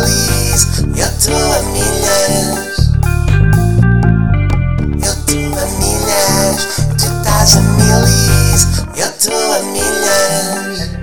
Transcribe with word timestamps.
milis, 0.00 0.82
eu 0.84 1.06
estou 1.06 1.52
a 1.52 1.62
milhas. 1.72 2.76
Eu 4.92 5.12
estou 5.12 5.46
a 5.58 5.66
milhas, 5.78 6.58
tu 6.98 7.06
estás 7.06 7.56
a 7.56 7.60
milis, 7.60 8.62
eu 8.96 9.08
estou 9.08 9.52
a 9.52 9.62
milhas. 9.62 10.96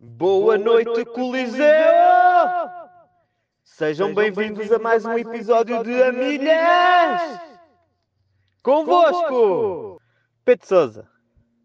Boa 0.00 0.56
noite, 0.56 1.04
Coliseu! 1.06 1.66
Sejam 3.64 4.14
bem-vindos 4.14 4.70
a 4.70 4.78
mais 4.78 5.04
um 5.04 5.18
episódio 5.18 5.82
de 5.82 6.02
Amilhas! 6.02 7.40
Convosco, 8.62 10.00
Pedro 10.44 10.66
Sousa. 10.66 11.11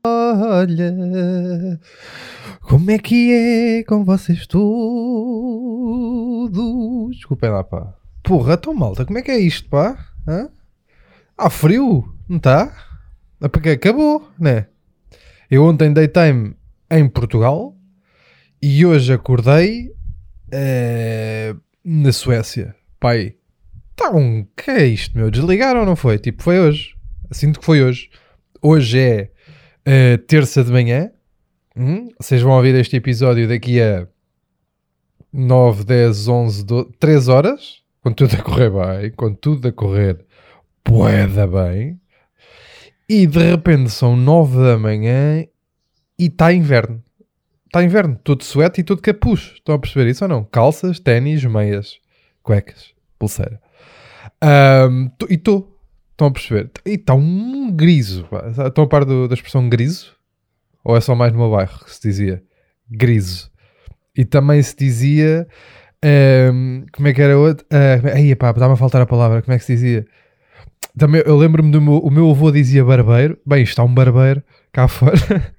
Olha, 0.07 1.79
como 2.61 2.91
é 2.91 2.97
que 2.97 3.33
é 3.33 3.83
com 3.83 4.05
vocês 4.05 4.47
todos? 4.47 4.67
Desculpem 7.15 7.49
lá, 7.49 7.63
pá. 7.63 7.93
Porra, 8.23 8.57
tão 8.57 8.73
malta, 8.73 9.05
como 9.05 9.17
é 9.17 9.21
que 9.21 9.31
é 9.31 9.39
isto, 9.39 9.69
pá? 9.69 9.97
Hã? 10.27 10.49
Há 11.37 11.49
frio, 11.49 12.07
não 12.27 12.37
está? 12.37 12.73
É 13.41 13.47
porque 13.47 13.69
acabou, 13.69 14.27
né? 14.39 14.67
Eu 15.49 15.63
ontem 15.63 15.93
dei 15.93 16.07
time 16.07 16.55
em 16.89 17.07
Portugal 17.07 17.75
e 18.61 18.85
hoje 18.85 19.13
acordei 19.13 19.91
eh, 20.51 21.55
na 21.83 22.11
Suécia. 22.11 22.75
Pai, 22.99 23.35
tá 23.95 24.11
que 24.55 24.71
é 24.71 24.85
isto, 24.85 25.17
meu? 25.17 25.29
Desligaram 25.29 25.81
ou 25.81 25.85
não 25.85 25.95
foi? 25.95 26.17
Tipo, 26.17 26.43
foi 26.43 26.59
hoje. 26.59 26.95
Sinto 27.31 27.59
que 27.59 27.65
foi 27.65 27.83
hoje. 27.83 28.09
Hoje 28.61 28.99
é 28.99 29.31
eh, 29.87 30.17
terça 30.17 30.63
de 30.63 30.71
manhã. 30.71 31.09
Hum? 31.75 32.09
Vocês 32.19 32.41
vão 32.41 32.51
ouvir 32.53 32.75
este 32.75 32.95
episódio 32.97 33.47
daqui 33.47 33.81
a 33.81 34.05
9, 35.31 35.83
10, 35.85 36.27
11, 36.27 36.65
12, 36.65 36.89
3 36.99 37.27
horas. 37.27 37.81
Com 38.01 38.11
tudo 38.11 38.35
a 38.35 38.41
correr 38.41 38.69
bem. 38.69 39.11
Com 39.11 39.33
tudo 39.33 39.67
a 39.67 39.71
correr 39.71 40.25
poeda 40.83 41.47
bem. 41.47 41.99
E 43.09 43.25
de 43.25 43.39
repente 43.39 43.89
são 43.89 44.15
9 44.15 44.57
da 44.57 44.77
manhã 44.77 45.45
e 46.19 46.25
está 46.25 46.51
inverno. 46.51 47.01
Está 47.65 47.83
inverno. 47.83 48.19
Tudo 48.23 48.43
suéte 48.43 48.81
e 48.81 48.83
tudo 48.83 49.01
capuz. 49.01 49.51
Estão 49.55 49.75
a 49.75 49.79
perceber 49.79 50.09
isso 50.09 50.25
ou 50.25 50.29
não? 50.29 50.43
Calças, 50.43 50.99
ténis, 50.99 51.43
meias, 51.45 51.99
cuecas, 52.43 52.93
pulseira. 53.17 53.61
Tô- 55.17 55.27
e 55.29 55.35
estou. 55.35 55.76
Estão 56.17 56.27
a 56.27 56.31
perceber? 56.31 56.71
E 56.83 56.93
está 56.95 57.13
um 57.13 57.71
griso. 57.71 58.23
pá. 58.25 58.47
Estão 58.67 58.83
a 58.85 58.87
par 58.87 59.05
do- 59.05 59.27
da 59.27 59.35
expressão 59.35 59.69
griso? 59.69 60.15
Ou 60.83 60.97
é 60.97 61.01
só 61.01 61.13
mais 61.13 61.31
no 61.31 61.37
meu 61.37 61.51
bairro 61.51 61.83
que 61.85 61.93
se 61.93 62.01
dizia? 62.01 62.43
Griso. 62.89 63.51
E 64.17 64.25
também 64.25 64.61
se 64.63 64.75
dizia. 64.75 65.47
ahm, 66.03 66.85
como 66.91 67.07
é 67.07 67.13
que 67.13 67.21
era 67.21 67.37
outro? 67.37 67.65
Uh, 67.71 68.15
aí, 68.15 68.35
pá, 68.35 68.49
está-me 68.49 68.73
a 68.73 68.77
faltar 68.77 69.01
a 69.01 69.05
palavra. 69.05 69.41
Como 69.43 69.53
é 69.53 69.59
que 69.59 69.63
se 69.65 69.73
dizia? 69.73 70.07
Também, 70.97 71.21
eu 71.25 71.37
lembro-me 71.37 71.71
do 71.71 71.79
meu, 71.79 71.97
o 71.99 72.09
meu 72.09 72.29
avô 72.31 72.51
dizia 72.51 72.83
barbeiro. 72.83 73.37
Bem, 73.45 73.61
está 73.63 73.83
um 73.83 73.93
barbeiro 73.93 74.41
cá 74.73 74.87
fora. 74.87 75.13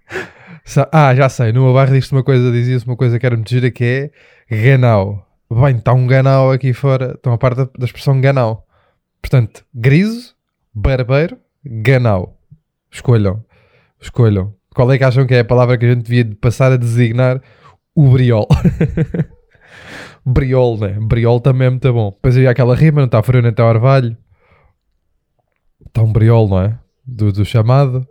Ah, 0.92 1.14
já 1.14 1.30
sei. 1.30 1.50
No 1.50 1.62
meu 1.64 1.72
bairro 1.72 1.94
diz-se 1.94 2.12
uma 2.12 2.22
coisa, 2.22 2.52
dizia-se 2.52 2.84
uma 2.84 2.94
coisa 2.96 3.18
que 3.18 3.24
era 3.24 3.34
muito 3.34 3.48
gira 3.48 3.70
que 3.70 4.10
é 4.50 4.54
ganau. 4.54 5.26
Bem, 5.50 5.76
está 5.78 5.94
um 5.94 6.06
ganau 6.06 6.52
aqui 6.52 6.74
fora. 6.74 7.12
Estão 7.14 7.32
a 7.32 7.38
parte 7.38 7.56
da, 7.56 7.64
da 7.78 7.86
expressão 7.86 8.20
ganau. 8.20 8.66
Portanto, 9.22 9.64
griso, 9.74 10.34
barbeiro, 10.78 11.38
ganau. 11.64 12.38
Escolham. 12.90 13.44
Escolham. 14.00 14.54
Qual 14.74 14.90
é 14.92 14.98
que 14.98 15.04
acham 15.04 15.26
que 15.26 15.34
é 15.34 15.40
a 15.40 15.44
palavra 15.44 15.76
que 15.76 15.84
a 15.84 15.94
gente 15.94 16.04
devia 16.04 16.24
de 16.24 16.34
passar 16.36 16.72
a 16.72 16.76
designar 16.76 17.42
o 17.94 18.10
briol? 18.10 18.46
briol, 20.24 20.78
né? 20.78 20.96
Briol 21.00 21.40
também 21.40 21.66
é 21.66 21.70
muito 21.70 21.92
bom. 21.92 22.10
Depois 22.10 22.36
havia 22.36 22.50
aquela 22.50 22.74
rima, 22.74 23.00
não 23.00 23.06
está 23.06 23.22
frio 23.22 23.42
nem 23.42 23.50
está 23.50 23.66
orvalho. 23.66 24.16
Está 25.86 26.02
um 26.02 26.12
briol, 26.12 26.48
não 26.48 26.60
é? 26.60 26.78
Do, 27.04 27.32
do 27.32 27.44
chamado. 27.44 28.06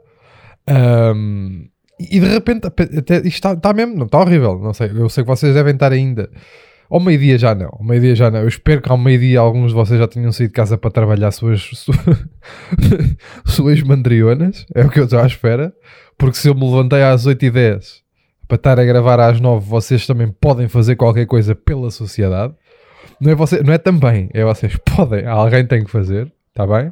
Ahm, 0.67 1.69
e 1.99 2.19
de 2.19 2.27
repente, 2.27 2.67
até, 2.67 3.17
isto 3.17 3.27
está, 3.27 3.53
está 3.53 3.73
mesmo, 3.73 3.95
não 3.95 4.05
está 4.05 4.19
horrível. 4.19 4.59
Não 4.59 4.73
sei, 4.73 4.91
eu 4.93 5.09
sei 5.09 5.23
que 5.23 5.29
vocês 5.29 5.53
devem 5.53 5.73
estar 5.73 5.91
ainda. 5.91 6.29
Ao 6.89 6.99
meio-dia 6.99 7.37
já 7.37 7.53
não, 7.53 7.67
ao 7.71 7.83
meio-dia 7.83 8.15
já 8.15 8.31
não. 8.31 8.39
Eu 8.39 8.47
espero 8.47 8.81
que 8.81 8.89
ao 8.89 8.97
meio-dia 8.97 9.39
alguns 9.39 9.69
de 9.69 9.73
vocês 9.75 9.99
já 9.99 10.07
tenham 10.07 10.31
saído 10.31 10.51
de 10.51 10.55
casa 10.55 10.77
para 10.77 10.89
trabalhar 10.91 11.31
suas, 11.31 11.61
su- 11.73 11.91
suas 13.45 13.81
mandrionas. 13.81 14.65
É 14.73 14.83
o 14.85 14.89
que 14.89 14.99
eu 14.99 15.03
estou 15.05 15.19
à 15.19 15.25
espera. 15.25 15.73
Porque 16.17 16.37
se 16.37 16.47
eu 16.49 16.55
me 16.55 16.63
levantei 16.65 17.03
às 17.03 17.25
8h10 17.27 18.01
para 18.47 18.55
estar 18.55 18.79
a 18.79 18.85
gravar 18.85 19.19
às 19.19 19.39
9 19.39 19.67
vocês 19.69 20.07
também 20.07 20.29
podem 20.39 20.67
fazer 20.67 20.95
qualquer 20.95 21.25
coisa 21.25 21.53
pela 21.53 21.91
sociedade. 21.91 22.53
Não 23.19 23.31
é, 23.31 23.35
você, 23.35 23.61
não 23.63 23.73
é 23.73 23.77
também, 23.77 24.29
é 24.33 24.43
vocês 24.43 24.75
podem. 24.95 25.25
Alguém 25.27 25.65
tem 25.65 25.83
que 25.83 25.91
fazer, 25.91 26.31
está 26.49 26.65
bem? 26.65 26.91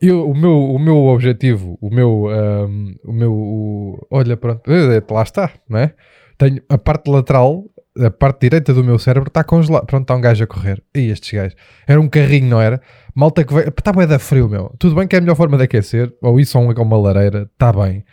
Eu, 0.00 0.28
o, 0.28 0.34
meu, 0.36 0.58
o 0.64 0.78
meu 0.78 0.96
objetivo, 1.06 1.78
o 1.80 1.88
meu, 1.88 2.28
ahm, 2.28 2.94
o 3.04 3.12
meu, 3.12 3.32
o- 3.32 4.06
olha, 4.10 4.36
pronto, 4.36 4.62
eh, 4.70 5.00
lá 5.10 5.22
está, 5.22 5.50
não 5.68 5.78
é? 5.78 5.94
Tenho 6.36 6.60
a 6.68 6.76
parte 6.76 7.08
lateral, 7.08 7.64
a 7.98 8.10
parte 8.10 8.40
direita 8.40 8.72
do 8.72 8.82
meu 8.82 8.98
cérebro 8.98 9.28
está 9.28 9.44
congelada. 9.44 9.84
Pronto, 9.84 10.02
está 10.02 10.14
um 10.14 10.20
gajo 10.20 10.44
a 10.44 10.46
correr. 10.46 10.82
E 10.94 11.10
estes 11.10 11.32
gajos. 11.32 11.56
Era 11.86 12.00
um 12.00 12.08
carrinho, 12.08 12.48
não 12.48 12.60
era? 12.60 12.80
Malta 13.14 13.44
que 13.44 13.52
vai. 13.52 13.68
Está 13.68 13.92
bem 13.92 14.06
da 14.06 14.18
frio, 14.18 14.48
meu. 14.48 14.74
Tudo 14.78 14.94
bem 14.94 15.06
que 15.06 15.14
é 15.14 15.18
a 15.18 15.20
melhor 15.20 15.36
forma 15.36 15.56
de 15.56 15.64
aquecer, 15.64 16.12
ou 16.22 16.40
isso 16.40 16.58
ou 16.58 16.64
uma, 16.64 16.74
uma 16.80 16.96
lareira, 16.96 17.48
está 17.52 17.72
bem. 17.72 18.04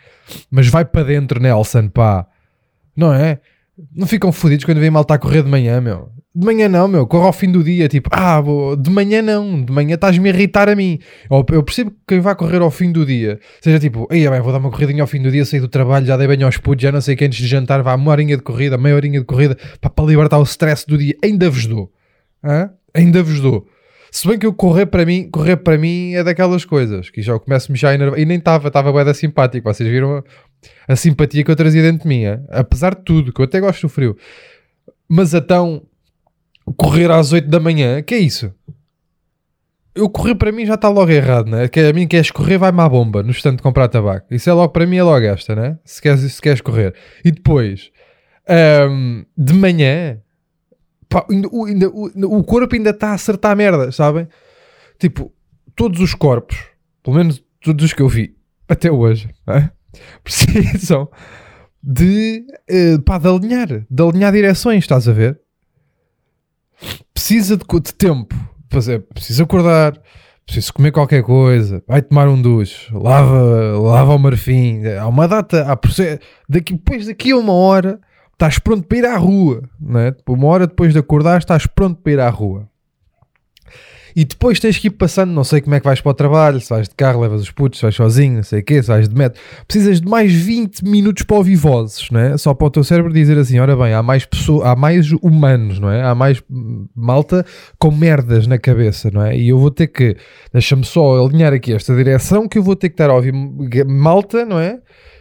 Mas 0.50 0.68
vai 0.68 0.84
para 0.84 1.04
dentro, 1.04 1.40
Nelson, 1.40 1.88
pá. 1.88 2.26
Não 2.94 3.12
é? 3.12 3.40
Não 3.94 4.06
ficam 4.06 4.30
fodidos 4.30 4.64
quando 4.64 4.80
vem 4.80 4.90
malta 4.90 5.14
a 5.14 5.18
correr 5.18 5.42
de 5.42 5.48
manhã, 5.48 5.80
meu. 5.80 6.10
De 6.32 6.46
manhã 6.46 6.68
não, 6.68 6.86
meu. 6.86 7.06
Corre 7.08 7.26
ao 7.26 7.32
fim 7.32 7.50
do 7.50 7.62
dia, 7.64 7.88
tipo, 7.88 8.08
ah, 8.12 8.40
vou- 8.40 8.76
de 8.76 8.88
manhã 8.88 9.20
não. 9.20 9.64
De 9.64 9.72
manhã 9.72 9.96
estás-me 9.96 10.30
a 10.30 10.32
irritar 10.32 10.68
a 10.68 10.76
mim. 10.76 11.00
Eu, 11.28 11.42
percebo 11.64 11.90
que 11.90 11.96
quem 12.06 12.20
vai 12.20 12.36
correr 12.36 12.60
ao 12.62 12.70
fim 12.70 12.92
do 12.92 13.04
dia, 13.04 13.40
seja 13.60 13.80
tipo, 13.80 14.06
ei, 14.12 14.28
bem, 14.30 14.40
vou 14.40 14.52
dar 14.52 14.58
uma 14.58 14.70
corridinha 14.70 15.02
ao 15.02 15.08
fim 15.08 15.20
do 15.20 15.30
dia, 15.30 15.44
sair 15.44 15.58
do 15.60 15.66
trabalho, 15.66 16.06
já 16.06 16.16
dei 16.16 16.28
banho 16.28 16.46
aos 16.46 16.56
putos, 16.56 16.82
já 16.84 16.92
não 16.92 17.00
sei 17.00 17.16
quem 17.16 17.26
antes 17.26 17.40
de 17.40 17.48
jantar, 17.48 17.82
vá 17.82 17.96
uma 17.96 18.10
horinha 18.12 18.36
de 18.36 18.42
corrida, 18.44 18.78
meia 18.78 18.94
horinha 18.94 19.18
de 19.18 19.26
corrida, 19.26 19.58
pá, 19.80 19.90
para 19.90 20.04
libertar 20.04 20.38
o 20.38 20.44
stress 20.44 20.86
do 20.86 20.96
dia. 20.96 21.16
Ainda 21.24 21.50
vos 21.50 21.66
dou. 21.66 21.90
Hã? 22.44 22.70
Ainda 22.94 23.22
vos 23.24 23.40
dou. 23.40 23.66
Se 24.12 24.26
bem 24.28 24.38
que 24.38 24.46
eu 24.46 24.52
correr 24.52 24.86
para 24.86 25.04
mim, 25.04 25.28
correr 25.30 25.56
para 25.56 25.76
mim 25.78 26.14
é 26.14 26.22
daquelas 26.22 26.64
coisas 26.64 27.10
que 27.10 27.22
já 27.22 27.36
começo-me 27.40 27.76
já 27.78 27.90
a 27.90 27.94
enervar. 27.94 28.18
E 28.18 28.24
nem 28.24 28.38
estava, 28.38 28.68
estava 28.68 28.90
bué 28.92 29.04
da 29.04 29.14
simpático. 29.14 29.72
Vocês 29.72 29.88
viram 29.88 30.16
a, 30.18 30.24
a 30.92 30.96
simpatia 30.96 31.42
que 31.44 31.50
eu 31.50 31.56
trazia 31.56 31.82
dentro 31.82 32.02
de 32.02 32.08
mim, 32.08 32.22
apesar 32.50 32.94
de 32.94 33.02
tudo, 33.04 33.32
que 33.32 33.40
eu 33.40 33.44
até 33.44 33.60
gosto 33.60 33.82
do 33.82 33.88
frio. 33.88 34.16
Mas 35.08 35.32
então, 35.34 35.82
correr 36.76 37.10
às 37.10 37.32
8 37.32 37.48
da 37.48 37.60
manhã, 37.60 38.02
que 38.02 38.14
é 38.14 38.18
isso? 38.18 38.52
Eu 39.94 40.08
correr 40.08 40.34
para 40.36 40.52
mim 40.52 40.64
já 40.64 40.74
está 40.74 40.88
logo 40.88 41.10
errado, 41.10 41.50
né? 41.50 41.66
Que 41.68 41.80
a 41.80 41.92
mim 41.92 42.06
queres 42.06 42.30
correr, 42.30 42.58
vai-me 42.58 42.80
à 42.80 42.88
bomba 42.88 43.22
no 43.22 43.30
estande 43.32 43.56
de 43.56 43.62
comprar 43.62 43.88
tabaco. 43.88 44.26
Isso 44.32 44.48
é 44.48 44.52
logo 44.52 44.72
para 44.72 44.86
mim, 44.86 44.96
é 44.96 45.02
logo 45.02 45.24
esta, 45.26 45.54
né? 45.56 45.78
Se 45.84 46.00
queres, 46.00 46.20
se 46.32 46.40
queres 46.40 46.60
correr. 46.60 46.94
E 47.24 47.30
depois, 47.32 47.90
ahm, 48.48 49.24
de 49.36 49.52
manhã, 49.52 50.18
pá, 51.08 51.26
ainda- 51.28 51.48
o, 51.50 51.64
ainda- 51.64 51.88
o- 51.90 52.38
o 52.38 52.44
corpo 52.44 52.74
ainda 52.74 52.90
está 52.90 53.08
a 53.10 53.14
acertar 53.14 53.56
merda, 53.56 53.90
sabem? 53.90 54.28
Tipo, 54.98 55.32
todos 55.74 56.00
os 56.00 56.14
corpos, 56.14 56.56
pelo 57.02 57.16
menos 57.16 57.42
todos 57.60 57.84
os 57.84 57.92
que 57.92 58.00
eu 58.02 58.08
vi 58.08 58.36
até 58.68 58.90
hoje, 58.92 59.28
né? 59.46 59.70
precisam 60.22 61.10
de, 61.82 62.44
eh, 62.68 62.96
pá, 63.04 63.18
de 63.18 63.26
alinhar, 63.28 63.66
de 63.90 64.02
alinhar 64.02 64.32
direções, 64.32 64.84
estás 64.84 65.08
a 65.08 65.12
ver? 65.12 65.40
Precisa 67.12 67.56
de, 67.56 67.64
de 67.64 67.94
tempo, 67.94 68.34
fazer, 68.70 69.00
precisa 69.12 69.42
acordar, 69.42 70.00
preciso 70.46 70.72
comer 70.72 70.90
qualquer 70.90 71.22
coisa, 71.22 71.82
vai 71.86 72.02
tomar 72.02 72.28
um 72.28 72.40
duche, 72.40 72.92
lava, 72.92 73.78
lava 73.78 74.14
o 74.14 74.18
marfim, 74.18 74.84
há 74.86 75.06
uma 75.06 75.28
data, 75.28 75.62
há 75.70 75.78
daqui, 76.48 76.74
depois 76.74 77.06
daqui 77.06 77.32
a 77.32 77.36
uma 77.36 77.52
hora 77.52 78.00
estás 78.32 78.58
pronto 78.58 78.86
para 78.86 78.98
ir 78.98 79.04
à 79.04 79.16
rua, 79.16 79.62
né? 79.80 80.14
uma 80.26 80.46
hora 80.46 80.66
depois 80.66 80.92
de 80.92 80.98
acordar 80.98 81.38
estás 81.38 81.66
pronto 81.66 82.00
para 82.00 82.12
ir 82.12 82.20
à 82.20 82.28
rua. 82.28 82.68
E 84.14 84.24
depois 84.24 84.58
tens 84.60 84.78
que 84.78 84.88
ir 84.88 84.90
passando, 84.90 85.32
não 85.32 85.44
sei 85.44 85.60
como 85.60 85.74
é 85.74 85.80
que 85.80 85.86
vais 85.86 86.00
para 86.00 86.10
o 86.10 86.14
trabalho, 86.14 86.60
se 86.60 86.68
vais 86.68 86.88
de 86.88 86.94
carro, 86.94 87.20
levas 87.20 87.42
os 87.42 87.50
putos, 87.50 87.78
se 87.78 87.82
vais 87.82 87.94
sozinho, 87.94 88.36
não 88.36 88.42
sei 88.42 88.60
o 88.60 88.64
quê, 88.64 88.82
se 88.82 88.88
vais 88.88 89.08
de 89.08 89.14
metro. 89.14 89.40
Precisas 89.66 90.00
de 90.00 90.08
mais 90.08 90.32
20 90.32 90.84
minutos 90.84 91.22
para 91.22 91.36
ouvir 91.36 91.56
vozes, 91.56 92.10
não 92.10 92.20
é? 92.20 92.36
Só 92.36 92.54
para 92.54 92.66
o 92.66 92.70
teu 92.70 92.84
cérebro 92.84 93.12
dizer 93.12 93.38
assim, 93.38 93.58
ora 93.58 93.76
bem, 93.76 93.94
há 93.94 94.02
mais 94.02 94.24
pessoas, 94.24 94.66
há 94.66 94.74
mais 94.74 95.10
humanos, 95.22 95.78
não 95.78 95.90
é? 95.90 96.02
Há 96.02 96.14
mais 96.14 96.42
malta 96.94 97.44
com 97.78 97.90
merdas 97.90 98.46
na 98.46 98.58
cabeça, 98.58 99.10
não 99.12 99.22
é? 99.22 99.36
E 99.36 99.48
eu 99.48 99.58
vou 99.58 99.70
ter 99.70 99.86
que, 99.86 100.16
deixa-me 100.52 100.84
só 100.84 101.24
alinhar 101.24 101.52
aqui 101.52 101.72
esta 101.72 101.94
direção, 101.94 102.48
que 102.48 102.58
eu 102.58 102.62
vou 102.62 102.76
ter 102.76 102.88
que 102.88 102.94
estar 102.94 103.10
a 103.10 103.14
ouvir 103.14 103.32
malta, 103.86 104.44
não 104.44 104.58
é? 104.58 104.78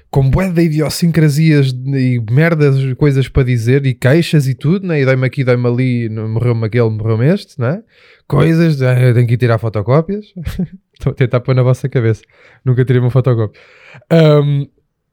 Com 0.09 0.29
bué 0.29 0.49
de 0.49 0.63
idiosincrasias 0.63 1.71
e 1.71 2.19
merdas, 2.31 2.75
coisas 2.95 3.27
para 3.27 3.43
dizer 3.43 3.85
e 3.85 3.93
queixas 3.93 4.47
e 4.47 4.55
tudo, 4.55 4.87
né? 4.87 5.01
e 5.01 5.05
dei-me 5.05 5.25
aqui, 5.25 5.43
dei-me 5.43 5.67
ali, 5.67 6.09
morreu-me 6.09 6.65
aquele, 6.65 6.89
morreu-me 6.89 7.27
este, 7.27 7.59
né? 7.59 7.83
coisas, 8.27 8.81
eh, 8.81 9.13
tenho 9.13 9.27
que 9.27 9.33
ir 9.33 9.37
tirar 9.37 9.57
fotocópias. 9.57 10.25
Estou 10.93 11.11
a 11.11 11.15
tentar 11.15 11.39
pôr 11.39 11.55
na 11.55 11.63
vossa 11.63 11.87
cabeça. 11.87 12.21
Nunca 12.65 12.83
tirei 12.83 13.01
uma 13.01 13.09
fotocópia. 13.09 13.59
Ahm, 14.09 14.67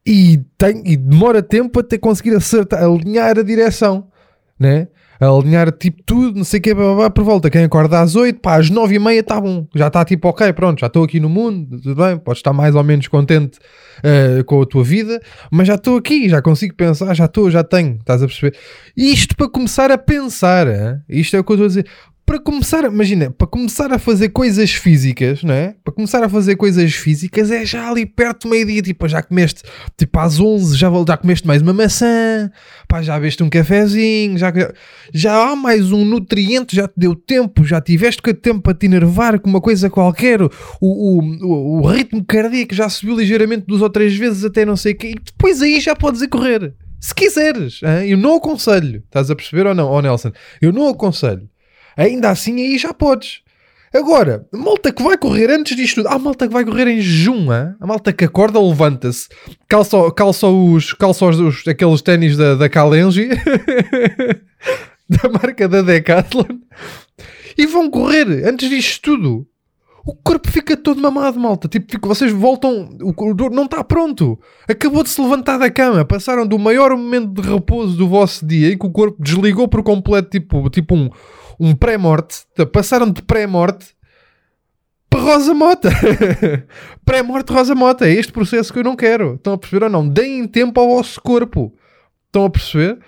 e, 0.05 0.39
tem, 0.59 0.83
e 0.85 0.97
demora 0.97 1.43
tempo 1.43 1.81
até 1.81 1.99
conseguir 1.99 2.35
acertar, 2.35 2.83
alinhar 2.83 3.39
a 3.39 3.43
direção, 3.43 4.09
né? 4.59 4.89
Alinhar 5.25 5.73
tipo 5.73 6.03
tudo, 6.05 6.37
não 6.37 6.45
sei 6.45 6.61
o 6.61 6.63
que, 6.63 6.75
por 6.75 7.25
volta. 7.25 7.51
Quem 7.51 7.65
acorda 7.65 8.01
às 8.01 8.15
8, 8.17 8.41
pá, 8.41 8.57
às 8.57 8.71
9 8.71 8.95
e 8.95 8.99
meia 8.99 9.21
está 9.21 9.41
bom. 9.41 9.67
Já 9.75 9.87
está 9.89 10.05
tipo, 10.05 10.29
ok, 10.29 10.53
pronto, 10.53 10.81
já 10.81 10.87
estou 10.87 11.05
aqui 11.05 11.19
no 11.19 11.29
mundo, 11.29 11.81
tudo 11.81 11.95
bem, 11.95 12.19
podes 12.19 12.39
estar 12.41 12.53
mais 12.53 12.75
ou 12.75 12.85
menos 12.85 13.09
contente 13.09 13.59
eh, 14.03 14.43
com 14.45 14.61
a 14.61 14.67
tua 14.67 14.85
vida, 14.85 15.21
mas 15.51 15.67
já 15.67 15.75
estou 15.75 15.97
aqui, 15.97 16.29
já 16.29 16.43
consigo 16.43 16.75
pensar, 16.75 17.15
já 17.15 17.25
estou, 17.25 17.51
já 17.51 17.65
tenho, 17.65 17.97
estás 17.97 18.23
a 18.23 18.27
perceber? 18.27 18.57
Isto 18.97 19.37
para 19.37 19.49
começar 19.49 19.91
a 19.91 19.99
pensar, 19.99 20.67
hein? 20.67 21.01
isto 21.09 21.37
é 21.37 21.41
o 21.41 21.45
que 21.45 21.53
eu 21.53 21.55
estou 21.55 21.65
a 21.65 21.69
dizer. 21.69 21.87
Para 22.27 22.41
começar, 22.41 22.83
imagina, 22.83 23.31
para 23.31 23.47
começar 23.47 23.93
a 23.93 24.01
fazer 24.01 24.31
coisas 24.31 24.73
físicas, 24.73 25.45
não 25.45 25.55
é? 25.55 25.77
Para 25.85 25.95
começar 25.95 26.25
a 26.25 26.29
fazer 26.29 26.57
coisas 26.57 26.93
físicas 26.93 27.53
é 27.53 27.65
já 27.65 27.89
ali 27.89 28.05
perto 28.05 28.49
do 28.49 28.51
meio-dia, 28.51 28.83
tipo, 28.83 29.07
já 29.07 29.23
comeste, 29.23 29.63
tipo, 29.97 30.19
às 30.19 30.41
11, 30.41 30.77
já, 30.77 30.91
já 31.07 31.17
comeste 31.17 31.47
mais 31.47 31.63
uma 31.63 31.73
maçã, 31.73 32.51
pá, 32.89 33.01
já 33.01 33.15
bebeste 33.15 33.45
um 33.45 33.49
cafezinho, 33.49 34.37
já, 34.37 34.53
já 35.15 35.51
há 35.51 35.55
mais 35.55 35.93
um 35.93 36.05
nutriente, 36.05 36.75
já 36.75 36.89
te 36.89 36.95
deu 36.97 37.15
tempo, 37.15 37.65
já 37.65 37.81
tiveste 37.81 38.21
tempo 38.35 38.61
para 38.61 38.75
te 38.75 38.87
enervar 38.87 39.39
com 39.39 39.49
uma 39.49 39.61
coisa 39.61 39.89
qualquer, 39.89 40.43
o, 40.43 40.51
o, 40.81 41.21
o, 41.21 41.81
o 41.83 41.87
ritmo 41.87 42.25
cardíaco 42.25 42.75
já 42.75 42.89
subiu 42.89 43.17
ligeiramente 43.17 43.67
duas 43.69 43.83
ou 43.83 43.89
três 43.89 44.17
vezes 44.17 44.45
até 44.45 44.65
não 44.65 44.77
sei 44.77 44.95
o 44.95 44.97
quê, 44.97 45.11
e 45.11 45.15
depois 45.15 45.63
aí 45.63 45.79
já 45.79 45.95
podes 45.95 46.23
ir 46.23 46.29
correr. 46.29 46.75
Se 47.01 47.15
quiseres, 47.15 47.81
hein? 47.85 48.11
eu 48.11 48.19
não 48.19 48.35
aconselho, 48.35 49.01
estás 49.05 49.31
a 49.31 49.37
perceber 49.37 49.65
ou 49.69 49.77
não, 49.77 50.03
Nelson? 50.03 50.33
Eu 50.61 50.73
não 50.73 50.89
aconselho. 50.89 51.49
Ainda 51.97 52.31
assim, 52.31 52.55
aí 52.61 52.79
já 52.79 52.93
podes. 52.93 53.41
Agora, 53.95 54.47
malta 54.53 54.93
que 54.93 55.03
vai 55.03 55.17
correr 55.17 55.51
antes 55.51 55.75
disto 55.77 55.97
tudo. 56.03 56.09
Há 56.09 56.19
malta 56.19 56.47
que 56.47 56.53
vai 56.53 56.65
correr 56.65 56.87
em 56.89 56.99
hein? 56.99 57.75
a 57.81 57.87
malta 57.87 58.13
que 58.13 58.25
acorda, 58.25 58.61
levanta-se, 58.61 59.29
calça, 59.69 59.97
calça, 60.15 60.47
os, 60.49 60.93
calça 60.93 61.25
os, 61.25 61.41
os- 61.41 61.67
aqueles 61.69 62.03
ténis 62.03 62.37
da, 62.37 62.55
da 62.57 62.69
Kalenji, 62.69 63.29
da 65.09 65.29
marca 65.31 65.69
da 65.69 65.83
Decathlon, 65.83 66.45
e 67.57 67.67
vão 67.67 67.91
correr 67.91 68.27
antes 68.47 68.69
disto 68.69 69.03
tudo. 69.03 69.47
O 70.05 70.15
corpo 70.15 70.49
fica 70.49 70.77
todo 70.77 71.01
mamado, 71.03 71.41
malta. 71.41 71.67
Tipo, 71.67 71.91
fica- 71.91 72.07
vocês 72.07 72.31
voltam. 72.31 72.91
O 73.03 73.13
corredor 73.13 73.51
não 73.51 73.65
está 73.65 73.83
pronto. 73.83 74.39
Acabou 74.69 75.03
de 75.03 75.09
se 75.09 75.21
levantar 75.21 75.59
da 75.59 75.69
cama. 75.69 76.05
Passaram 76.05 76.47
do 76.47 76.57
maior 76.61 76.93
momento 76.97 77.43
de 77.43 77.49
repouso 77.49 77.97
do 77.97 78.07
vosso 78.07 78.47
dia 78.47 78.73
em 78.73 78.79
que 78.79 78.87
o 78.87 78.91
corpo 78.91 79.17
desligou 79.21 79.67
por 79.67 79.83
completo, 79.83 80.29
tipo, 80.31 80.71
tipo 80.71 80.95
um, 80.95 81.11
um 81.59 81.75
pré-morte. 81.75 82.45
Passaram 82.73 83.11
de 83.11 83.23
pré-morte 83.23 83.87
para 85.09 85.21
Rosa 85.21 85.55
Mota. 85.55 85.91
pré-morte 87.05 87.53
Rosa 87.53 87.75
Mota. 87.75 88.07
É 88.07 88.13
este 88.13 88.33
processo 88.33 88.73
que 88.73 88.79
eu 88.79 88.85
não 88.85 88.97
quero. 88.97 89.35
Estão 89.35 89.55
a 89.55 89.59
perceber 89.59 89.85
ou 89.85 89.91
não? 89.91 90.07
Deem 90.07 90.47
tempo 90.47 90.81
ao 90.81 90.89
vosso 90.89 91.21
corpo. 91.21 91.73
Estão 92.27 92.45
a 92.45 92.51
perceber? 92.51 92.99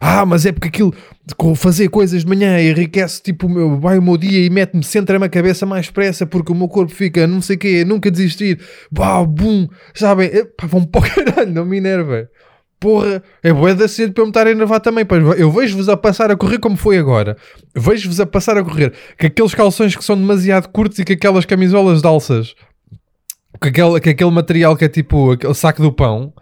Ah, 0.00 0.26
mas 0.26 0.44
é 0.44 0.52
porque 0.52 0.68
aquilo 0.68 0.94
com 1.38 1.54
fazer 1.54 1.88
coisas 1.88 2.22
de 2.22 2.28
manhã 2.28 2.60
enriquece 2.60 3.22
tipo 3.22 3.48
meu, 3.48 3.80
vai 3.80 3.96
o 3.96 4.02
meu 4.02 4.18
dia 4.18 4.44
e 4.44 4.50
mete-me, 4.50 4.84
centra-me 4.84 5.24
a 5.24 5.30
cabeça 5.30 5.64
mais 5.64 5.90
pressa 5.90 6.26
porque 6.26 6.52
o 6.52 6.54
meu 6.54 6.68
corpo 6.68 6.92
fica 6.92 7.26
não 7.26 7.40
sei 7.40 7.56
o 7.56 7.58
quê, 7.58 7.84
nunca 7.86 8.10
desistir. 8.10 8.60
Bah, 8.92 9.24
bum, 9.24 9.66
sabem? 9.94 10.26
Epá, 10.26 10.66
vão 10.66 10.84
para 10.84 11.00
o 11.00 11.04
caralho, 11.08 11.52
não 11.52 11.64
me 11.64 11.78
enervem. 11.78 12.26
Porra, 12.84 13.22
é 13.42 13.50
bué 13.50 13.74
da 13.74 13.88
cedo 13.88 14.12
para 14.12 14.20
eu 14.20 14.26
me 14.26 14.30
estar 14.30 14.46
a 14.46 14.50
enervar 14.50 14.78
também. 14.78 15.06
Pois 15.06 15.40
eu 15.40 15.50
vejo-vos 15.50 15.88
a 15.88 15.96
passar 15.96 16.30
a 16.30 16.36
correr 16.36 16.58
como 16.58 16.76
foi 16.76 16.98
agora. 16.98 17.34
Vejo-vos 17.74 18.20
a 18.20 18.26
passar 18.26 18.58
a 18.58 18.62
correr 18.62 18.92
com 19.18 19.26
aqueles 19.26 19.54
calções 19.54 19.96
que 19.96 20.04
são 20.04 20.14
demasiado 20.14 20.68
curtos 20.68 20.98
e 20.98 21.04
com 21.06 21.14
aquelas 21.14 21.46
camisolas 21.46 22.02
de 22.02 22.06
alças. 22.06 22.54
Com 23.58 23.68
aquele, 23.68 23.98
com 23.98 24.10
aquele 24.10 24.30
material 24.30 24.76
que 24.76 24.84
é 24.84 24.88
tipo 24.90 25.30
aquele 25.30 25.54
saco 25.54 25.80
do 25.80 25.90
pão. 25.90 26.34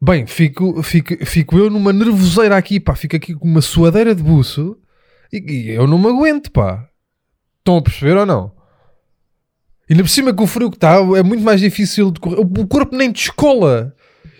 Bem, 0.00 0.26
fico, 0.26 0.82
fico, 0.82 1.26
fico 1.26 1.58
eu 1.58 1.68
numa 1.68 1.92
nervoseira 1.92 2.56
aqui, 2.56 2.80
pá. 2.80 2.94
Fico 2.94 3.16
aqui 3.16 3.34
com 3.34 3.46
uma 3.46 3.60
suadeira 3.60 4.14
de 4.14 4.22
buço 4.22 4.74
e, 5.30 5.36
e 5.36 5.70
eu 5.72 5.86
não 5.86 5.98
me 5.98 6.08
aguento, 6.08 6.50
pá. 6.50 6.88
Estão 7.58 7.76
a 7.76 7.82
perceber 7.82 8.16
ou 8.16 8.24
não? 8.24 8.52
E 9.86 9.92
ainda 9.92 10.02
por 10.02 10.08
cima 10.08 10.32
com 10.32 10.44
o 10.44 10.46
frio 10.46 10.70
que 10.70 10.78
está, 10.78 10.94
é 10.94 11.22
muito 11.22 11.44
mais 11.44 11.60
difícil 11.60 12.10
de 12.10 12.20
correr. 12.20 12.40
O 12.40 12.66
corpo 12.66 12.96
nem 12.96 13.12
descola. 13.12 13.94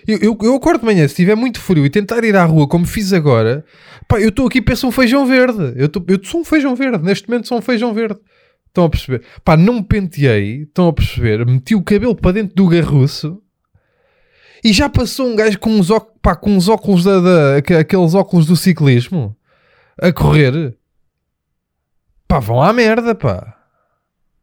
Eu, 0.09 0.19
eu, 0.23 0.39
eu 0.43 0.55
acordo 0.55 0.81
de 0.81 0.87
manhã, 0.87 1.01
se 1.07 1.13
estiver 1.13 1.35
muito 1.37 1.61
frio 1.61 1.85
e 1.85 1.91
tentar 1.91 2.25
ir 2.25 2.35
à 2.35 2.43
rua 2.47 2.67
como 2.67 2.87
fiz 2.87 3.13
agora, 3.13 3.63
pá, 4.09 4.19
eu 4.19 4.31
estou 4.31 4.47
aqui 4.47 4.63
penso 4.63 4.87
um 4.89 4.91
feijão 4.91 5.27
verde. 5.27 5.75
Eu, 5.77 5.87
tô, 5.87 6.03
eu 6.09 6.19
sou 6.25 6.41
um 6.41 6.45
feijão 6.45 6.75
verde, 6.75 7.05
neste 7.05 7.29
momento 7.29 7.47
sou 7.47 7.59
um 7.59 7.63
feijão 7.63 7.93
verde. 7.93 8.19
Estão 8.69 8.85
a 8.85 8.89
perceber? 8.89 9.23
Pá, 9.45 9.55
não 9.57 9.75
me 9.75 9.83
penteei, 9.83 10.63
estão 10.63 10.89
a 10.89 10.93
perceber? 10.95 11.45
Meti 11.45 11.75
o 11.75 11.83
cabelo 11.83 12.15
para 12.17 12.33
dentro 12.33 12.55
do 12.57 12.67
garruço 12.69 13.43
e 14.65 14.73
já 14.73 14.89
passou 14.89 15.27
um 15.29 15.37
gajo 15.37 15.59
com 15.59 15.71
uns, 15.71 15.89
pá, 16.23 16.35
com 16.35 16.57
uns 16.57 16.69
óculos 16.69 17.05
da, 17.05 17.21
da- 17.21 17.57
aqu- 17.59 17.75
aqueles 17.79 18.15
óculos 18.15 18.47
do 18.47 18.57
ciclismo 18.57 19.37
a 20.01 20.11
correr. 20.11 20.75
Pá, 22.27 22.39
vão 22.39 22.63
à 22.63 22.73
merda, 22.73 23.15
pá. 23.15 23.57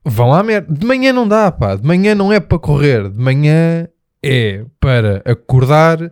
Vão 0.04 0.32
à 0.34 0.44
merda. 0.44 0.72
De 0.74 0.86
manhã 0.86 1.12
não 1.12 1.28
dá, 1.28 1.52
pá. 1.52 1.76
De 1.76 1.84
manhã 1.88 2.14
não 2.14 2.32
é 2.32 2.40
para 2.40 2.60
correr. 2.60 3.10
De 3.10 3.20
manhã 3.20 3.88
é 4.26 4.66
para 4.80 5.22
acordar, 5.24 6.12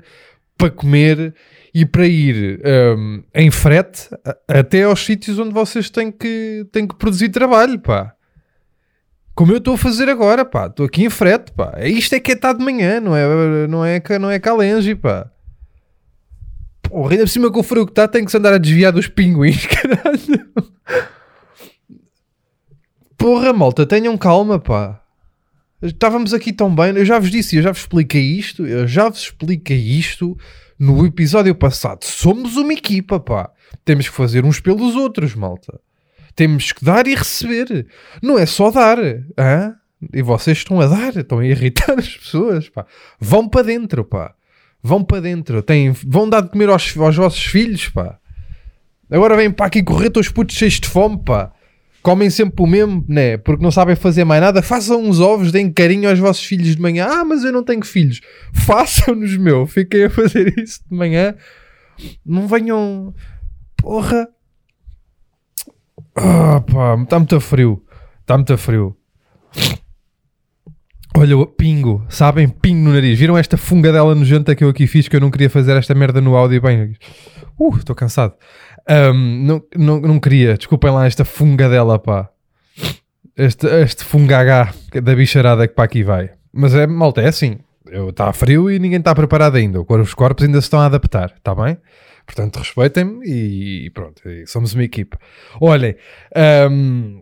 para 0.55 0.69
comer 0.69 1.33
e 1.73 1.85
para 1.85 2.05
ir 2.05 2.61
hum, 2.95 3.23
em 3.33 3.49
frete 3.49 4.09
até 4.47 4.83
aos 4.83 5.03
sítios 5.03 5.39
onde 5.39 5.51
vocês 5.51 5.89
têm 5.89 6.11
que, 6.11 6.67
têm 6.71 6.87
que 6.87 6.95
produzir 6.95 7.29
trabalho, 7.29 7.79
pá. 7.79 8.13
Como 9.33 9.51
eu 9.51 9.57
estou 9.57 9.73
a 9.73 9.77
fazer 9.79 10.07
agora, 10.09 10.45
pá. 10.45 10.67
Estou 10.67 10.85
aqui 10.85 11.03
em 11.03 11.09
frete, 11.09 11.51
pá. 11.51 11.73
É 11.75 11.89
Isto 11.89 12.13
é 12.13 12.19
que 12.19 12.31
é 12.31 12.35
estar 12.35 12.53
de 12.53 12.63
manhã, 12.63 12.99
não 12.99 13.15
é, 13.15 13.67
não 13.67 13.83
é, 13.83 14.01
não 14.19 14.29
é 14.29 14.39
calengi, 14.39 14.93
pá. 14.93 15.31
Porra, 16.83 17.13
ainda 17.13 17.23
por 17.23 17.29
cima 17.29 17.51
com 17.51 17.59
o 17.59 17.63
frio 17.63 17.85
que 17.85 17.91
está, 17.91 18.07
tem 18.07 18.23
que 18.23 18.29
se 18.29 18.37
andar 18.37 18.53
a 18.53 18.59
desviar 18.59 18.91
dos 18.91 19.07
pinguins, 19.07 19.65
caralho. 19.65 20.53
Porra, 23.17 23.51
malta, 23.51 23.85
tenham 23.87 24.15
calma, 24.15 24.59
pá. 24.59 25.02
Estávamos 25.83 26.33
aqui 26.33 26.53
tão 26.53 26.73
bem, 26.73 26.95
eu 26.95 27.03
já 27.03 27.19
vos 27.19 27.29
disse, 27.29 27.57
eu 27.57 27.61
já 27.61 27.69
vos 27.73 27.81
expliquei 27.81 28.21
isto, 28.21 28.65
eu 28.65 28.87
já 28.87 29.09
vos 29.09 29.23
expliquei 29.23 29.77
isto 29.77 30.37
no 30.79 31.05
episódio 31.05 31.53
passado. 31.53 32.05
Somos 32.05 32.55
uma 32.55 32.71
equipa, 32.71 33.19
pá. 33.19 33.51
Temos 33.83 34.07
que 34.07 34.15
fazer 34.15 34.45
uns 34.45 34.61
pelos 34.61 34.95
outros, 34.95 35.35
malta. 35.35 35.81
Temos 36.35 36.71
que 36.71 36.85
dar 36.85 37.05
e 37.05 37.13
receber. 37.13 37.85
Não 38.21 38.39
é 38.39 38.45
só 38.45 38.71
dar, 38.71 38.97
hã? 39.37 39.75
E 40.13 40.21
vocês 40.21 40.59
estão 40.59 40.79
a 40.79 40.87
dar, 40.87 41.17
estão 41.17 41.39
a 41.39 41.45
irritar 41.45 41.95
as 41.99 42.15
pessoas, 42.15 42.69
pá. 42.69 42.85
Vão 43.19 43.49
para 43.49 43.63
dentro, 43.63 44.05
pá. 44.05 44.33
Vão 44.81 45.03
para 45.03 45.19
dentro. 45.19 45.61
Têm, 45.61 45.91
vão 45.91 46.29
dar 46.29 46.41
de 46.41 46.49
comer 46.49 46.69
aos, 46.69 46.95
aos 46.95 47.15
vossos 47.17 47.43
filhos, 47.43 47.89
pá. 47.89 48.17
Agora 49.11 49.35
vêm 49.35 49.51
para 49.51 49.65
aqui 49.65 49.83
correr, 49.83 50.09
todos 50.09 50.29
putos 50.29 50.55
cheios 50.55 50.79
de 50.79 50.87
fome, 50.87 51.21
pá. 51.23 51.51
Comem 52.03 52.29
sempre 52.29 52.61
o 52.61 52.67
mesmo, 52.67 53.03
né? 53.07 53.37
Porque 53.37 53.63
não 53.63 53.71
sabem 53.71 53.95
fazer 53.95 54.25
mais 54.25 54.41
nada. 54.41 54.61
Façam 54.61 55.01
uns 55.01 55.21
ovos, 55.21 55.53
deem 55.53 55.71
carinho 55.71 56.09
aos 56.09 56.19
vossos 56.19 56.43
filhos 56.43 56.75
de 56.75 56.81
manhã. 56.81 57.07
Ah, 57.09 57.23
mas 57.23 57.45
eu 57.45 57.51
não 57.53 57.63
tenho 57.63 57.83
filhos. 57.85 58.19
Façam-nos, 58.53 59.37
meu. 59.37 59.65
Fiquem 59.65 60.03
a 60.03 60.09
fazer 60.09 60.53
isso 60.59 60.81
de 60.85 60.93
manhã. 60.93 61.33
Não 62.25 62.45
venham. 62.45 63.13
Porra. 63.77 64.27
Ah, 66.13 66.61
pá, 66.61 67.01
está 67.01 67.17
muito 67.17 67.39
frio. 67.39 67.81
Está 68.19 68.37
muito 68.37 68.57
frio. 68.57 68.97
Olha, 71.15 71.45
pingo, 71.45 72.05
sabem? 72.09 72.49
Pingo 72.49 72.89
no 72.89 72.93
nariz. 72.93 73.17
Viram 73.17 73.37
esta 73.37 73.55
fungadela 73.55 74.13
nojenta 74.13 74.53
que 74.53 74.63
eu 74.63 74.69
aqui 74.69 74.87
fiz 74.87 75.07
que 75.07 75.15
eu 75.15 75.21
não 75.21 75.31
queria 75.31 75.49
fazer 75.49 75.77
esta 75.77 75.95
merda 75.95 76.19
no 76.19 76.35
áudio 76.35 76.61
bem. 76.61 76.97
Uh, 77.57 77.77
estou 77.77 77.95
cansado. 77.95 78.33
Ahm, 78.87 79.45
não, 79.45 79.63
não, 79.75 79.99
não 80.01 80.19
queria, 80.19 80.57
desculpem 80.57 80.91
lá 80.91 81.05
esta 81.05 81.23
fungadela, 81.23 81.97
pá. 81.97 82.29
Este, 83.35 83.65
este 83.67 84.03
fungagá 84.03 84.73
da 84.91 85.15
bicharada 85.15 85.67
que 85.67 85.73
para 85.73 85.85
aqui 85.85 86.03
vai. 86.03 86.31
Mas 86.51 86.75
é, 86.75 86.85
malta, 86.85 87.21
é 87.21 87.27
assim. 87.27 87.59
Está 88.09 88.31
frio 88.33 88.69
e 88.69 88.79
ninguém 88.79 88.99
está 88.99 89.13
preparado 89.13 89.55
ainda. 89.55 89.81
Os 89.81 90.13
corpos 90.13 90.45
ainda 90.45 90.59
se 90.61 90.65
estão 90.65 90.79
a 90.79 90.85
adaptar, 90.85 91.33
está 91.37 91.53
bem? 91.55 91.77
Portanto, 92.25 92.57
respeitem-me 92.57 93.25
e, 93.25 93.89
pronto, 93.89 94.21
somos 94.47 94.73
uma 94.73 94.83
equipa. 94.83 95.17
Olhem, 95.59 95.95
ahm, 96.35 97.21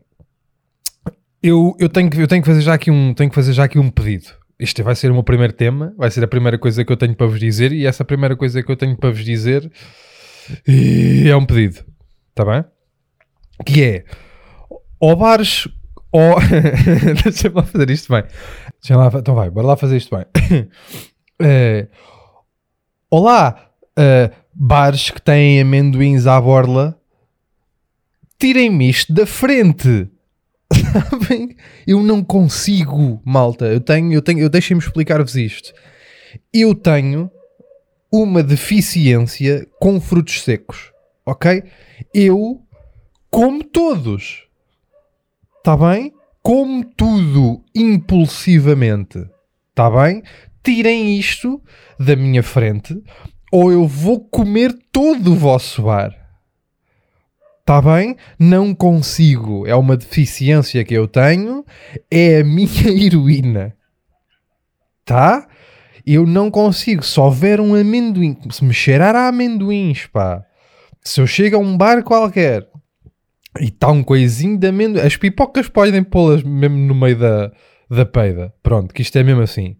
eu, 1.41 1.75
eu, 1.79 1.89
tenho 1.89 2.09
que, 2.09 2.21
eu 2.21 2.27
tenho 2.27 2.41
que 2.41 2.47
fazer 2.47 2.61
já 2.61 2.73
aqui 2.73 2.91
um, 2.91 3.13
tenho 3.13 3.29
que 3.29 3.35
fazer 3.35 3.53
já 3.53 3.63
aqui 3.63 3.79
um 3.79 3.89
pedido. 3.89 4.27
Este 4.59 4.83
vai 4.83 4.95
ser 4.95 5.09
o 5.09 5.13
meu 5.13 5.23
primeiro 5.23 5.53
tema, 5.53 5.93
vai 5.97 6.11
ser 6.11 6.23
a 6.23 6.27
primeira 6.27 6.57
coisa 6.57 6.85
que 6.85 6.91
eu 6.91 6.97
tenho 6.97 7.15
para 7.15 7.25
vos 7.25 7.39
dizer, 7.39 7.71
e 7.71 7.87
essa 7.87 8.05
primeira 8.05 8.35
coisa 8.35 8.61
que 8.61 8.71
eu 8.71 8.75
tenho 8.75 8.95
para 8.95 9.09
vos 9.09 9.25
dizer 9.25 9.71
e 10.67 11.27
é 11.29 11.35
um 11.35 11.45
pedido, 11.45 11.85
está 12.31 12.45
bem? 12.45 12.63
Que 13.65 13.83
é 13.83 14.05
ou 15.01 15.15
bares 15.15 15.67
ou 16.11 16.35
deixa-me 17.23 17.55
lá 17.55 17.63
fazer 17.63 17.89
isto 17.89 18.13
bem. 18.13 18.23
Lá, 18.89 19.11
então 19.15 19.35
vai, 19.35 19.49
bora 19.49 19.67
lá 19.67 19.75
fazer 19.75 19.97
isto 19.97 20.15
bem. 20.15 20.25
Eh, 21.41 21.87
olá, 23.09 23.71
eh, 23.97 24.31
bares 24.53 25.09
que 25.09 25.21
têm 25.21 25.61
amendoins 25.61 26.27
à 26.27 26.39
borla, 26.39 26.99
tirem-me 28.37 28.89
isto 28.89 29.11
da 29.11 29.25
frente. 29.25 30.09
Eu 31.87 32.01
não 32.03 32.23
consigo, 32.23 33.21
malta. 33.25 33.65
Eu 33.65 33.81
tenho, 33.81 34.13
eu 34.13 34.21
tenho, 34.21 34.39
eu 34.39 34.49
deixem-me 34.49 34.81
explicar-vos 34.81 35.35
isto. 35.35 35.73
Eu 36.53 36.73
tenho 36.75 37.29
uma 38.11 38.43
deficiência 38.43 39.67
com 39.79 40.01
frutos 40.01 40.43
secos, 40.43 40.91
ok? 41.25 41.63
Eu 42.13 42.61
como 43.31 43.63
todos, 43.63 44.45
está 45.57 45.77
bem? 45.77 46.13
Como 46.43 46.83
tudo 46.83 47.63
impulsivamente, 47.73 49.25
está 49.69 49.89
bem? 49.89 50.21
Tirem 50.61 51.17
isto 51.17 51.61
da 51.97 52.15
minha 52.15 52.43
frente 52.43 53.01
ou 53.51 53.71
eu 53.71 53.87
vou 53.87 54.19
comer 54.19 54.77
todo 54.91 55.31
o 55.31 55.35
vosso 55.35 55.83
bar. 55.83 56.13
Está 57.61 57.81
bem? 57.81 58.17
Não 58.37 58.75
consigo. 58.75 59.65
É 59.65 59.75
uma 59.75 59.95
deficiência 59.95 60.83
que 60.83 60.93
eu 60.93 61.07
tenho. 61.07 61.65
É 62.09 62.39
a 62.39 62.43
minha 62.43 62.67
heroína. 62.89 63.73
Tá? 65.05 65.47
Eu 66.05 66.25
não 66.25 66.49
consigo. 66.49 67.03
Se 67.03 67.19
houver 67.19 67.59
um 67.59 67.75
amendoim, 67.75 68.37
se 68.49 68.63
me 68.63 68.73
cheirar 68.73 69.15
a 69.15 69.27
amendoins, 69.27 70.07
pá. 70.07 70.43
Se 71.03 71.19
eu 71.19 71.27
chego 71.27 71.55
a 71.55 71.59
um 71.59 71.75
bar 71.77 72.03
qualquer 72.03 72.67
e 73.59 73.65
está 73.65 73.89
um 73.89 74.03
coisinho 74.03 74.57
de 74.57 74.67
amendoim, 74.67 75.01
as 75.01 75.17
pipocas 75.17 75.67
podem 75.67 76.03
pô-las 76.03 76.43
mesmo 76.43 76.77
no 76.77 76.95
meio 76.95 77.17
da, 77.17 77.51
da 77.89 78.05
peida. 78.05 78.53
Pronto, 78.63 78.93
que 78.93 79.01
isto 79.01 79.17
é 79.17 79.23
mesmo 79.23 79.41
assim. 79.41 79.75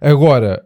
Agora, 0.00 0.64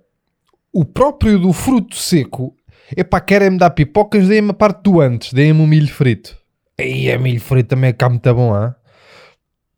o 0.73 0.85
próprio 0.85 1.39
do 1.39 1.53
fruto 1.53 1.97
seco, 1.97 2.55
epá, 2.97 3.21
querem-me 3.21 3.59
dar 3.59 3.71
pipocas, 3.71 4.27
deem-me 4.27 4.51
a 4.51 4.55
parte 4.55 4.83
do 4.83 5.01
antes, 5.01 5.33
deem-me 5.33 5.63
o 5.63 5.67
milho 5.67 5.89
frito. 5.89 6.37
Aí, 6.79 7.09
é 7.09 7.19
milho 7.19 7.41
frito 7.41 7.71
também 7.71 7.91
é 7.91 7.93
cá 7.93 8.09
muito 8.09 8.35
bom, 8.35 8.55
ah? 8.55 8.75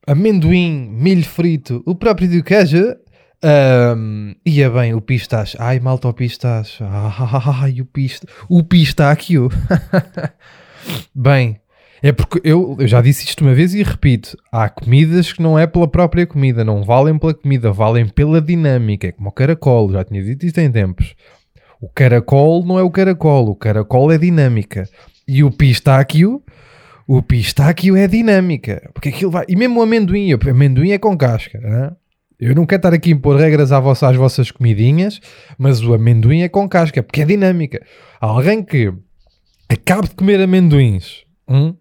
Amendoim, 0.06 0.88
milho 0.90 1.24
frito, 1.24 1.82
o 1.86 1.94
próprio 1.94 2.28
do 2.28 2.42
queijo, 2.42 2.96
Ahm, 3.46 4.32
ia 4.46 4.70
bem, 4.70 4.94
o 4.94 5.02
pistache. 5.02 5.54
Ai, 5.60 5.78
malta, 5.78 6.08
o 6.08 6.14
pistache. 6.14 6.82
Ai, 7.62 7.78
o 7.82 7.84
pistache. 7.84 8.32
O 8.48 8.62
pistáquio. 8.62 9.50
bem, 11.14 11.60
é 12.02 12.10
porque 12.10 12.40
eu, 12.42 12.74
eu 12.78 12.88
já 12.88 13.02
disse 13.02 13.26
isto 13.26 13.44
uma 13.44 13.52
vez 13.52 13.74
e 13.74 13.82
repito: 13.82 14.34
há 14.50 14.70
comidas 14.70 15.30
que 15.30 15.42
não 15.42 15.58
é 15.58 15.66
pela 15.66 15.86
própria 15.86 16.26
comida, 16.26 16.64
não 16.64 16.82
valem 16.82 17.18
pela 17.18 17.34
comida, 17.34 17.70
valem 17.70 18.08
pela 18.08 18.40
dinâmica. 18.40 19.08
É 19.08 19.12
como 19.12 19.28
o 19.28 19.32
caracol, 19.32 19.92
já 19.92 20.02
tinha 20.02 20.22
dito 20.22 20.46
isto 20.46 20.58
em 20.58 20.72
tempos. 20.72 21.14
O 21.78 21.88
caracol 21.88 22.64
não 22.64 22.78
é 22.78 22.82
o 22.82 22.90
caracol, 22.90 23.50
o 23.50 23.54
caracol 23.54 24.10
é 24.10 24.16
dinâmica. 24.16 24.88
E 25.28 25.44
o 25.44 25.50
pistáquio, 25.50 26.42
o 27.06 27.22
pistáquio 27.22 27.94
é 27.94 28.08
dinâmica. 28.08 28.90
Porque 28.94 29.10
aquilo 29.10 29.30
vai. 29.30 29.44
E 29.46 29.54
mesmo 29.54 29.80
o 29.80 29.82
amendoim, 29.82 30.32
o 30.32 30.50
amendoim 30.50 30.92
é 30.92 30.98
com 30.98 31.14
casca. 31.14 31.60
hã? 31.62 31.94
Eu 32.38 32.54
não 32.54 32.66
quero 32.66 32.78
estar 32.80 32.92
aqui 32.94 33.10
a 33.10 33.14
impor 33.14 33.36
regras 33.36 33.70
à 33.72 33.78
vossa- 33.80 34.08
às 34.08 34.16
vossas 34.16 34.50
comidinhas, 34.50 35.20
mas 35.56 35.80
o 35.82 35.94
amendoim 35.94 36.42
é 36.42 36.48
com 36.48 36.68
casca, 36.68 37.02
porque 37.02 37.22
é 37.22 37.24
dinâmica. 37.24 37.80
Alguém 38.20 38.62
que 38.62 38.92
acabe 39.68 40.08
de 40.08 40.14
comer 40.14 40.40
amendoins 40.40 41.24
hum, 41.48 41.74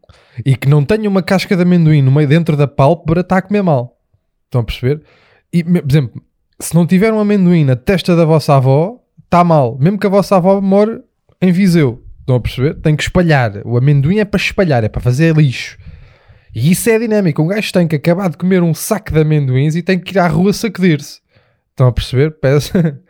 e 0.45 0.55
que 0.55 0.67
não 0.69 0.83
tenha 0.85 1.09
uma 1.09 1.21
casca 1.23 1.55
de 1.55 1.61
amendoim 1.63 2.01
no 2.01 2.11
meio 2.11 2.27
dentro 2.27 2.55
da 2.55 2.67
pálpebra, 2.67 3.21
está 3.21 3.37
a 3.37 3.41
comer 3.41 3.61
mal. 3.63 3.97
Estão 4.45 4.61
a 4.61 4.63
perceber? 4.63 5.01
E, 5.51 5.63
por 5.63 5.83
exemplo, 5.89 6.21
se 6.59 6.73
não 6.75 6.85
tiver 6.85 7.11
um 7.11 7.19
amendoim 7.19 7.65
na 7.65 7.75
testa 7.75 8.15
da 8.15 8.25
vossa 8.25 8.55
avó, 8.55 8.99
está 9.25 9.43
mal. 9.43 9.77
Mesmo 9.79 9.97
que 9.99 10.07
a 10.07 10.09
vossa 10.09 10.35
avó 10.37 10.61
more 10.61 11.01
em 11.41 11.51
Viseu. 11.51 12.01
Estão 12.21 12.35
a 12.35 12.39
perceber? 12.39 12.75
Tem 12.75 12.95
que 12.95 13.03
espalhar. 13.03 13.61
O 13.65 13.77
amendoim 13.77 14.19
é 14.19 14.25
para 14.25 14.39
espalhar, 14.39 14.83
é 14.83 14.87
para 14.89 15.01
fazer 15.01 15.35
lixo. 15.35 15.77
E 16.55 16.71
isso 16.71 16.89
é 16.89 16.99
dinâmico. 16.99 17.41
Um 17.41 17.47
gajo 17.47 17.71
tem 17.71 17.87
que 17.87 17.95
acabar 17.95 18.29
de 18.29 18.37
comer 18.37 18.61
um 18.61 18.73
saco 18.73 19.11
de 19.11 19.19
amendoins 19.19 19.75
e 19.75 19.81
tem 19.81 19.99
que 19.99 20.13
ir 20.13 20.19
à 20.19 20.27
rua 20.27 20.53
sacudir-se. 20.53 21.19
Estão 21.71 21.87
a 21.87 21.91
perceber? 21.91 22.31
Parece... 22.39 22.71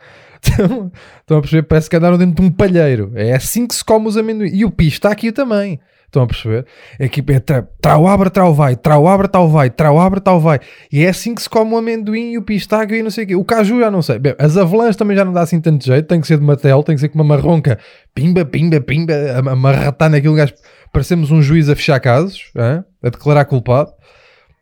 Estão, 0.44 0.92
estão 1.22 1.38
a 1.38 1.42
perceber? 1.42 1.64
Parece 1.64 1.90
que 1.90 1.96
andaram 1.96 2.18
dentro 2.18 2.36
de 2.36 2.42
um 2.42 2.52
palheiro. 2.52 3.14
É 3.16 3.34
assim 3.34 3.66
que 3.66 3.74
se 3.74 3.84
come 3.84 4.08
os 4.08 4.18
amendoins. 4.18 4.52
E 4.54 4.66
o 4.66 4.72
pistáquio 4.72 5.32
também. 5.32 5.80
Estão 6.14 6.24
a 6.24 6.28
perceber? 6.28 6.68
É 7.00 7.08
que 7.08 7.24
é 7.32 7.40
tra, 7.40 7.68
trau 7.82 8.06
abra, 8.08 8.30
trau 8.30 8.54
vai, 8.54 8.76
trau 8.76 9.08
abra, 9.08 9.28
tal 9.28 9.50
vai, 9.50 9.72
trau 9.72 10.00
abra, 10.00 10.22
tal 10.22 10.40
vai. 10.40 10.60
E 10.92 11.04
é 11.04 11.10
assim 11.10 11.34
que 11.34 11.42
se 11.42 11.50
come 11.50 11.74
o 11.74 11.78
amendoim 11.78 12.34
e 12.34 12.38
o 12.38 12.44
pistáquio 12.44 12.96
e 12.96 13.02
não 13.02 13.10
sei 13.10 13.24
o 13.24 13.28
quê. 13.28 13.36
O 13.36 13.44
caju 13.44 13.80
já 13.80 13.90
não 13.90 14.02
sei. 14.04 14.20
Bem, 14.20 14.36
as 14.38 14.56
avelãs 14.56 14.96
também 14.96 15.18
já 15.18 15.26
não 15.26 15.34
dá 15.34 15.42
assim 15.42 15.60
tanto 15.60 15.84
jeito. 15.84 16.06
Tem 16.06 16.22
que 16.22 16.28
ser 16.28 16.38
de 16.38 16.44
matel, 16.44 16.84
tem 16.84 16.94
que 16.94 17.02
ser 17.02 17.10
com 17.10 17.16
uma 17.16 17.24
marronca. 17.24 17.80
Pimba, 18.14 18.46
pimba, 18.46 18.80
pimba. 18.80 19.14
A, 19.14 19.40
a 19.40 19.56
marratar 19.56 20.10
naquilo 20.10 20.36
gajo. 20.36 20.54
Parecemos 20.94 21.32
um 21.32 21.42
juiz 21.42 21.70
a 21.70 21.76
fechar 21.76 22.00
casos, 22.00 22.52
hã? 22.56 22.86
a 23.02 23.10
declarar 23.10 23.46
culpado. 23.46 23.92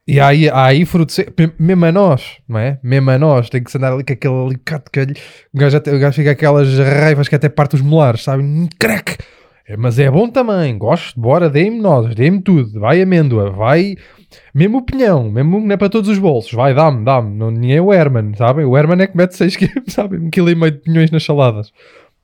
E 0.08 0.20
há 0.20 0.28
aí, 0.28 0.50
há 0.50 0.66
aí 0.66 0.84
fruto 0.84 1.12
seco, 1.12 1.32
mesmo 1.60 1.86
a 1.86 1.92
nós, 1.92 2.38
não 2.50 2.60
é? 2.60 2.80
Mesmo 2.82 3.12
a 3.12 3.20
nós, 3.20 3.50
tem 3.50 3.64
que 3.64 3.70
se 3.70 3.78
andar 3.78 3.94
ali 3.94 4.04
com 4.04 4.14
aquele 4.14 4.46
alicate 4.46 4.86
que 4.92 5.02
o 5.54 5.60
gajo, 5.60 5.78
até, 5.78 5.96
o 5.96 6.00
gajo 6.00 6.16
fica 6.16 6.32
aquelas 6.32 6.80
raivas 6.80 7.28
que 7.28 7.36
até 7.36 7.48
parte 7.50 7.76
os 7.76 7.82
molares, 7.82 8.24
sabe? 8.24 8.42
Hum, 8.42 8.68
Crack! 8.80 9.18
É, 9.68 9.78
mas 9.78 10.00
é 10.00 10.10
bom 10.10 10.28
também, 10.28 10.78
gosto, 10.78 11.20
bora, 11.20 11.50
deem-me 11.50 11.80
nós, 11.80 12.16
deem-me 12.16 12.42
tudo, 12.42 12.80
vai 12.80 13.02
amêndoa, 13.02 13.52
vai 13.52 13.96
mesmo 14.54 14.80
o 14.80 14.82
pinhão, 14.82 15.30
mesmo 15.30 15.60
não 15.60 15.72
é 15.72 15.78
para 15.78 15.90
todos 15.90 16.10
os 16.10 16.18
bolsos, 16.18 16.52
vai, 16.52 16.74
dá-me, 16.74 17.06
dá-me, 17.06 17.38
não, 17.38 17.54
é 17.70 17.80
o 17.80 17.94
Herman, 17.94 18.34
sabem? 18.36 18.66
O 18.66 18.78
Herman 18.78 19.02
é 19.02 19.08
que 19.08 19.16
mete 19.16 19.36
6 19.36 19.56
quilos, 19.58 19.94
sabem? 19.94 20.20
Um 20.20 20.30
quilo 20.30 20.50
e 20.50 20.56
meio 20.56 20.72
de 20.72 20.80
pinhões 20.80 21.12
nas 21.12 21.24
saladas, 21.24 21.72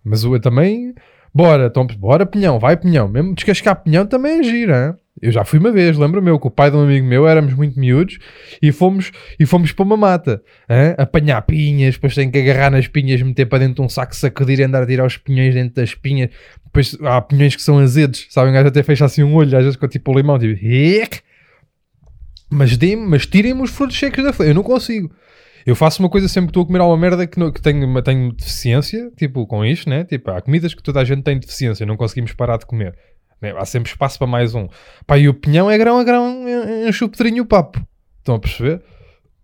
mas 0.03 0.25
o 0.25 0.37
também, 0.39 0.93
bora, 1.37 1.67
então, 1.67 1.85
bora 1.85 2.25
pinhão, 2.25 2.57
vai 2.57 2.75
pinhão, 2.75 3.07
mesmo 3.07 3.35
descascar 3.35 3.83
pinhão 3.83 4.07
também 4.07 4.39
é 4.39 4.43
gira? 4.43 4.97
Eu 5.21 5.31
já 5.31 5.43
fui 5.43 5.59
uma 5.59 5.71
vez, 5.71 5.97
lembro-me 5.97 6.29
eu, 6.29 6.39
que 6.39 6.47
o 6.47 6.51
pai 6.51 6.71
de 6.71 6.77
um 6.77 6.81
amigo 6.81 7.05
meu, 7.05 7.27
éramos 7.27 7.53
muito 7.53 7.79
miúdos, 7.79 8.17
e 8.61 8.71
fomos, 8.71 9.11
e 9.39 9.45
fomos 9.45 9.71
para 9.71 9.85
uma 9.85 9.97
mata, 9.97 10.41
hein? 10.67 10.95
apanhar 10.97 11.41
pinhas, 11.43 11.95
depois 11.95 12.15
tem 12.15 12.29
que 12.29 12.39
agarrar 12.39 12.71
nas 12.71 12.87
pinhas, 12.87 13.21
meter 13.21 13.45
para 13.45 13.59
dentro 13.59 13.75
de 13.75 13.81
um 13.81 13.89
saco, 13.89 14.15
sacudir 14.15 14.59
e 14.59 14.63
andar 14.63 14.81
a 14.81 14.87
tirar 14.87 15.05
os 15.05 15.17
pinhões 15.17 15.53
dentro 15.53 15.75
das 15.75 15.93
pinhas. 15.93 16.29
Depois 16.65 16.97
há 17.01 17.21
pinhões 17.21 17.55
que 17.55 17.61
são 17.61 17.79
azedos, 17.79 18.27
sabem? 18.29 18.51
O 18.51 18.53
gajo 18.53 18.67
até 18.67 18.81
fecha 18.81 19.05
assim 19.05 19.23
um 19.23 19.35
olho, 19.35 19.55
às 19.57 19.63
vezes 19.63 19.75
com 19.75 19.87
tipo 19.87 20.11
o 20.11 20.15
limão, 20.15 20.37
tipo, 20.37 20.55
mas, 22.49 22.77
mas 23.07 23.25
tirem-me 23.25 23.61
os 23.61 23.71
frutos 23.71 23.97
secos 23.97 24.23
da 24.23 24.33
folha. 24.33 24.49
Eu 24.49 24.55
não 24.55 24.63
consigo. 24.63 25.11
Eu 25.67 25.75
faço 25.75 26.01
uma 26.01 26.09
coisa 26.09 26.29
sempre 26.29 26.47
que 26.47 26.51
estou 26.51 26.63
a 26.63 26.65
comer 26.65 26.79
alguma 26.79 26.97
merda 26.97 27.27
que, 27.27 27.37
não- 27.37 27.51
que 27.51 27.61
tenho, 27.61 28.01
tenho 28.01 28.31
deficiência, 28.31 29.11
tipo, 29.17 29.45
com 29.45 29.65
isto, 29.65 29.89
né? 29.89 30.05
Tipo, 30.05 30.31
há 30.31 30.41
comidas 30.41 30.73
que 30.73 30.81
toda 30.81 31.01
a 31.01 31.03
gente 31.03 31.23
tem 31.23 31.37
deficiência, 31.37 31.85
não 31.85 31.97
conseguimos 31.97 32.31
parar 32.31 32.57
de 32.57 32.65
comer. 32.65 32.95
né? 33.41 33.53
Há 33.57 33.65
sempre 33.65 33.91
espaço 33.91 34.17
para 34.17 34.25
mais 34.27 34.55
um. 34.55 34.67
Pá, 35.05 35.17
e 35.17 35.27
o 35.27 35.33
pinhão 35.33 35.69
é 35.69 35.77
grão 35.77 35.99
a 35.99 36.03
grão, 36.05 36.43
enche 36.87 37.03
o 37.03 37.09
pedrinho 37.09 37.43
o 37.43 37.45
papo. 37.45 37.85
Estão 38.19 38.35
a 38.35 38.39
perceber? 38.39 38.81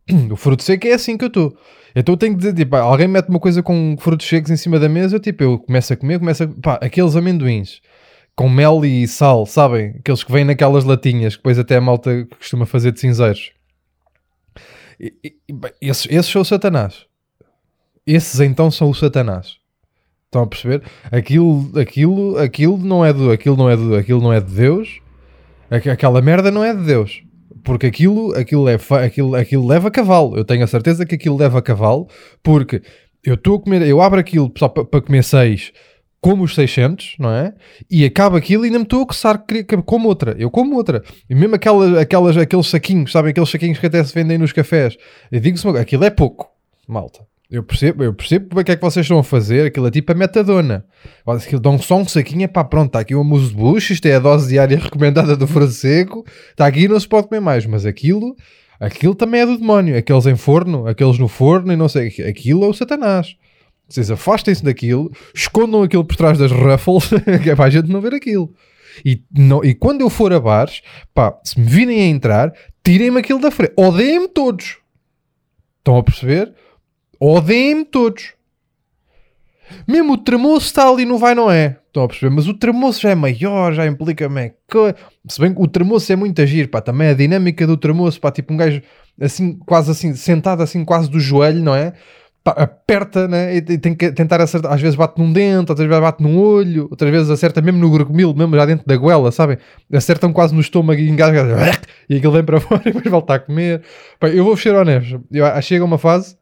O 0.31 0.35
fruto 0.37 0.63
seco 0.63 0.87
é 0.87 0.93
assim 0.93 1.17
que 1.17 1.25
eu 1.25 1.27
estou. 1.27 1.55
Então 1.95 2.13
eu 2.13 2.17
tenho 2.17 2.31
que 2.33 2.39
dizer, 2.39 2.53
tipo, 2.53 2.75
alguém 2.75 3.07
mete 3.07 3.27
uma 3.29 3.39
coisa 3.39 3.61
com 3.61 3.95
frutos 3.99 4.25
secos 4.27 4.49
em 4.49 4.55
cima 4.57 4.79
da 4.79 4.87
mesa, 4.89 5.19
tipo, 5.19 5.43
eu 5.43 5.59
começo 5.59 5.91
a 5.93 5.95
comer, 5.97 6.19
começo 6.19 6.43
a... 6.43 6.47
Pá, 6.47 6.79
aqueles 6.81 7.15
amendoins 7.17 7.81
com 8.35 8.49
mel 8.49 8.83
e 8.83 9.07
sal, 9.07 9.45
sabem? 9.45 9.95
Aqueles 9.99 10.23
que 10.23 10.31
vêm 10.31 10.43
naquelas 10.45 10.85
latinhas, 10.85 11.35
que 11.35 11.39
depois 11.41 11.59
até 11.59 11.75
a 11.75 11.81
malta 11.81 12.25
costuma 12.37 12.65
fazer 12.65 12.91
de 12.93 12.99
cinzeiros. 13.01 13.51
Esses, 15.81 16.07
esses 16.09 16.31
são 16.31 16.41
o 16.41 16.45
satanás. 16.45 17.05
Esses 18.05 18.39
então 18.39 18.69
são 18.69 18.89
o 18.89 18.93
satanás. 18.95 19.57
Estão 20.25 20.43
a 20.43 20.47
perceber? 20.47 20.81
Aquilo, 21.11 21.71
aquilo, 21.79 22.37
aquilo 22.37 22.77
não 22.77 23.05
é 23.05 23.13
do, 23.13 23.31
aquilo 23.31 23.55
não 23.55 23.69
é 23.69 23.77
do, 23.77 23.95
aquilo 23.95 24.21
não 24.21 24.33
é 24.33 24.39
de 24.41 24.51
Deus. 24.51 24.99
Aqu- 25.69 25.89
Aquela 25.89 26.21
merda 26.21 26.49
não 26.51 26.63
é 26.63 26.73
de 26.73 26.83
Deus. 26.83 27.23
Porque 27.63 27.85
aquilo, 27.85 28.35
aquilo, 28.35 28.67
é, 28.67 28.77
aquilo, 29.05 29.35
aquilo 29.35 29.65
leva 29.67 29.87
a 29.87 29.91
cavalo. 29.91 30.35
Eu 30.35 30.43
tenho 30.43 30.63
a 30.63 30.67
certeza 30.67 31.05
que 31.05 31.15
aquilo 31.15 31.37
leva 31.37 31.59
a 31.59 31.61
cavalo. 31.61 32.07
Porque 32.41 32.81
eu 33.23 33.35
estou 33.35 33.55
a 33.55 33.61
comer, 33.61 33.83
eu 33.83 34.01
abro 34.01 34.19
aquilo 34.19 34.51
só 34.57 34.67
para 34.67 35.01
comer 35.01 35.23
seis, 35.23 35.71
como 36.23 36.45
os 36.45 36.55
600, 36.55 37.15
não 37.19 37.29
é? 37.29 37.53
E 37.91 38.05
acaba 38.05 38.37
aquilo 38.37 38.63
e 38.63 38.67
ainda 38.67 38.79
me 38.79 38.85
estou 38.85 39.03
a 39.03 39.05
coçar, 39.05 39.43
como 39.85 40.07
outra. 40.07 40.33
Eu 40.39 40.49
como 40.49 40.73
outra. 40.77 41.03
E 41.29 41.35
mesmo 41.35 41.53
aquelas, 41.55 41.97
aquelas, 41.97 42.37
aqueles 42.37 42.67
saquinhos, 42.67 43.11
sabem? 43.11 43.31
Aqueles 43.31 43.49
saquinhos 43.49 43.77
que 43.77 43.85
até 43.85 44.01
se 44.01 44.13
vendem 44.13 44.37
nos 44.37 44.53
cafés. 44.53 44.95
Eu 45.29 45.41
digo-se, 45.41 45.67
aquilo 45.67 46.05
é 46.05 46.09
pouco, 46.09 46.49
malta. 46.87 47.27
Eu 47.51 47.61
percebo, 47.61 48.05
eu 48.05 48.13
percebo 48.13 48.57
é 48.57 48.63
que 48.63 48.71
é 48.71 48.75
que 48.77 48.81
vocês 48.81 49.03
estão 49.03 49.19
a 49.19 49.23
fazer. 49.23 49.67
Aquilo 49.67 49.85
é 49.85 49.91
tipo 49.91 50.13
a 50.13 50.15
metadona. 50.15 50.85
Dão 51.61 51.77
só 51.77 51.97
um 51.97 52.07
saquinho, 52.07 52.47
pá, 52.47 52.63
pronto, 52.63 52.87
está 52.87 52.99
aqui 53.01 53.13
o 53.13 53.19
amuso 53.19 53.49
de 53.49 53.55
bucho, 53.55 53.91
isto 53.91 54.05
é 54.05 54.15
a 54.15 54.19
dose 54.19 54.47
diária 54.47 54.77
recomendada 54.79 55.35
do 55.35 55.45
seco. 55.69 56.25
Está 56.51 56.67
aqui 56.67 56.83
e 56.83 56.87
não 56.87 56.97
se 56.97 57.07
pode 57.07 57.27
comer 57.27 57.41
mais. 57.41 57.65
Mas 57.65 57.85
aquilo, 57.85 58.33
aquilo 58.79 59.13
também 59.13 59.41
é 59.41 59.45
do 59.45 59.57
demónio. 59.57 59.97
Aqueles 59.97 60.25
em 60.25 60.37
forno, 60.37 60.87
aqueles 60.87 61.19
no 61.19 61.27
forno 61.27 61.73
e 61.73 61.75
não 61.75 61.89
sei. 61.89 62.07
Aquilo 62.25 62.63
é 62.63 62.67
o 62.69 62.73
satanás. 62.73 63.35
Vocês 63.87 64.09
afastem-se 64.09 64.63
daquilo, 64.63 65.11
escondam 65.35 65.83
aquilo 65.83 66.05
por 66.05 66.15
trás 66.15 66.37
das 66.37 66.51
ruffles, 66.51 67.09
que 67.43 67.49
é 67.49 67.55
para 67.55 67.65
a 67.65 67.69
gente 67.69 67.89
não 67.89 68.01
ver 68.01 68.13
aquilo. 68.13 68.53
E, 69.03 69.23
não, 69.35 69.63
e 69.63 69.73
quando 69.73 70.01
eu 70.01 70.09
for 70.09 70.31
a 70.33 70.39
bares, 70.39 70.81
pá, 71.13 71.37
se 71.43 71.59
me 71.59 71.65
virem 71.65 72.01
a 72.01 72.07
entrar, 72.07 72.53
tirem-me 72.83 73.19
aquilo 73.19 73.39
da 73.39 73.51
frente. 73.51 73.73
Odeiem-me 73.75 74.27
todos. 74.27 74.77
Estão 75.79 75.97
a 75.97 76.03
perceber? 76.03 76.53
Odeiem-me 77.19 77.85
todos. 77.85 78.33
Mesmo 79.87 80.13
o 80.13 80.17
tremoço 80.17 80.67
está 80.67 80.87
ali 80.87 81.05
no 81.05 81.17
vai 81.17 81.33
não 81.33 81.49
é. 81.49 81.77
Estão 81.87 82.03
a 82.03 82.07
perceber? 82.07 82.33
Mas 82.33 82.47
o 82.47 82.53
tremoço 82.53 83.01
já 83.01 83.11
é 83.11 83.15
maior, 83.15 83.73
já 83.73 83.85
implica 83.85 84.27
me 84.27 84.53
Se 85.27 85.39
bem 85.39 85.53
que 85.53 85.61
o 85.61 85.67
tremoço 85.67 86.11
é 86.11 86.15
muito 86.15 86.41
agir, 86.41 86.69
pá. 86.69 86.81
Também 86.81 87.09
a 87.09 87.13
dinâmica 87.13 87.65
do 87.67 87.77
tremoço, 87.77 88.19
pá. 88.19 88.31
Tipo 88.31 88.53
um 88.53 88.57
gajo 88.57 88.81
assim, 89.19 89.57
quase 89.59 89.91
assim, 89.91 90.13
sentado 90.15 90.63
assim, 90.63 90.83
quase 90.83 91.09
do 91.09 91.19
joelho, 91.19 91.63
não 91.63 91.75
é? 91.75 91.93
Aperta, 92.45 93.27
né? 93.27 93.55
E 93.55 93.61
tem 93.61 93.95
que 93.95 94.11
tentar 94.11 94.41
acertar. 94.41 94.73
Às 94.73 94.81
vezes 94.81 94.95
bate 94.95 95.19
num 95.19 95.31
dente, 95.31 95.71
outras 95.71 95.87
vezes 95.87 96.01
bate 96.01 96.21
num 96.21 96.37
olho, 96.37 96.87
outras 96.91 97.09
vezes 97.09 97.29
acerta 97.29 97.61
mesmo 97.61 97.79
no 97.79 97.89
gorgomil, 97.89 98.33
mesmo 98.33 98.55
já 98.55 98.65
dentro 98.65 98.85
da 98.85 98.97
goela, 98.97 99.31
sabem? 99.31 99.57
Acertam 99.91 100.33
quase 100.33 100.53
no 100.53 100.59
estômago 100.59 100.99
e 100.99 101.09
engasga 101.09 101.45
e 102.09 102.17
aquilo 102.17 102.33
vem 102.33 102.43
para 102.43 102.59
fora 102.61 102.81
e 102.81 102.91
depois 102.91 103.05
volta 103.09 103.35
a 103.35 103.39
comer. 103.39 103.81
Pá, 104.19 104.27
eu 104.27 104.43
vou 104.43 104.57
ser 104.57 104.75
honesto, 104.75 105.23
eu, 105.31 105.45
ah, 105.45 105.61
chega 105.61 105.85
uma 105.85 105.97
fase 105.97 106.35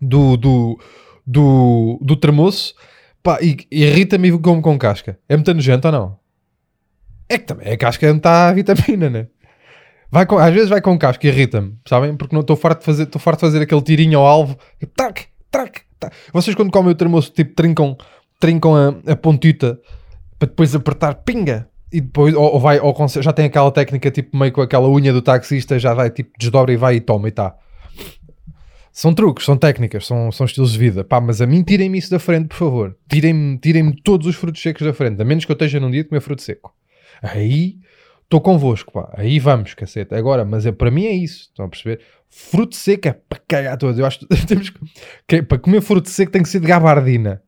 do, 0.00 0.36
do, 0.36 0.78
do, 1.26 1.98
do 2.00 2.16
tremoço 2.16 2.74
pá, 3.22 3.38
e 3.42 3.56
irrita-me 3.70 4.38
como 4.38 4.62
com 4.62 4.78
casca. 4.78 5.18
É 5.28 5.36
muito 5.36 5.52
nojento 5.52 5.88
ou 5.88 5.92
não? 5.92 6.18
É 7.28 7.38
que 7.38 7.44
também 7.44 7.72
a 7.72 7.76
casca 7.76 8.08
não 8.08 8.16
está 8.16 8.48
a 8.48 8.52
vitamina, 8.52 9.10
né? 9.10 9.26
Vai 10.10 10.24
com, 10.24 10.38
às 10.38 10.52
vezes 10.52 10.68
vai 10.68 10.80
com 10.80 10.98
casca 10.98 11.26
e 11.26 11.30
irrita-me, 11.30 11.74
sabem? 11.86 12.16
Porque 12.16 12.34
não 12.34 12.40
estou 12.40 12.56
farto 12.56 12.80
de 12.80 12.84
fazer, 12.84 13.02
estou 13.04 13.20
farto 13.20 13.38
de 13.38 13.46
fazer 13.46 13.62
aquele 13.62 13.82
tirinho 13.82 14.18
ao 14.18 14.26
alvo. 14.26 14.58
Tac, 14.94 15.24
tac, 15.50 15.80
tac. 15.98 16.14
Vocês 16.32 16.54
quando 16.54 16.70
comem 16.70 16.92
o 16.92 16.94
tremoço, 16.94 17.32
tipo, 17.32 17.54
trincam, 17.54 17.96
trincam 18.38 18.74
a, 18.74 19.12
a 19.12 19.16
pontita 19.16 19.78
para 20.38 20.48
depois 20.48 20.74
apertar, 20.74 21.14
pinga. 21.16 21.68
E 21.92 22.00
depois, 22.00 22.34
ou, 22.34 22.54
ou 22.54 22.60
vai, 22.60 22.78
ou 22.80 22.94
já 23.20 23.32
tem 23.32 23.46
aquela 23.46 23.70
técnica, 23.70 24.10
tipo, 24.10 24.36
meio 24.36 24.52
com 24.52 24.60
aquela 24.60 24.88
unha 24.88 25.12
do 25.12 25.22
taxista, 25.22 25.78
já 25.78 25.94
vai, 25.94 26.10
tipo, 26.10 26.30
desdobra 26.38 26.72
e 26.72 26.76
vai 26.76 26.96
e 26.96 27.00
toma 27.00 27.28
e 27.28 27.30
tá. 27.30 27.54
São 28.92 29.12
truques, 29.12 29.44
são 29.44 29.58
técnicas, 29.58 30.06
são, 30.06 30.32
são 30.32 30.46
estilos 30.46 30.72
de 30.72 30.78
vida. 30.78 31.04
Pá, 31.04 31.20
mas 31.20 31.42
a 31.42 31.46
mim 31.46 31.62
tirem-me 31.62 31.98
isso 31.98 32.10
da 32.10 32.18
frente, 32.18 32.48
por 32.48 32.56
favor. 32.56 32.96
Tirem-me 33.10 33.58
tirem 33.58 33.92
todos 33.92 34.26
os 34.26 34.34
frutos 34.34 34.62
secos 34.62 34.86
da 34.86 34.94
frente, 34.94 35.20
a 35.20 35.24
menos 35.24 35.44
que 35.44 35.52
eu 35.52 35.54
esteja 35.54 35.78
num 35.78 35.90
dia 35.90 36.02
de 36.02 36.08
comer 36.08 36.22
fruto 36.22 36.40
seco. 36.40 36.72
Aí 37.22 37.76
estou 38.26 38.40
convosco, 38.40 38.92
pá. 38.92 39.12
Aí 39.16 39.38
vamos, 39.38 39.74
cacete. 39.74 40.14
Agora, 40.14 40.44
mas 40.44 40.66
é, 40.66 40.72
para 40.72 40.90
mim 40.90 41.06
é 41.06 41.12
isso. 41.12 41.42
Estão 41.42 41.66
a 41.66 41.68
perceber? 41.68 42.00
Fruto 42.28 42.74
seco 42.74 43.08
é 43.08 43.12
para 43.12 43.40
cagar 43.46 43.78
todos. 43.78 43.98
Eu 43.98 44.06
acho 44.06 44.20
que 44.20 44.26
temos 44.46 44.72
que, 45.26 45.42
para 45.42 45.58
comer 45.58 45.80
fruto 45.80 46.10
seco 46.10 46.30
tem 46.30 46.42
que 46.42 46.48
ser 46.48 46.60
de 46.60 46.66
gabardina. 46.66 47.42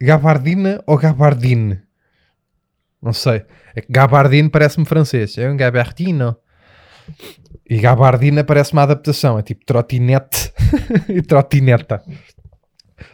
Gabardina 0.00 0.82
ou 0.86 0.96
gabardine? 0.96 1.80
Não 3.02 3.12
sei. 3.12 3.44
É 3.74 3.82
gabardine 3.88 4.48
parece-me 4.48 4.84
francês. 4.84 5.36
É 5.38 5.50
um 5.50 5.56
gabardino. 5.56 6.36
E 7.68 7.78
gabardina 7.78 8.44
parece 8.44 8.72
uma 8.72 8.82
adaptação. 8.82 9.38
É 9.38 9.42
tipo 9.42 9.64
trotinete 9.64 10.52
e 11.08 11.22
trotineta. 11.22 12.02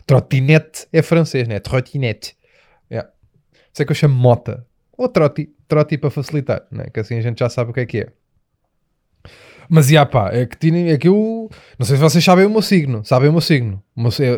Trotinete 0.07 0.87
é 0.93 1.01
francês, 1.03 1.47
né? 1.47 1.61
Trotinete. 1.61 2.37
Yeah. 2.91 3.11
Sei 3.73 3.87
que 3.87 3.93
eu 3.93 3.97
chamo 3.97 4.15
mota. 4.15 4.67
Ou 4.97 5.09
troti. 5.09 5.51
Troti 5.67 5.99
para 5.99 6.11
facilitar, 6.11 6.67
né? 6.71 6.87
Que 6.93 7.01
assim 7.01 7.17
a 7.17 7.21
gente 7.21 7.39
já 7.39 7.49
sabe 7.49 7.71
o 7.71 7.75
que 7.75 7.81
é 7.81 7.87
que 7.87 7.99
é. 8.01 8.09
Mas, 9.69 9.89
já 9.89 10.05
pá, 10.05 10.31
é 10.33 10.45
que, 10.45 10.57
tirem- 10.59 10.91
é 10.91 10.99
que 10.99 11.09
eu... 11.09 11.49
Não 11.79 11.87
sei 11.87 11.97
se 11.97 12.03
vocês 12.03 12.23
sabem 12.23 12.45
o 12.45 12.51
meu 12.51 12.61
signo. 12.61 13.03
Sabem 13.05 13.31
o 13.31 13.33
meu 13.33 13.41
signo. 13.41 13.83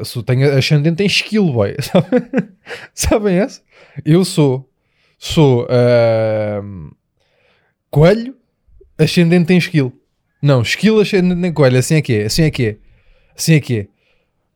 Se 0.05 0.19
eu 0.19 0.23
tenho 0.23 0.57
ascendente 0.57 1.03
em 1.03 1.07
esquilo, 1.07 1.53
boy. 1.53 1.75
Sabem, 1.83 2.23
sabem 2.95 3.37
essa? 3.37 3.61
Eu 4.05 4.25
sou... 4.25 4.71
Sou... 5.19 5.67
ahm, 5.69 6.91
coelho 7.91 8.37
ascendente 8.99 9.53
em 9.53 9.57
esquilo. 9.59 9.93
Não, 10.41 10.63
esquilo 10.63 11.01
ascendente 11.01 11.47
em 11.47 11.53
coelho. 11.53 11.79
Assim 11.79 11.97
é 11.97 12.03
que 12.03 12.15
é. 12.15 12.25
Assim 12.27 12.43
é 12.43 12.51
que 12.51 12.67
é. 12.67 12.77
Assim 13.37 13.55
é 13.55 13.61
que 13.61 13.79
é. 13.81 13.87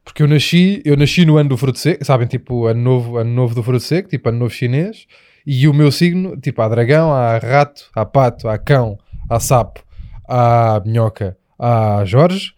Porque 0.05 0.23
eu 0.23 0.29
nasci, 0.29 0.83
eu 0.85 0.97
nasci 0.97 1.25
no 1.25 1.37
ano 1.37 1.51
do 1.51 1.57
fruto 1.57 1.79
seco, 1.79 2.05
sabem? 2.05 2.27
Tipo, 2.27 2.67
ano 2.67 2.81
novo, 2.81 3.17
ano 3.17 3.31
novo 3.31 3.55
do 3.55 3.63
fruto 3.63 3.83
seco, 3.83 4.09
tipo, 4.09 4.29
ano 4.29 4.39
novo 4.39 4.53
chinês. 4.53 5.07
E 5.53 5.67
o 5.67 5.75
meu 5.75 5.91
signo, 5.91 6.37
tipo, 6.37 6.63
há 6.63 6.69
dragão, 6.69 7.13
há 7.13 7.37
rato, 7.37 7.91
há 7.93 8.07
pato, 8.07 8.47
há 8.47 8.57
cão, 8.57 8.97
há 9.29 9.41
sapo, 9.41 9.83
há 10.29 10.81
minhoca, 10.87 11.37
há 11.59 12.05
Jorge 12.05 12.53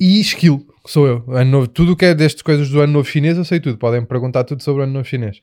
e 0.00 0.18
esquilo, 0.18 0.58
que 0.84 0.90
sou 0.90 1.06
eu. 1.06 1.24
Ano 1.28 1.52
novo, 1.52 1.68
tudo 1.68 1.92
o 1.92 1.96
que 1.96 2.04
é 2.04 2.14
destas 2.16 2.42
coisas 2.42 2.68
do 2.68 2.80
ano 2.80 2.94
novo 2.94 3.08
chinês, 3.08 3.38
eu 3.38 3.44
sei 3.44 3.60
tudo. 3.60 3.78
Podem 3.78 4.00
me 4.00 4.08
perguntar 4.08 4.42
tudo 4.42 4.60
sobre 4.60 4.80
o 4.80 4.82
ano 4.82 4.94
novo 4.94 5.06
chinês. 5.06 5.40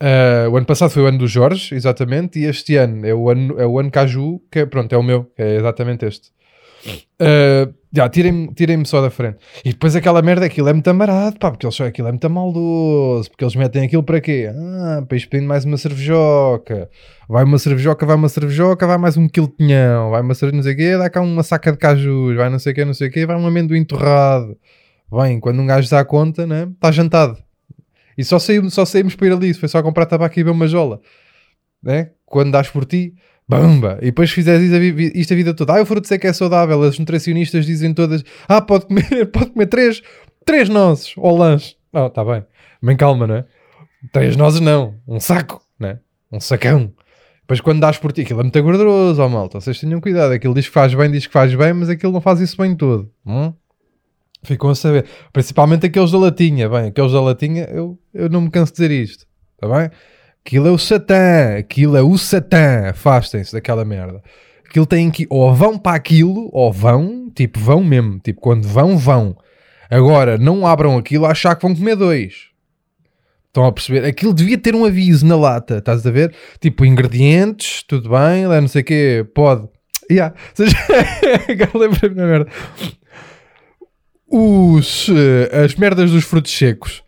Ah, 0.00 0.48
o 0.50 0.56
ano 0.56 0.66
passado 0.66 0.90
foi 0.90 1.04
o 1.04 1.06
ano 1.06 1.18
do 1.18 1.28
Jorge, 1.28 1.72
exatamente, 1.72 2.40
e 2.40 2.46
este 2.46 2.74
ano 2.74 3.06
é 3.06 3.14
o 3.14 3.30
ano, 3.30 3.60
é 3.60 3.64
o 3.64 3.78
ano 3.78 3.88
Caju, 3.88 4.42
que 4.50 4.58
é, 4.58 4.66
pronto, 4.66 4.92
é 4.92 4.98
o 4.98 5.04
meu, 5.04 5.30
é 5.38 5.54
exatamente 5.54 6.04
este. 6.04 6.30
Ah, 7.18 7.68
já, 7.94 8.08
tirem-me 8.08 8.54
tirem 8.54 8.84
só 8.84 9.02
da 9.02 9.10
frente. 9.10 9.38
E 9.64 9.70
depois 9.70 9.94
aquela 9.94 10.22
merda, 10.22 10.46
aquilo 10.46 10.68
é 10.68 10.72
muito 10.72 10.88
amarado, 10.88 11.38
pá, 11.38 11.50
porque 11.50 11.66
eles, 11.66 11.78
aquilo 11.80 12.08
é 12.08 12.10
muito 12.10 12.30
maldoso, 12.30 13.30
porque 13.30 13.44
eles 13.44 13.54
metem 13.54 13.84
aquilo 13.84 14.02
para 14.02 14.20
quê? 14.20 14.50
Ah, 14.50 15.04
para 15.06 15.18
pedindo 15.18 15.46
mais 15.46 15.64
uma 15.64 15.76
cervejoca. 15.76 16.88
Vai 17.28 17.44
uma 17.44 17.58
cervejoca, 17.58 18.06
vai 18.06 18.16
uma 18.16 18.28
cervejoca, 18.28 18.86
vai 18.86 18.98
mais 18.98 19.16
um 19.16 19.28
quilo 19.28 19.48
de 19.48 19.54
pinhão, 19.54 20.10
vai 20.10 20.22
uma 20.22 20.34
cerveja, 20.34 20.56
não 20.56 20.62
sei 20.62 20.72
o 20.72 20.76
quê, 20.76 20.96
dá 20.96 21.10
cá 21.10 21.20
uma 21.20 21.42
saca 21.42 21.72
de 21.72 21.78
cajus, 21.78 22.36
vai 22.36 22.48
não 22.48 22.58
sei 22.58 22.72
o 22.72 22.74
quê, 22.74 22.84
não 22.84 22.94
sei 22.94 23.08
o 23.08 23.10
quê, 23.10 23.26
vai 23.26 23.36
um 23.36 23.46
amendoim 23.46 23.84
torrado. 23.84 24.56
Bem, 25.10 25.38
quando 25.38 25.60
um 25.60 25.66
gajo 25.66 25.90
dá 25.90 26.04
conta, 26.04 26.46
né, 26.46 26.68
está 26.72 26.90
jantado. 26.90 27.36
E 28.16 28.24
só 28.24 28.38
saímos, 28.38 28.74
só 28.74 28.84
saímos 28.84 29.14
para 29.14 29.26
ir 29.26 29.32
ali, 29.32 29.54
foi 29.54 29.68
só 29.68 29.82
comprar 29.82 30.06
tabaco 30.06 30.38
e 30.38 30.42
beber 30.42 30.56
uma 30.56 30.66
jola. 30.66 31.00
Né? 31.82 32.10
Quando 32.24 32.52
dás 32.52 32.68
por 32.68 32.84
ti, 32.84 33.14
bamba! 33.48 33.98
E 34.00 34.06
depois 34.06 34.30
fizeres 34.30 34.62
isto 35.14 35.32
a, 35.32 35.36
vida 35.36 35.54
toda. 35.54 35.74
Ah, 35.74 35.82
o 35.82 35.86
fruto 35.86 36.06
seco 36.06 36.26
é 36.26 36.32
saudável. 36.32 36.82
As 36.82 36.98
nutricionistas 36.98 37.66
dizem 37.66 37.92
todas: 37.94 38.24
Ah, 38.48 38.60
pode 38.60 38.86
comer, 38.86 39.26
pode 39.32 39.50
comer 39.50 39.66
três, 39.66 40.02
três 40.44 40.68
nozes 40.68 41.14
ao 41.16 41.36
lanche. 41.36 41.76
Não, 41.92 42.06
está 42.06 42.24
bem. 42.24 42.44
Bem 42.82 42.96
calma, 42.96 43.26
não 43.26 43.36
é? 43.36 43.44
Três 44.12 44.36
nozes 44.36 44.60
não. 44.60 44.94
Um 45.06 45.20
saco, 45.20 45.62
né? 45.78 45.98
Um 46.30 46.40
sacão. 46.40 46.92
Depois 47.42 47.60
quando 47.60 47.80
dás 47.80 47.98
por 47.98 48.12
ti, 48.12 48.22
aquilo 48.22 48.40
é 48.40 48.42
muito 48.44 48.62
gorduroso, 48.62 49.20
ó 49.20 49.28
malta. 49.28 49.60
Vocês 49.60 49.78
tenham 49.78 50.00
cuidado. 50.00 50.32
Aquilo 50.32 50.54
diz 50.54 50.66
que 50.66 50.72
faz 50.72 50.94
bem, 50.94 51.10
diz 51.10 51.26
que 51.26 51.32
faz 51.32 51.54
bem, 51.54 51.72
mas 51.72 51.88
aquilo 51.88 52.12
não 52.12 52.20
faz 52.20 52.40
isso 52.40 52.56
bem 52.56 52.74
todo. 52.74 53.10
Hum? 53.26 53.52
Ficam 54.42 54.70
a 54.70 54.74
saber. 54.74 55.06
Principalmente 55.32 55.86
aqueles 55.86 56.10
da 56.10 56.18
latinha. 56.18 56.68
Bem, 56.68 56.88
aqueles 56.88 57.12
da 57.12 57.20
latinha, 57.20 57.64
eu, 57.64 57.98
eu 58.14 58.28
não 58.28 58.40
me 58.40 58.50
canso 58.50 58.72
de 58.72 58.76
dizer 58.76 58.90
isto. 58.90 59.26
Está 59.54 59.68
bem? 59.68 59.90
Aquilo 60.44 60.68
é 60.68 60.70
o 60.70 60.78
Satã. 60.78 61.56
Aquilo 61.58 61.96
é 61.96 62.02
o 62.02 62.16
Satã. 62.18 62.88
Afastem-se 62.90 63.52
daquela 63.52 63.84
merda. 63.84 64.22
Aquilo 64.68 64.86
tem 64.86 65.10
que... 65.10 65.26
Ou 65.30 65.54
vão 65.54 65.78
para 65.78 65.96
aquilo, 65.96 66.48
ou 66.52 66.72
vão, 66.72 67.30
tipo, 67.34 67.58
vão 67.60 67.84
mesmo. 67.84 68.18
Tipo, 68.18 68.40
quando 68.40 68.66
vão, 68.66 68.96
vão. 68.96 69.36
Agora, 69.90 70.38
não 70.38 70.66
abram 70.66 70.96
aquilo 70.96 71.26
a 71.26 71.32
achar 71.32 71.54
que 71.54 71.66
vão 71.66 71.76
comer 71.76 71.96
dois. 71.96 72.52
Estão 73.48 73.66
a 73.66 73.72
perceber? 73.72 74.06
Aquilo 74.06 74.32
devia 74.32 74.56
ter 74.56 74.74
um 74.74 74.86
aviso 74.86 75.26
na 75.26 75.36
lata, 75.36 75.76
estás 75.76 76.06
a 76.06 76.10
ver? 76.10 76.34
Tipo, 76.58 76.86
ingredientes, 76.86 77.82
tudo 77.86 78.08
bem, 78.08 78.44
não 78.44 78.66
sei 78.66 78.80
o 78.80 78.84
quê, 78.84 79.26
pode. 79.34 79.68
Yeah. 80.10 80.34
Agora 81.50 81.78
lembrei-me 81.78 82.16
da 82.16 82.26
merda. 82.26 82.50
Os, 84.26 85.06
eh, 85.10 85.64
as 85.64 85.74
merdas 85.74 86.10
dos 86.10 86.24
frutos 86.24 86.56
secos. 86.56 87.02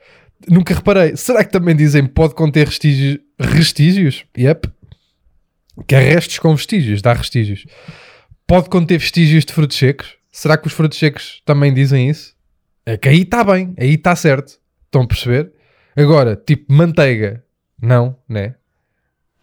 Nunca 0.47 0.75
reparei. 0.75 1.16
Será 1.16 1.42
que 1.42 1.51
também 1.51 1.75
dizem 1.75 2.05
pode 2.05 2.35
conter 2.35 2.66
vestígios? 2.66 3.18
Restígios? 3.38 4.25
Yep. 4.37 4.68
Que 5.87 5.94
é 5.94 5.99
restos 5.99 6.38
com 6.38 6.55
vestígios, 6.55 7.03
dá 7.03 7.12
restígios. 7.12 7.66
Pode 8.47 8.68
conter 8.68 8.99
vestígios 8.99 9.44
de 9.44 9.53
frutos 9.53 9.77
secos? 9.77 10.16
Será 10.31 10.57
que 10.57 10.66
os 10.66 10.73
frutos 10.73 10.99
secos 10.99 11.42
também 11.44 11.73
dizem 11.73 12.09
isso? 12.09 12.35
É 12.87 12.97
que 12.97 13.09
aí 13.09 13.23
está 13.23 13.42
bem, 13.42 13.75
aí 13.79 13.94
está 13.94 14.14
certo. 14.14 14.59
Estão 14.85 15.03
a 15.03 15.07
perceber? 15.07 15.53
Agora, 15.97 16.37
tipo 16.37 16.73
manteiga, 16.73 17.44
não, 17.81 18.16
né? 18.29 18.55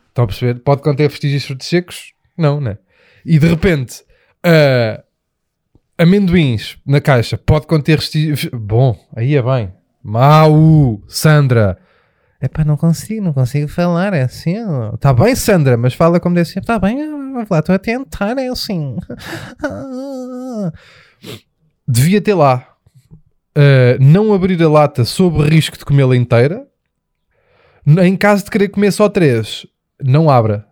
Estão 0.10 0.26
a 0.26 0.28
perceber? 0.28 0.60
Pode 0.60 0.82
conter 0.82 1.10
vestígios 1.10 1.42
de 1.42 1.48
frutos 1.48 1.68
secos? 1.68 2.14
Não, 2.38 2.62
né? 2.62 2.78
E 3.26 3.40
de 3.40 3.48
repente, 3.48 4.04
ah, 4.44 5.04
amendoins 5.98 6.78
na 6.86 7.00
caixa 7.00 7.38
pode 7.38 7.68
conter 7.68 7.98
vestígios. 7.98 8.46
Bom, 8.54 8.98
aí 9.16 9.36
é 9.36 9.42
bem. 9.42 9.74
Mau, 10.04 11.02
Sandra. 11.08 11.78
É 12.42 12.48
pá, 12.48 12.66
não 12.66 12.76
consigo, 12.76 13.24
não 13.24 13.34
consigo 13.34 13.68
falar, 13.68 14.16
é 14.16 14.24
assim. 14.24 14.56
Está 14.96 15.14
bem, 15.14 15.36
Sandra, 15.36 15.78
mas 15.78 15.94
fala 15.94 16.20
como 16.20 16.34
deve 16.34 16.50
ser. 16.50 16.60
Está 16.60 16.80
bem, 16.80 16.98
lá, 17.48 17.60
estou 17.60 17.76
a 17.76 17.80
tentar, 17.80 18.36
é 18.40 18.48
assim. 18.48 18.98
Devia 21.88 22.20
ter 22.20 22.34
lá. 22.34 22.68
Uh, 23.56 24.02
não 24.02 24.34
abrir 24.34 24.62
a 24.64 24.70
lata 24.70 25.06
sob 25.06 25.44
risco 25.44 25.78
de 25.78 25.86
comê-la 25.86 26.16
inteira. 26.16 26.66
Em 27.86 28.18
caso 28.18 28.46
de 28.46 28.50
querer 28.50 28.70
comer 28.70 28.92
só 28.92 29.08
três, 29.08 29.68
não 30.02 30.28
abra. 30.28 30.66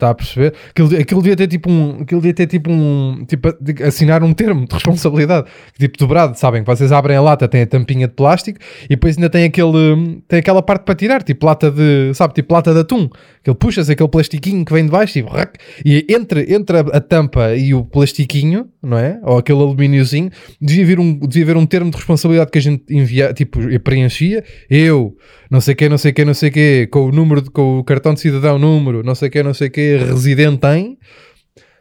Está 0.00 0.08
a 0.08 0.14
perceber? 0.14 0.54
Aquilo, 0.70 0.98
aquilo 0.98 1.20
devia 1.20 1.36
ter 1.36 1.46
tipo 1.46 1.70
um. 1.70 2.00
Aquilo 2.00 2.22
devia 2.22 2.32
ter 2.32 2.46
tipo 2.46 2.70
um. 2.70 3.22
Tipo, 3.28 3.54
assinar 3.86 4.22
um 4.22 4.32
termo 4.32 4.66
de 4.66 4.72
responsabilidade. 4.72 5.46
Tipo 5.78 5.98
dobrado, 5.98 6.38
sabem? 6.38 6.62
Que 6.62 6.66
vocês 6.66 6.90
abrem 6.90 7.18
a 7.18 7.20
lata, 7.20 7.46
tem 7.46 7.60
a 7.60 7.66
tampinha 7.66 8.08
de 8.08 8.14
plástico 8.14 8.58
e 8.86 8.88
depois 8.88 9.18
ainda 9.18 9.28
tem 9.28 9.44
aquele. 9.44 10.22
Tem 10.26 10.38
aquela 10.38 10.62
parte 10.62 10.84
para 10.84 10.94
tirar, 10.94 11.22
tipo 11.22 11.44
lata 11.44 11.70
de. 11.70 12.14
Sabe? 12.14 12.32
Tipo 12.32 12.54
lata 12.54 12.72
de 12.72 12.80
atum. 12.80 13.10
Aquele 13.42 13.56
puxas 13.56 13.90
aquele 13.90 14.08
plastiquinho 14.08 14.64
que 14.64 14.72
vem 14.72 14.86
de 14.86 14.90
baixo 14.90 15.12
tipo, 15.12 15.28
rac, 15.30 15.58
e 15.84 16.06
entre, 16.08 16.52
entre 16.52 16.78
a, 16.78 16.80
a 16.80 17.00
tampa 17.00 17.54
e 17.54 17.74
o 17.74 17.84
plastiquinho, 17.84 18.68
não 18.82 18.96
é? 18.96 19.20
Ou 19.22 19.38
aquele 19.38 19.58
alumíniozinho, 19.60 20.30
devia 20.60 20.84
haver 20.84 20.98
um, 20.98 21.18
devia 21.18 21.44
haver 21.44 21.56
um 21.56 21.66
termo 21.66 21.90
de 21.90 21.96
responsabilidade 21.96 22.50
que 22.50 22.58
a 22.58 22.62
gente 22.62 22.84
envia, 22.90 23.32
tipo, 23.32 23.58
preenchia. 23.80 24.44
Eu, 24.68 25.16
não 25.50 25.60
sei 25.60 25.74
quê, 25.74 25.88
não 25.88 25.98
sei 25.98 26.12
quê, 26.12 26.24
não 26.24 26.34
sei 26.34 26.50
quê, 26.50 26.88
com 26.90 27.06
o 27.06 27.12
número, 27.12 27.50
com 27.50 27.78
o 27.78 27.84
cartão 27.84 28.14
de 28.14 28.20
cidadão, 28.20 28.58
número, 28.58 29.02
não 29.02 29.14
sei 29.14 29.28
quê, 29.28 29.42
não 29.42 29.52
sei 29.52 29.68
quê, 29.68 29.96
residente 29.96 30.66
em, 30.68 30.96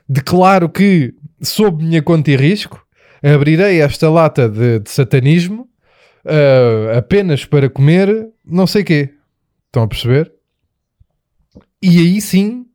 declaro 0.07 0.67
que, 0.67 1.13
sob 1.41 1.83
minha 1.83 2.01
conta 2.01 2.31
e 2.31 2.35
risco, 2.35 2.83
abrirei 3.21 3.81
esta 3.81 4.09
lata 4.09 4.49
de, 4.49 4.79
de 4.79 4.89
satanismo 4.89 5.69
ah, 6.25 6.97
apenas 6.97 7.45
para 7.45 7.69
comer 7.69 8.29
não 8.45 8.67
sei 8.67 8.83
quê. 8.83 9.09
Estão 9.67 9.83
a 9.83 9.87
perceber? 9.87 10.31
E 11.81 11.99
aí 11.99 12.19
sim, 12.19 12.65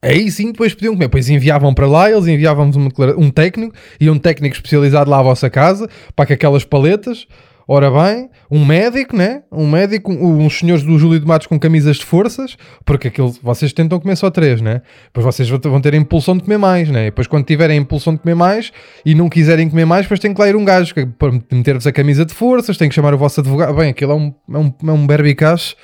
aí 0.00 0.30
sim 0.30 0.52
depois 0.52 0.74
podiam 0.74 0.94
comer. 0.94 1.06
Depois 1.06 1.28
enviavam 1.28 1.74
para 1.74 1.86
lá, 1.86 2.10
eles 2.10 2.26
enviavam-vos 2.26 2.76
um 3.16 3.30
técnico, 3.30 3.74
e 4.00 4.08
um 4.08 4.18
técnico 4.18 4.54
especializado 4.54 5.10
lá 5.10 5.18
à 5.18 5.22
vossa 5.22 5.50
casa, 5.50 5.88
para 6.14 6.26
que 6.26 6.32
aquelas 6.32 6.64
paletas, 6.64 7.26
ora 7.72 7.88
bem, 7.88 8.28
um 8.50 8.64
médico, 8.64 9.16
né? 9.16 9.44
Um 9.52 9.70
médico, 9.70 10.12
uns 10.12 10.58
senhores 10.58 10.82
do 10.82 10.98
Júlio 10.98 11.20
de 11.20 11.26
Matos 11.26 11.46
com 11.46 11.56
camisas 11.56 11.98
de 11.98 12.04
forças, 12.04 12.56
porque 12.84 13.06
aquilo, 13.06 13.30
vocês 13.40 13.72
tentam 13.72 14.00
comer 14.00 14.16
só 14.16 14.28
três, 14.28 14.60
né? 14.60 14.82
Depois 15.06 15.24
vocês 15.24 15.48
vão 15.48 15.80
ter- 15.80 15.94
a 15.94 15.96
impulsão 15.96 16.36
de 16.36 16.42
comer 16.42 16.58
mais, 16.58 16.88
né? 16.90 17.02
E 17.02 17.04
depois 17.10 17.28
quando 17.28 17.44
tiverem 17.44 17.78
a 17.78 17.80
impulsão 17.80 18.12
de 18.14 18.18
comer 18.18 18.34
mais 18.34 18.72
e 19.06 19.14
não 19.14 19.28
quiserem 19.28 19.70
comer 19.70 19.84
mais, 19.84 20.02
depois 20.02 20.18
tem 20.18 20.34
que 20.34 20.40
lá 20.40 20.48
ir 20.48 20.56
um 20.56 20.64
gajo 20.64 20.92
para 21.16 21.30
meter-vos 21.52 21.86
a 21.86 21.92
camisa 21.92 22.24
de 22.26 22.34
forças, 22.34 22.76
tem 22.76 22.88
que 22.88 22.94
chamar 22.94 23.14
o 23.14 23.18
vosso 23.18 23.38
advogado. 23.40 23.72
Bem, 23.76 23.90
aquilo 23.90 24.10
é 24.12 24.14
um, 24.16 24.34
é 24.52 24.58
um, 24.58 24.74
é 24.88 24.92
um 24.92 25.06
berbicacho. 25.06 25.76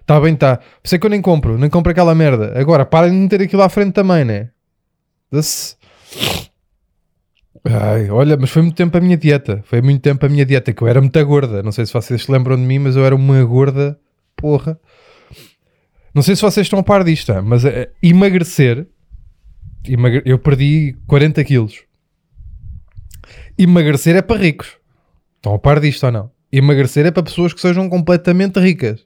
Está 0.00 0.18
bem, 0.18 0.32
está. 0.32 0.56
Por 0.56 0.64
isso 0.84 0.94
é 0.94 0.98
que 0.98 1.04
eu 1.04 1.10
nem 1.10 1.20
compro, 1.20 1.58
nem 1.58 1.68
compro 1.68 1.90
aquela 1.92 2.14
merda. 2.14 2.58
Agora, 2.58 2.86
parem 2.86 3.10
de 3.10 3.16
meter 3.18 3.42
aquilo 3.42 3.60
à 3.62 3.68
frente 3.68 3.92
também, 3.92 4.24
né? 4.24 4.48
Desse- 5.30 5.74
Ai, 7.68 8.10
olha, 8.10 8.36
mas 8.36 8.50
foi 8.50 8.62
muito 8.62 8.76
tempo 8.76 8.96
a 8.96 9.00
minha 9.00 9.16
dieta. 9.16 9.62
Foi 9.66 9.80
muito 9.82 10.00
tempo 10.02 10.24
a 10.24 10.28
minha 10.28 10.44
dieta, 10.44 10.72
que 10.72 10.82
eu 10.82 10.88
era 10.88 11.00
muito 11.00 11.24
gorda. 11.26 11.62
Não 11.62 11.72
sei 11.72 11.84
se 11.86 11.92
vocês 11.92 12.22
se 12.24 12.30
lembram 12.30 12.56
de 12.56 12.62
mim, 12.62 12.78
mas 12.78 12.94
eu 12.96 13.04
era 13.04 13.14
uma 13.14 13.42
gorda. 13.44 13.98
Porra. 14.36 14.78
Não 16.14 16.22
sei 16.22 16.36
se 16.36 16.42
vocês 16.42 16.66
estão 16.66 16.78
a 16.78 16.82
par 16.82 17.02
disto, 17.04 17.32
mas 17.42 17.64
eh, 17.64 17.90
emagrecer. 18.02 18.86
emagre- 19.86 20.22
Eu 20.24 20.38
perdi 20.38 20.96
40 21.06 21.42
quilos. 21.44 21.82
Emagrecer 23.58 24.16
é 24.16 24.22
para 24.22 24.38
ricos. 24.40 24.76
Estão 25.36 25.54
a 25.54 25.58
par 25.58 25.80
disto 25.80 26.04
ou 26.04 26.12
não? 26.12 26.30
Emagrecer 26.52 27.06
é 27.06 27.10
para 27.10 27.22
pessoas 27.22 27.52
que 27.52 27.60
sejam 27.60 27.88
completamente 27.88 28.58
ricas. 28.60 29.04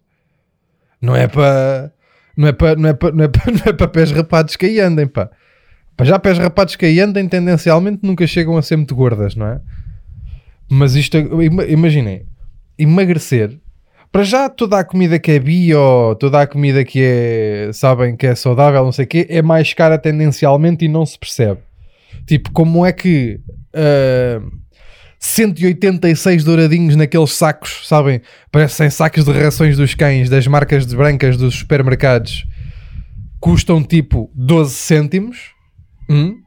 Não 1.00 1.16
é 1.16 1.26
para. 1.26 1.92
Não 2.36 2.48
é 2.48 2.52
para, 2.52 2.76
não 2.76 2.88
é 2.88 2.94
para, 2.94 3.12
não 3.12 3.24
é 3.24 3.28
para, 3.28 3.50
não 3.52 3.62
é 3.66 3.72
para 3.72 3.88
pés 3.88 4.10
rapados 4.12 4.56
que 4.56 4.66
aí 4.66 4.80
andem, 4.80 5.06
pá. 5.06 5.30
Para 5.96 6.06
já 6.06 6.18
pés 6.18 6.38
rapados 6.38 6.76
que 6.76 6.86
aí 6.86 6.98
andem, 7.00 7.28
tendencialmente 7.28 8.00
nunca 8.02 8.26
chegam 8.26 8.56
a 8.56 8.62
ser 8.62 8.76
muito 8.76 8.94
gordas, 8.94 9.34
não 9.36 9.46
é? 9.46 9.60
Mas 10.68 10.94
isto, 10.94 11.16
ima- 11.16 11.64
imaginem, 11.66 12.24
emagrecer, 12.78 13.58
para 14.10 14.22
já 14.24 14.48
toda 14.48 14.78
a 14.78 14.84
comida 14.84 15.18
que 15.18 15.30
é 15.32 15.38
bio, 15.38 16.14
toda 16.18 16.40
a 16.40 16.46
comida 16.46 16.84
que 16.84 17.00
é, 17.02 17.70
sabem, 17.72 18.16
que 18.16 18.26
é 18.26 18.34
saudável, 18.34 18.82
não 18.84 18.92
sei 18.92 19.04
o 19.04 19.08
quê, 19.08 19.26
é 19.28 19.42
mais 19.42 19.72
cara 19.74 19.98
tendencialmente 19.98 20.84
e 20.84 20.88
não 20.88 21.04
se 21.04 21.18
percebe. 21.18 21.60
Tipo, 22.26 22.50
como 22.52 22.84
é 22.84 22.92
que 22.92 23.40
ah, 23.74 24.40
186 25.18 26.42
douradinhos 26.44 26.96
naqueles 26.96 27.32
sacos, 27.32 27.86
sabem? 27.86 28.20
Parecem 28.50 28.88
sacos 28.90 29.24
de 29.24 29.32
rações 29.32 29.76
dos 29.76 29.94
cães 29.94 30.28
das 30.30 30.46
marcas 30.46 30.86
de 30.86 30.96
brancas 30.96 31.36
dos 31.36 31.56
supermercados 31.56 32.46
custam 33.38 33.82
tipo 33.82 34.30
12 34.34 34.74
cêntimos. 34.74 35.50
Hum? 36.10 36.42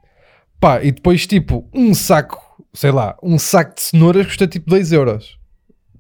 Pá, 0.60 0.84
e 0.84 0.92
depois 0.92 1.26
tipo 1.26 1.68
um 1.74 1.94
saco, 1.94 2.40
sei 2.74 2.92
lá, 2.92 3.18
um 3.24 3.40
saco 3.40 3.76
de 3.76 3.82
cenouras 3.82 4.26
custa 4.28 4.48
tipo 4.48 4.70
2 4.70 4.92
euros. 4.92 5.38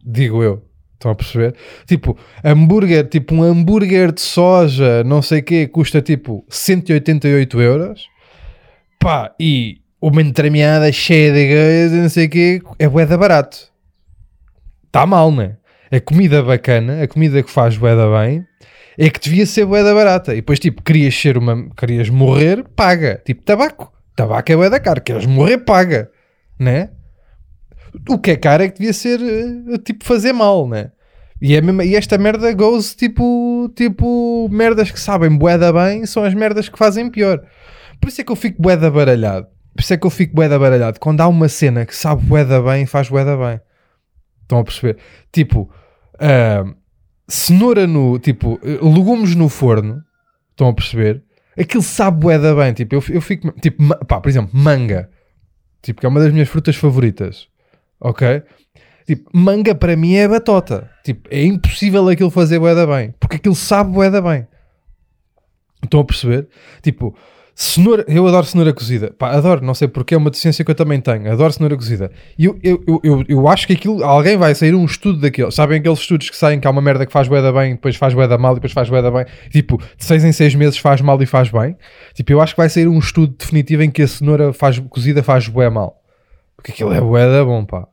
Digo 0.05 0.43
eu. 0.43 0.65
Estão 0.93 1.11
a 1.11 1.15
perceber? 1.15 1.53
Tipo, 1.85 2.17
hambúrguer, 2.43 3.07
tipo 3.09 3.35
um 3.35 3.43
hambúrguer 3.43 4.13
de 4.13 4.21
soja, 4.21 5.03
não 5.03 5.21
sei 5.21 5.39
o 5.39 5.43
quê, 5.43 5.67
custa 5.67 6.01
tipo 6.01 6.45
188 6.49 7.61
euros. 7.61 8.07
Pá, 8.99 9.35
e 9.37 9.81
uma 10.01 10.21
entremeada 10.21 10.89
cheia 10.93 11.33
de 11.33 11.47
coisas, 11.47 11.91
não 12.01 12.09
sei 12.09 12.25
o 12.25 12.29
quê, 12.29 12.61
é 12.79 12.87
bué 12.87 13.05
barato. 13.05 13.69
Está 14.85 15.05
mal, 15.05 15.29
não 15.29 15.43
é? 15.43 15.57
A 15.91 15.99
comida 15.99 16.41
bacana, 16.41 17.03
a 17.03 17.07
comida 17.07 17.43
que 17.43 17.51
faz 17.51 17.77
bué 17.77 17.93
bem, 17.95 18.47
é 18.97 19.09
que 19.09 19.19
devia 19.19 19.45
ser 19.45 19.65
bué 19.65 19.83
da 19.83 19.93
barata. 19.93 20.33
E 20.33 20.37
depois, 20.37 20.59
tipo, 20.59 20.81
querias 20.83 21.15
ser 21.15 21.37
uma... 21.37 21.69
Querias 21.75 22.09
morrer, 22.09 22.63
paga. 22.75 23.21
Tipo, 23.25 23.43
tabaco. 23.43 23.91
Tabaco 24.15 24.51
é 24.51 24.55
bué 24.55 24.69
da 24.69 24.79
caro. 24.79 25.01
Queres 25.01 25.25
morrer, 25.25 25.59
paga. 25.59 26.09
Né? 26.59 26.89
O 28.09 28.17
que 28.17 28.31
é 28.31 28.35
caro 28.35 28.63
é 28.63 28.69
que 28.69 28.79
devia 28.79 28.93
ser, 28.93 29.19
eh, 29.21 29.77
tipo, 29.83 30.03
fazer 30.03 30.33
mal, 30.33 30.67
né? 30.67 30.91
E, 31.41 31.55
é 31.55 31.61
mesmo- 31.61 31.81
e 31.81 31.95
esta 31.95 32.17
merda 32.17 32.51
goes, 32.53 32.95
tipo, 32.95 33.71
tipo, 33.75 34.47
merdas 34.51 34.89
que 34.89 34.99
sabem 34.99 35.35
bué 35.35 35.57
da 35.57 35.71
bem 35.73 36.05
são 36.05 36.23
as 36.23 36.33
merdas 36.33 36.69
que 36.69 36.77
fazem 36.77 37.09
pior. 37.09 37.43
Por 37.99 38.07
isso 38.07 38.21
é 38.21 38.23
que 38.23 38.31
eu 38.31 38.35
fico 38.35 38.61
bué 38.61 38.77
da 38.77 38.89
baralhado. 38.89 39.47
Por 39.75 39.81
isso 39.81 39.93
é 39.93 39.97
que 39.97 40.05
eu 40.05 40.09
fico 40.09 40.33
bué 40.35 40.47
da 40.47 40.57
baralhado. 40.57 40.99
Quando 40.99 41.21
há 41.21 41.27
uma 41.27 41.49
cena 41.49 41.85
que 41.85 41.95
sabe 41.95 42.23
bué 42.23 42.45
da 42.45 42.61
bem, 42.61 42.85
faz 42.85 43.09
bué 43.09 43.25
da 43.25 43.35
bem. 43.35 43.59
Estão 44.41 44.59
a 44.59 44.63
perceber? 44.63 44.97
Tipo, 45.31 45.69
ah, 46.19 46.63
cenoura 47.27 47.87
no, 47.87 48.19
tipo, 48.19 48.59
legumes 48.63 49.35
no 49.35 49.49
forno. 49.49 50.03
Estão 50.51 50.67
a 50.67 50.73
perceber? 50.73 51.23
Aquilo 51.57 51.83
sabe 51.83 52.37
da 52.39 52.55
bem. 52.55 52.73
Tipo, 52.73 52.95
eu, 52.95 53.03
eu 53.09 53.21
fico, 53.21 53.51
tipo, 53.59 53.83
pá, 54.05 54.19
por 54.19 54.29
exemplo, 54.29 54.51
manga. 54.53 55.09
Tipo, 55.81 55.99
que 55.99 56.05
é 56.05 56.09
uma 56.09 56.19
das 56.19 56.31
minhas 56.31 56.49
frutas 56.49 56.75
favoritas. 56.75 57.47
Ok? 57.99 58.43
Tipo, 59.05 59.29
manga 59.33 59.75
para 59.75 59.95
mim 59.95 60.15
é 60.15 60.27
batota. 60.27 60.89
Tipo, 61.03 61.27
é 61.29 61.43
impossível 61.43 62.07
aquilo 62.07 62.29
fazer 62.29 62.59
bué 62.59 62.73
da 62.73 62.87
bem. 62.87 63.13
Porque 63.19 63.35
aquilo 63.35 63.55
sabe 63.55 63.91
da 64.09 64.21
bem. 64.21 64.47
Estão 65.83 65.99
a 65.99 66.05
perceber? 66.05 66.47
Tipo, 66.81 67.15
cenoura, 67.55 68.05
eu 68.07 68.27
adoro 68.27 68.45
cenoura 68.45 68.73
cozida. 68.73 69.13
Pá, 69.17 69.31
adoro, 69.31 69.63
não 69.63 69.73
sei 69.73 69.87
porque 69.87 70.15
é 70.15 70.17
uma 70.17 70.29
deficiência 70.29 70.63
que 70.65 70.71
eu 70.71 70.75
também 70.75 70.99
tenho. 70.99 71.31
Adoro 71.31 71.53
cenoura 71.53 71.75
cozida. 71.75 72.11
E 72.37 72.45
eu, 72.45 72.59
eu, 72.63 73.01
eu, 73.03 73.25
eu, 73.27 73.47
acho 73.47 73.67
que 73.67 73.73
aquilo, 73.73 74.03
alguém 74.03 74.37
vai 74.37 74.55
sair 74.55 74.73
um 74.73 74.85
estudo 74.85 75.19
daquele. 75.19 75.51
Sabem 75.51 75.79
aqueles 75.79 75.99
estudos 75.99 76.29
que 76.29 76.35
saem 76.35 76.59
que 76.59 76.67
há 76.67 76.71
uma 76.71 76.81
merda 76.81 77.05
que 77.05 77.11
faz 77.11 77.27
bué 77.27 77.41
da 77.41 77.51
bem, 77.51 77.75
depois 77.75 77.95
faz 77.95 78.13
bué 78.13 78.27
da 78.27 78.37
mal, 78.37 78.55
depois 78.55 78.73
faz 78.73 78.89
bué 78.89 79.01
da 79.01 79.11
bem. 79.11 79.25
Tipo, 79.51 79.77
de 79.97 80.05
6 80.05 80.23
em 80.23 80.31
6 80.31 80.55
meses 80.55 80.77
faz 80.77 81.01
mal 81.01 81.21
e 81.21 81.25
faz 81.25 81.49
bem. 81.49 81.77
Tipo, 82.13 82.31
eu 82.31 82.41
acho 82.41 82.53
que 82.53 82.61
vai 82.61 82.69
sair 82.69 82.87
um 82.87 82.99
estudo 82.99 83.35
definitivo 83.37 83.83
em 83.83 83.91
que 83.91 84.01
a 84.01 84.07
cenoura 84.07 84.53
faz, 84.53 84.79
cozida 84.89 85.21
faz 85.21 85.47
bué 85.47 85.69
mal. 85.69 86.01
Porque 86.55 86.71
aquilo 86.71 86.93
é 86.93 87.01
bué 87.01 87.25
da 87.29 87.43
bom, 87.43 87.65
pá. 87.65 87.87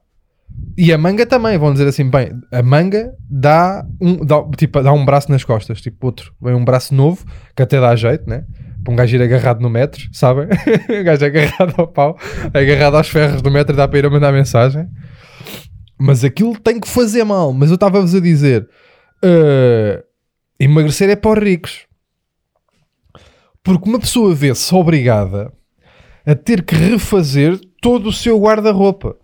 E 0.76 0.92
a 0.92 0.98
manga 0.98 1.26
também, 1.26 1.58
vão 1.58 1.72
dizer 1.72 1.86
assim, 1.86 2.08
bem, 2.08 2.32
a 2.50 2.62
manga 2.62 3.12
dá 3.28 3.84
um, 4.00 4.24
dá, 4.24 4.42
tipo, 4.56 4.82
dá 4.82 4.92
um 4.92 5.04
braço 5.04 5.30
nas 5.30 5.44
costas, 5.44 5.80
tipo 5.80 6.06
outro, 6.06 6.32
vem 6.40 6.54
um 6.54 6.64
braço 6.64 6.94
novo, 6.94 7.24
que 7.54 7.62
até 7.62 7.80
dá 7.80 7.94
jeito, 7.96 8.28
né? 8.28 8.44
Para 8.82 8.92
um 8.92 8.96
gajo 8.96 9.16
ir 9.16 9.22
agarrado 9.22 9.60
no 9.60 9.70
metro, 9.70 10.08
sabem? 10.12 10.46
o 10.46 11.04
gajo 11.04 11.24
agarrado 11.24 11.74
ao 11.76 11.86
pau, 11.86 12.18
agarrado 12.52 12.96
aos 12.96 13.08
ferros 13.08 13.42
do 13.42 13.50
metro, 13.50 13.76
dá 13.76 13.86
para 13.86 13.98
ir 13.98 14.06
a 14.06 14.10
mandar 14.10 14.32
mensagem. 14.32 14.88
Mas 15.98 16.24
aquilo 16.24 16.58
tem 16.58 16.80
que 16.80 16.88
fazer 16.88 17.24
mal. 17.24 17.52
Mas 17.52 17.68
eu 17.70 17.74
estava-vos 17.74 18.14
a 18.14 18.20
dizer, 18.20 18.68
eh, 19.22 20.02
emagrecer 20.58 21.10
é 21.10 21.16
para 21.16 21.38
os 21.38 21.44
ricos. 21.44 21.86
Porque 23.62 23.88
uma 23.88 24.00
pessoa 24.00 24.34
vê-se 24.34 24.74
obrigada 24.74 25.52
a 26.24 26.34
ter 26.34 26.62
que 26.62 26.74
refazer 26.74 27.60
todo 27.82 28.08
o 28.08 28.12
seu 28.12 28.40
guarda-roupa 28.40 29.16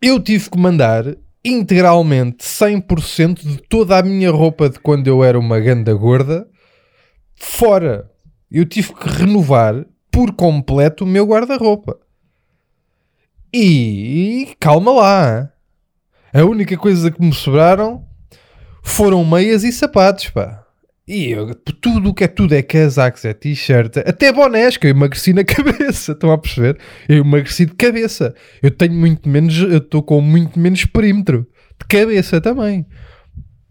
eu 0.00 0.20
tive 0.20 0.50
que 0.50 0.58
mandar 0.58 1.04
integralmente 1.44 2.44
100% 2.44 3.40
de 3.40 3.58
toda 3.62 3.98
a 3.98 4.02
minha 4.02 4.30
roupa 4.30 4.68
de 4.68 4.78
quando 4.78 5.06
eu 5.06 5.24
era 5.24 5.38
uma 5.38 5.58
ganda 5.58 5.92
gorda 5.94 6.46
fora. 7.36 8.10
Eu 8.50 8.64
tive 8.64 8.92
que 8.94 9.08
renovar 9.08 9.84
por 10.10 10.32
completo 10.34 11.04
o 11.04 11.06
meu 11.06 11.26
guarda-roupa. 11.26 11.98
E 13.52 14.54
calma 14.60 14.92
lá. 14.92 15.52
A 16.32 16.44
única 16.44 16.76
coisa 16.76 17.10
que 17.10 17.20
me 17.20 17.32
sobraram 17.32 18.04
foram 18.82 19.24
meias 19.24 19.64
e 19.64 19.72
sapatos, 19.72 20.28
pá. 20.30 20.62
E 21.08 21.30
eu- 21.30 21.54
tudo 21.54 22.10
o 22.10 22.14
que 22.14 22.24
é 22.24 22.28
tudo 22.28 22.52
é 22.54 22.62
casacos, 22.62 23.24
é 23.24 23.32
t-shirt, 23.32 23.96
até 23.98 24.32
bonés, 24.32 24.76
que 24.76 24.88
eu 24.88 24.90
emagreci 24.90 25.32
na 25.32 25.44
cabeça, 25.44 26.12
estão 26.12 26.32
a 26.32 26.38
perceber? 26.38 26.78
Eu 27.08 27.18
emagreci 27.24 27.64
de 27.64 27.74
cabeça. 27.74 28.34
Eu 28.62 28.70
tenho 28.72 28.92
muito 28.94 29.28
menos, 29.28 29.56
eu 29.56 29.78
estou 29.78 30.02
com 30.02 30.20
muito 30.20 30.58
menos 30.58 30.84
perímetro 30.84 31.46
de 31.80 31.86
cabeça 31.88 32.40
também. 32.40 32.84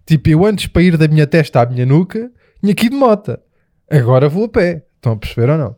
Tipo, 0.06 0.30
eu 0.30 0.46
antes 0.46 0.68
para 0.68 0.82
ir 0.84 0.98
da 0.98 1.08
minha 1.08 1.28
testa 1.28 1.62
à 1.62 1.66
minha 1.66 1.86
nuca, 1.86 2.32
tinha 2.62 2.72
aqui 2.72 2.90
de 2.90 2.96
mota. 2.96 3.42
Agora 3.90 4.28
vou 4.30 4.46
a 4.46 4.50
pé. 4.50 4.86
Estão 4.96 5.14
a 5.14 5.18
perceber 5.18 5.50
ou 5.52 5.58
não? 5.58 5.76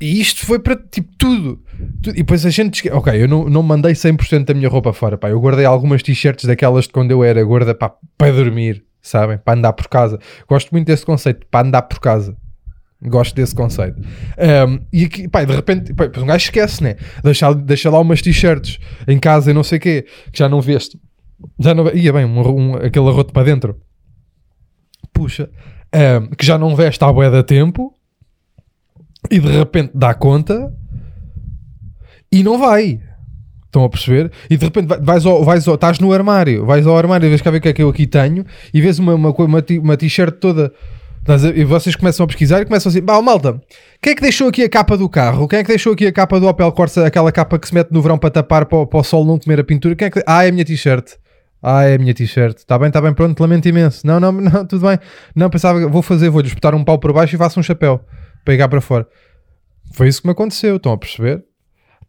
E 0.00 0.20
isto 0.20 0.46
foi 0.46 0.58
para 0.60 0.76
tipo 0.76 1.10
tudo. 1.18 1.62
Tu- 2.02 2.10
E 2.10 2.14
depois 2.14 2.44
a 2.46 2.50
gente. 2.50 2.88
Ok, 2.90 3.22
eu 3.22 3.28
não, 3.28 3.48
não 3.48 3.62
mandei 3.62 3.92
100% 3.94 4.44
da 4.44 4.54
minha 4.54 4.68
roupa 4.68 4.92
fora. 4.92 5.18
Pá. 5.18 5.28
Eu 5.30 5.40
guardei 5.40 5.64
algumas 5.64 6.02
t-shirts 6.02 6.44
daquelas 6.44 6.84
de 6.84 6.90
quando 6.92 7.10
eu 7.10 7.22
era 7.24 7.42
gorda 7.44 7.74
para 7.74 8.32
dormir, 8.32 8.84
sabem? 9.02 9.38
Para 9.38 9.58
andar 9.58 9.72
por 9.72 9.88
casa. 9.88 10.18
Gosto 10.48 10.70
muito 10.70 10.86
desse 10.86 11.04
conceito, 11.04 11.46
para 11.50 11.66
andar 11.66 11.82
por 11.82 11.98
casa. 12.00 12.36
Gosto 13.02 13.34
desse 13.36 13.54
conceito. 13.54 13.96
Um, 14.00 14.84
e 14.92 15.04
aqui, 15.04 15.28
pá, 15.28 15.44
de 15.44 15.52
repente, 15.54 15.94
pá, 15.94 16.04
um 16.16 16.26
gajo 16.26 16.44
esquece, 16.46 16.82
né? 16.82 16.96
Deixa, 17.22 17.52
deixa 17.54 17.90
lá 17.90 18.00
umas 18.00 18.20
t-shirts 18.22 18.78
em 19.06 19.18
casa 19.20 19.50
e 19.50 19.54
não 19.54 19.62
sei 19.62 19.78
o 19.78 19.80
quê, 19.80 20.06
que 20.32 20.38
já 20.38 20.48
não 20.48 20.60
veste. 20.60 20.98
Já 21.60 21.74
não. 21.74 21.88
Ia 21.92 22.12
bem, 22.12 22.24
um, 22.24 22.40
um, 22.40 22.74
aquele 22.76 23.08
arroto 23.08 23.32
para 23.32 23.44
dentro. 23.44 23.80
Puxa. 25.12 25.50
Um, 25.94 26.26
que 26.36 26.44
já 26.44 26.58
não 26.58 26.76
veste 26.76 27.02
há 27.02 27.10
bué 27.12 27.30
da 27.30 27.42
tempo 27.42 27.94
e 29.30 29.38
de 29.40 29.48
repente 29.48 29.90
dá 29.94 30.12
conta 30.12 30.72
e 32.30 32.42
não 32.42 32.58
vai. 32.58 33.00
Estão 33.66 33.84
a 33.84 33.88
perceber? 33.88 34.30
E 34.50 34.56
de 34.56 34.64
repente 34.64 34.86
vai- 34.86 35.00
vais 35.00 35.24
ao, 35.26 35.44
vais 35.44 35.66
ao, 35.68 35.74
estás 35.74 35.98
no 35.98 36.12
armário, 36.12 36.64
vais 36.66 36.86
ao 36.86 36.96
armário 36.96 37.26
e 37.26 37.28
vês 37.30 37.40
cá 37.42 37.50
ver 37.50 37.58
o 37.58 37.60
que 37.60 37.68
é 37.68 37.72
que 37.72 37.82
eu 37.82 37.88
aqui 37.88 38.06
tenho 38.06 38.44
e 38.72 38.80
vês 38.80 38.98
uma, 38.98 39.14
uma, 39.14 39.30
uma, 39.30 39.64
uma 39.82 39.96
t-shirt 39.96 40.34
toda. 40.38 40.72
a- 41.26 41.48
E 41.58 41.64
vocês 41.64 41.94
começam 41.96 42.24
a 42.24 42.26
pesquisar 42.26 42.60
e 42.62 42.66
começam 42.66 42.90
assim: 42.90 43.00
Bah, 43.02 43.20
malta, 43.22 43.60
quem 44.02 44.12
é 44.12 44.14
que 44.14 44.22
deixou 44.22 44.48
aqui 44.48 44.62
a 44.64 44.68
capa 44.68 44.96
do 44.96 45.08
carro? 45.08 45.46
Quem 45.48 45.58
é 45.58 45.62
que 45.62 45.68
deixou 45.68 45.92
aqui 45.94 46.06
a 46.06 46.12
capa 46.12 46.38
do 46.40 46.46
Opel 46.48 46.70
Corsa, 46.72 47.06
aquela 47.06 47.32
capa 47.32 47.58
que 47.58 47.66
se 47.68 47.74
mete 47.74 47.90
no 47.92 48.00
verão 48.02 48.18
para 48.18 48.30
tapar 48.30 48.66
para, 48.66 48.78
o- 48.78 48.86
para 48.86 49.00
o 49.00 49.04
sol 49.04 49.24
não 49.24 49.38
comer 49.38 49.60
a 49.60 49.64
pintura? 49.64 49.94
Quem 49.96 50.06
é 50.06 50.10
que... 50.10 50.22
Ah, 50.26 50.44
é 50.44 50.48
a 50.48 50.52
minha 50.52 50.64
t-shirt. 50.64 51.12
Ah, 51.62 51.84
é 51.84 51.94
a 51.94 51.98
minha 51.98 52.14
t-shirt. 52.14 52.58
Está 52.58 52.78
bem, 52.78 52.88
está 52.88 53.00
bem, 53.00 53.12
pronto, 53.12 53.38
lamento 53.40 53.68
imenso. 53.68 54.06
Não, 54.06 54.20
não, 54.20 54.32
não, 54.32 54.66
tudo 54.66 54.86
bem. 54.86 54.98
Não, 55.34 55.50
pensava, 55.50 55.86
vou 55.88 56.02
fazer, 56.02 56.30
vou-lhe 56.30 56.48
espetar 56.48 56.74
um 56.74 56.84
pau 56.84 56.98
por 56.98 57.12
baixo 57.12 57.34
e 57.34 57.38
faço 57.38 57.58
um 57.58 57.62
chapéu 57.62 58.00
para 58.44 58.54
ir 58.54 58.58
cá 58.58 58.68
para 58.68 58.80
fora. 58.80 59.06
Foi 59.92 60.08
isso 60.08 60.20
que 60.20 60.28
me 60.28 60.32
aconteceu, 60.32 60.76
estão 60.76 60.92
a 60.92 60.98
perceber? 60.98 61.44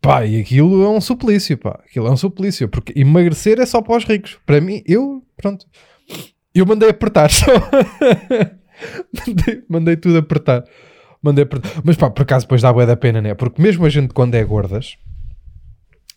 Pá, 0.01 0.25
e 0.25 0.39
aquilo 0.39 0.83
é 0.83 0.89
um 0.89 1.01
suplício, 1.01 1.57
pá. 1.57 1.79
Aquilo 1.85 2.07
é 2.07 2.11
um 2.11 2.17
suplício, 2.17 2.69
porque 2.69 2.93
emagrecer 2.95 3.59
é 3.59 3.65
só 3.65 3.81
para 3.81 3.97
os 3.97 4.05
ricos. 4.05 4.37
Para 4.45 4.61
mim, 4.61 4.81
eu, 4.85 5.23
pronto. 5.35 5.65
Eu 6.53 6.65
mandei 6.65 6.89
apertar 6.89 7.29
só. 7.31 7.45
mandei, 9.25 9.63
mandei 9.67 9.97
tudo 9.97 10.17
apertar. 10.19 10.63
Mandei 11.21 11.43
apertar. 11.43 11.81
Mas 11.83 11.97
pá, 11.97 12.09
por 12.09 12.21
acaso 12.21 12.45
depois 12.45 12.61
dá 12.61 12.71
bué 12.71 12.85
da 12.85 12.95
pena, 12.95 13.21
né? 13.21 13.33
Porque 13.33 13.61
mesmo 13.61 13.85
a 13.85 13.89
gente 13.89 14.13
quando 14.13 14.35
é 14.35 14.43
gordas, 14.43 14.97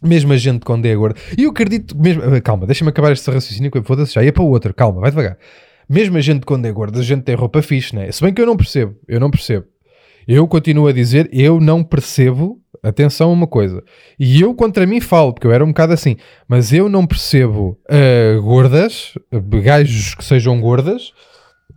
mesmo 0.02 0.32
a 0.32 0.36
gente 0.36 0.64
quando 0.64 0.86
é 0.86 0.94
gorda, 0.94 1.18
e 1.36 1.44
eu 1.44 1.50
acredito, 1.50 1.96
mesmo, 1.96 2.22
ah, 2.22 2.40
calma, 2.40 2.66
deixa-me 2.66 2.90
acabar 2.90 3.12
este 3.12 3.30
raciocínio, 3.30 3.70
que 3.70 3.82
foda-se, 3.82 4.14
já 4.14 4.22
ia 4.22 4.32
para 4.32 4.42
o 4.42 4.48
outro, 4.48 4.72
calma, 4.74 5.00
vai 5.00 5.10
devagar. 5.10 5.38
Mesmo 5.88 6.16
a 6.16 6.20
gente 6.20 6.46
quando 6.46 6.66
é 6.66 6.72
gorda, 6.72 7.00
a 7.00 7.02
gente 7.02 7.22
tem 7.22 7.34
roupa 7.34 7.60
fixe, 7.60 7.94
né? 7.94 8.10
Se 8.10 8.22
bem 8.22 8.32
que 8.32 8.40
eu 8.40 8.46
não 8.46 8.56
percebo, 8.56 8.96
eu 9.06 9.20
não 9.20 9.30
percebo. 9.30 9.66
Eu 10.26 10.46
continuo 10.46 10.86
a 10.86 10.92
dizer, 10.92 11.28
eu 11.32 11.60
não 11.60 11.82
percebo, 11.82 12.60
atenção 12.82 13.30
a 13.30 13.32
uma 13.32 13.46
coisa, 13.46 13.82
e 14.18 14.40
eu 14.40 14.54
contra 14.54 14.86
mim 14.86 15.00
falo, 15.00 15.32
porque 15.32 15.46
eu 15.46 15.52
era 15.52 15.64
um 15.64 15.68
bocado 15.68 15.92
assim, 15.92 16.16
mas 16.48 16.72
eu 16.72 16.88
não 16.88 17.06
percebo 17.06 17.78
ah, 17.88 18.40
gordas, 18.40 19.14
gajos 19.62 20.14
que 20.14 20.24
sejam 20.24 20.60
gordas, 20.60 21.12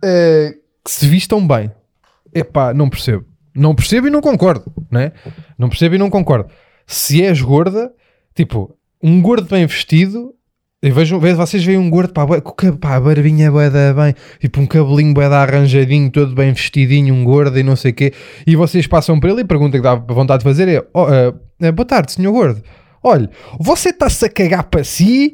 ah, 0.02 0.52
que 0.84 0.90
se 0.90 1.06
vistam 1.06 1.46
bem. 1.46 1.70
Epá, 2.34 2.74
não 2.74 2.88
percebo. 2.88 3.24
Não 3.54 3.74
percebo 3.74 4.06
e 4.06 4.10
não 4.10 4.20
concordo, 4.20 4.70
né? 4.90 5.12
Não 5.58 5.70
percebo 5.70 5.94
e 5.94 5.98
não 5.98 6.10
concordo. 6.10 6.50
Se 6.86 7.22
és 7.22 7.40
gorda, 7.40 7.90
tipo, 8.36 8.76
um 9.02 9.20
gordo 9.20 9.48
bem 9.48 9.66
vestido, 9.66 10.34
vejo, 10.82 11.18
vejo 11.18 11.36
vocês 11.36 11.64
veem 11.64 11.78
um 11.78 11.88
gordo, 11.88 12.12
pá, 12.12 12.26
com 12.40 12.76
pá, 12.76 12.96
a 12.96 13.00
barbinha 13.00 13.50
bué 13.50 13.70
da 13.70 13.94
bem, 13.94 14.14
tipo 14.38 14.60
um 14.60 14.66
cabelinho 14.66 15.14
bué 15.14 15.28
da 15.28 15.42
arranjadinho, 15.42 16.10
todo 16.10 16.34
bem 16.34 16.52
vestidinho, 16.52 17.14
um 17.14 17.24
gordo 17.24 17.58
e 17.58 17.62
não 17.62 17.74
sei 17.74 17.90
o 17.90 17.94
quê, 17.94 18.12
e 18.46 18.54
vocês 18.54 18.86
passam 18.86 19.18
por 19.18 19.30
ele 19.30 19.40
e 19.40 19.42
a 19.42 19.46
pergunta 19.46 19.78
que 19.78 19.82
dá 19.82 19.94
vontade 19.94 20.40
de 20.40 20.44
fazer 20.44 20.68
é, 20.68 20.84
"Oh, 20.92 21.06
ah, 21.06 21.72
boa 21.72 21.86
tarde, 21.86 22.12
senhor 22.12 22.30
gordo, 22.30 22.62
olha, 23.02 23.30
você 23.58 23.88
está-se 23.88 24.26
a 24.26 24.28
cagar 24.28 24.64
para 24.64 24.84
si 24.84 25.32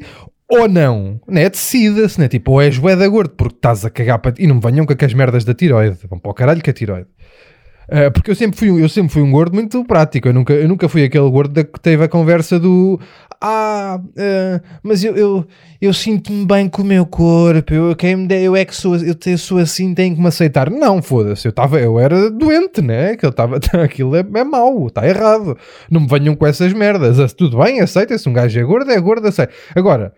ou 0.48 0.68
não? 0.68 1.20
Né? 1.26 1.48
Decida-se, 1.48 2.20
né? 2.20 2.28
Tipo, 2.28 2.52
ou 2.52 2.62
és 2.62 2.78
bué 2.78 2.94
da 2.94 3.08
gordo 3.08 3.30
porque 3.30 3.56
estás 3.56 3.84
a 3.84 3.90
cagar 3.90 4.18
para 4.20 4.32
ti, 4.32 4.44
e 4.44 4.46
não 4.46 4.56
me 4.56 4.60
venham 4.60 4.86
com 4.86 4.92
aquelas 4.92 5.14
merdas 5.14 5.44
da 5.44 5.54
tiroide, 5.54 5.98
vão 6.08 6.18
para 6.18 6.30
o 6.30 6.34
caralho 6.34 6.62
que 6.62 6.70
a 6.70 6.72
tiroide. 6.72 7.08
Uh, 7.92 8.10
porque 8.10 8.30
eu 8.30 8.34
sempre, 8.34 8.58
fui, 8.58 8.82
eu 8.82 8.88
sempre 8.88 9.12
fui 9.12 9.20
um 9.20 9.30
gordo 9.30 9.52
muito 9.52 9.84
prático. 9.84 10.26
Eu 10.26 10.32
nunca, 10.32 10.54
eu 10.54 10.66
nunca 10.66 10.88
fui 10.88 11.04
aquele 11.04 11.28
gordo 11.28 11.52
da 11.52 11.62
que 11.62 11.78
teve 11.78 12.02
a 12.02 12.08
conversa 12.08 12.58
do 12.58 12.98
Ah, 13.38 14.00
uh, 14.00 14.62
mas 14.82 15.04
eu, 15.04 15.14
eu, 15.14 15.46
eu 15.78 15.92
sinto-me 15.92 16.46
bem 16.46 16.70
com 16.70 16.80
o 16.80 16.84
meu 16.86 17.04
corpo. 17.04 17.74
Eu, 17.74 17.94
quem 17.94 18.16
me 18.16 18.26
der, 18.26 18.40
eu 18.40 18.56
é 18.56 18.64
que 18.64 18.74
sou, 18.74 18.96
eu, 18.96 19.14
te- 19.14 19.36
sou 19.36 19.58
assim, 19.58 19.92
tenho 19.94 20.14
que 20.14 20.22
me 20.22 20.28
aceitar. 20.28 20.70
Não, 20.70 21.02
foda-se. 21.02 21.46
Eu, 21.46 21.52
eu 21.78 21.98
era 22.00 22.30
doente, 22.30 22.80
né? 22.80 23.14
Que 23.14 23.26
eu 23.26 23.32
tava, 23.32 23.58
aquilo 23.84 24.16
é, 24.16 24.20
é 24.36 24.44
mau, 24.44 24.86
está 24.86 25.06
errado. 25.06 25.58
Não 25.90 26.00
me 26.00 26.08
venham 26.08 26.34
com 26.34 26.46
essas 26.46 26.72
merdas. 26.72 27.34
Tudo 27.34 27.58
bem, 27.58 27.80
aceitem-se. 27.80 28.26
Um 28.26 28.32
gajo 28.32 28.58
é 28.58 28.62
gordo, 28.62 28.90
é 28.90 28.98
gordo, 28.98 29.28
aceita. 29.28 29.52
Agora. 29.76 30.14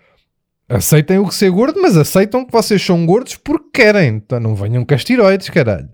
Aceitem 0.66 1.18
o 1.18 1.28
que 1.28 1.34
ser 1.34 1.50
gordo, 1.50 1.78
mas 1.82 1.94
aceitam 1.94 2.42
que 2.42 2.50
vocês 2.50 2.80
são 2.80 3.04
gordos 3.04 3.36
porque 3.36 3.82
querem. 3.82 4.08
Então 4.24 4.40
não 4.40 4.54
venham 4.54 4.84
com 4.84 4.94
as 4.94 5.04
tiroides, 5.04 5.50
caralho. 5.50 5.88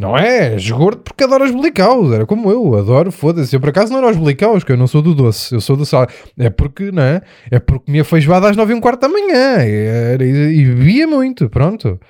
Não 0.00 0.16
é? 0.16 0.54
És 0.54 0.70
gordo 0.70 1.02
porque 1.02 1.24
adoras 1.24 1.50
blicaus. 1.50 2.10
Era 2.10 2.24
como 2.24 2.50
eu, 2.50 2.74
adoro, 2.74 3.12
foda-se. 3.12 3.54
Eu 3.54 3.60
por 3.60 3.68
acaso 3.68 3.92
não 3.92 3.98
era 3.98 4.08
os 4.08 4.16
blicaus, 4.16 4.64
que 4.64 4.72
eu 4.72 4.76
não 4.78 4.86
sou 4.86 5.02
do 5.02 5.14
doce, 5.14 5.54
eu 5.54 5.60
sou 5.60 5.76
do 5.76 5.84
sal. 5.84 6.06
É 6.38 6.48
porque, 6.48 6.90
não 6.90 7.02
é? 7.02 7.20
É 7.50 7.58
porque 7.58 7.84
comia 7.84 8.02
feijoada 8.02 8.48
às 8.48 8.56
9 8.56 8.72
e 8.72 8.76
um 8.76 8.80
quarto 8.80 9.02
da 9.02 9.08
manhã 9.10 9.58
Era- 9.58 10.24
e, 10.24 10.56
e 10.60 10.64
bebia 10.64 11.06
muito, 11.06 11.50
pronto. 11.50 12.00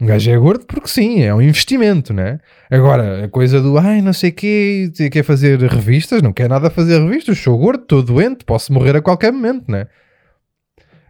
Um 0.00 0.06
gajo 0.06 0.28
é 0.28 0.36
gordo 0.36 0.66
porque 0.66 0.88
sim, 0.88 1.22
é 1.22 1.32
um 1.32 1.40
investimento, 1.40 2.12
né? 2.12 2.40
Agora, 2.68 3.26
a 3.26 3.28
coisa 3.28 3.60
do 3.62 3.78
ai, 3.78 4.02
não 4.02 4.12
sei 4.12 4.30
o 4.30 4.32
quê, 4.32 4.90
quer 5.12 5.22
fazer 5.22 5.60
revistas, 5.60 6.20
não 6.20 6.32
quer 6.32 6.48
nada 6.48 6.68
fazer 6.68 6.98
revistas, 7.00 7.38
sou 7.38 7.56
gordo, 7.56 7.82
estou 7.84 8.02
doente, 8.02 8.44
posso 8.44 8.72
morrer 8.72 8.96
a 8.96 9.00
qualquer 9.00 9.32
momento, 9.32 9.70
né? 9.70 9.86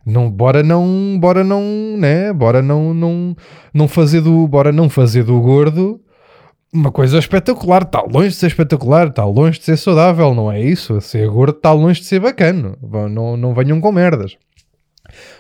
Não, 0.05 0.31
bora 0.31 0.63
não, 0.63 1.17
bora 1.19 1.43
não, 1.43 1.63
né? 1.97 2.35
Bora 2.35 2.61
não, 2.61 2.93
não, 2.93 3.35
não 3.73 3.89
fazer 3.89 4.21
do, 4.21 4.47
bora 4.47 4.71
não 4.71 4.91
fazer 4.91 5.23
do 5.25 5.41
gordo 5.41 5.99
uma 6.73 6.93
coisa 6.93 7.19
espetacular. 7.19 7.83
Está 7.83 8.03
longe 8.03 8.31
de 8.31 8.35
ser 8.37 8.49
espetacular, 8.49 9.09
está 9.09 9.25
longe 9.25 9.59
de 9.59 9.65
ser 9.65 9.77
saudável, 9.77 10.35
não 10.35 10.51
é 10.51 10.61
isso? 10.61 11.01
Ser 11.01 11.29
gordo 11.29 11.57
está 11.57 11.73
longe 11.73 12.01
de 12.01 12.07
ser 12.07 12.21
bacana. 12.21 12.77
Não, 13.11 13.37
não 13.37 13.55
venham 13.55 13.81
com 13.81 13.93
merdas. 13.93 14.37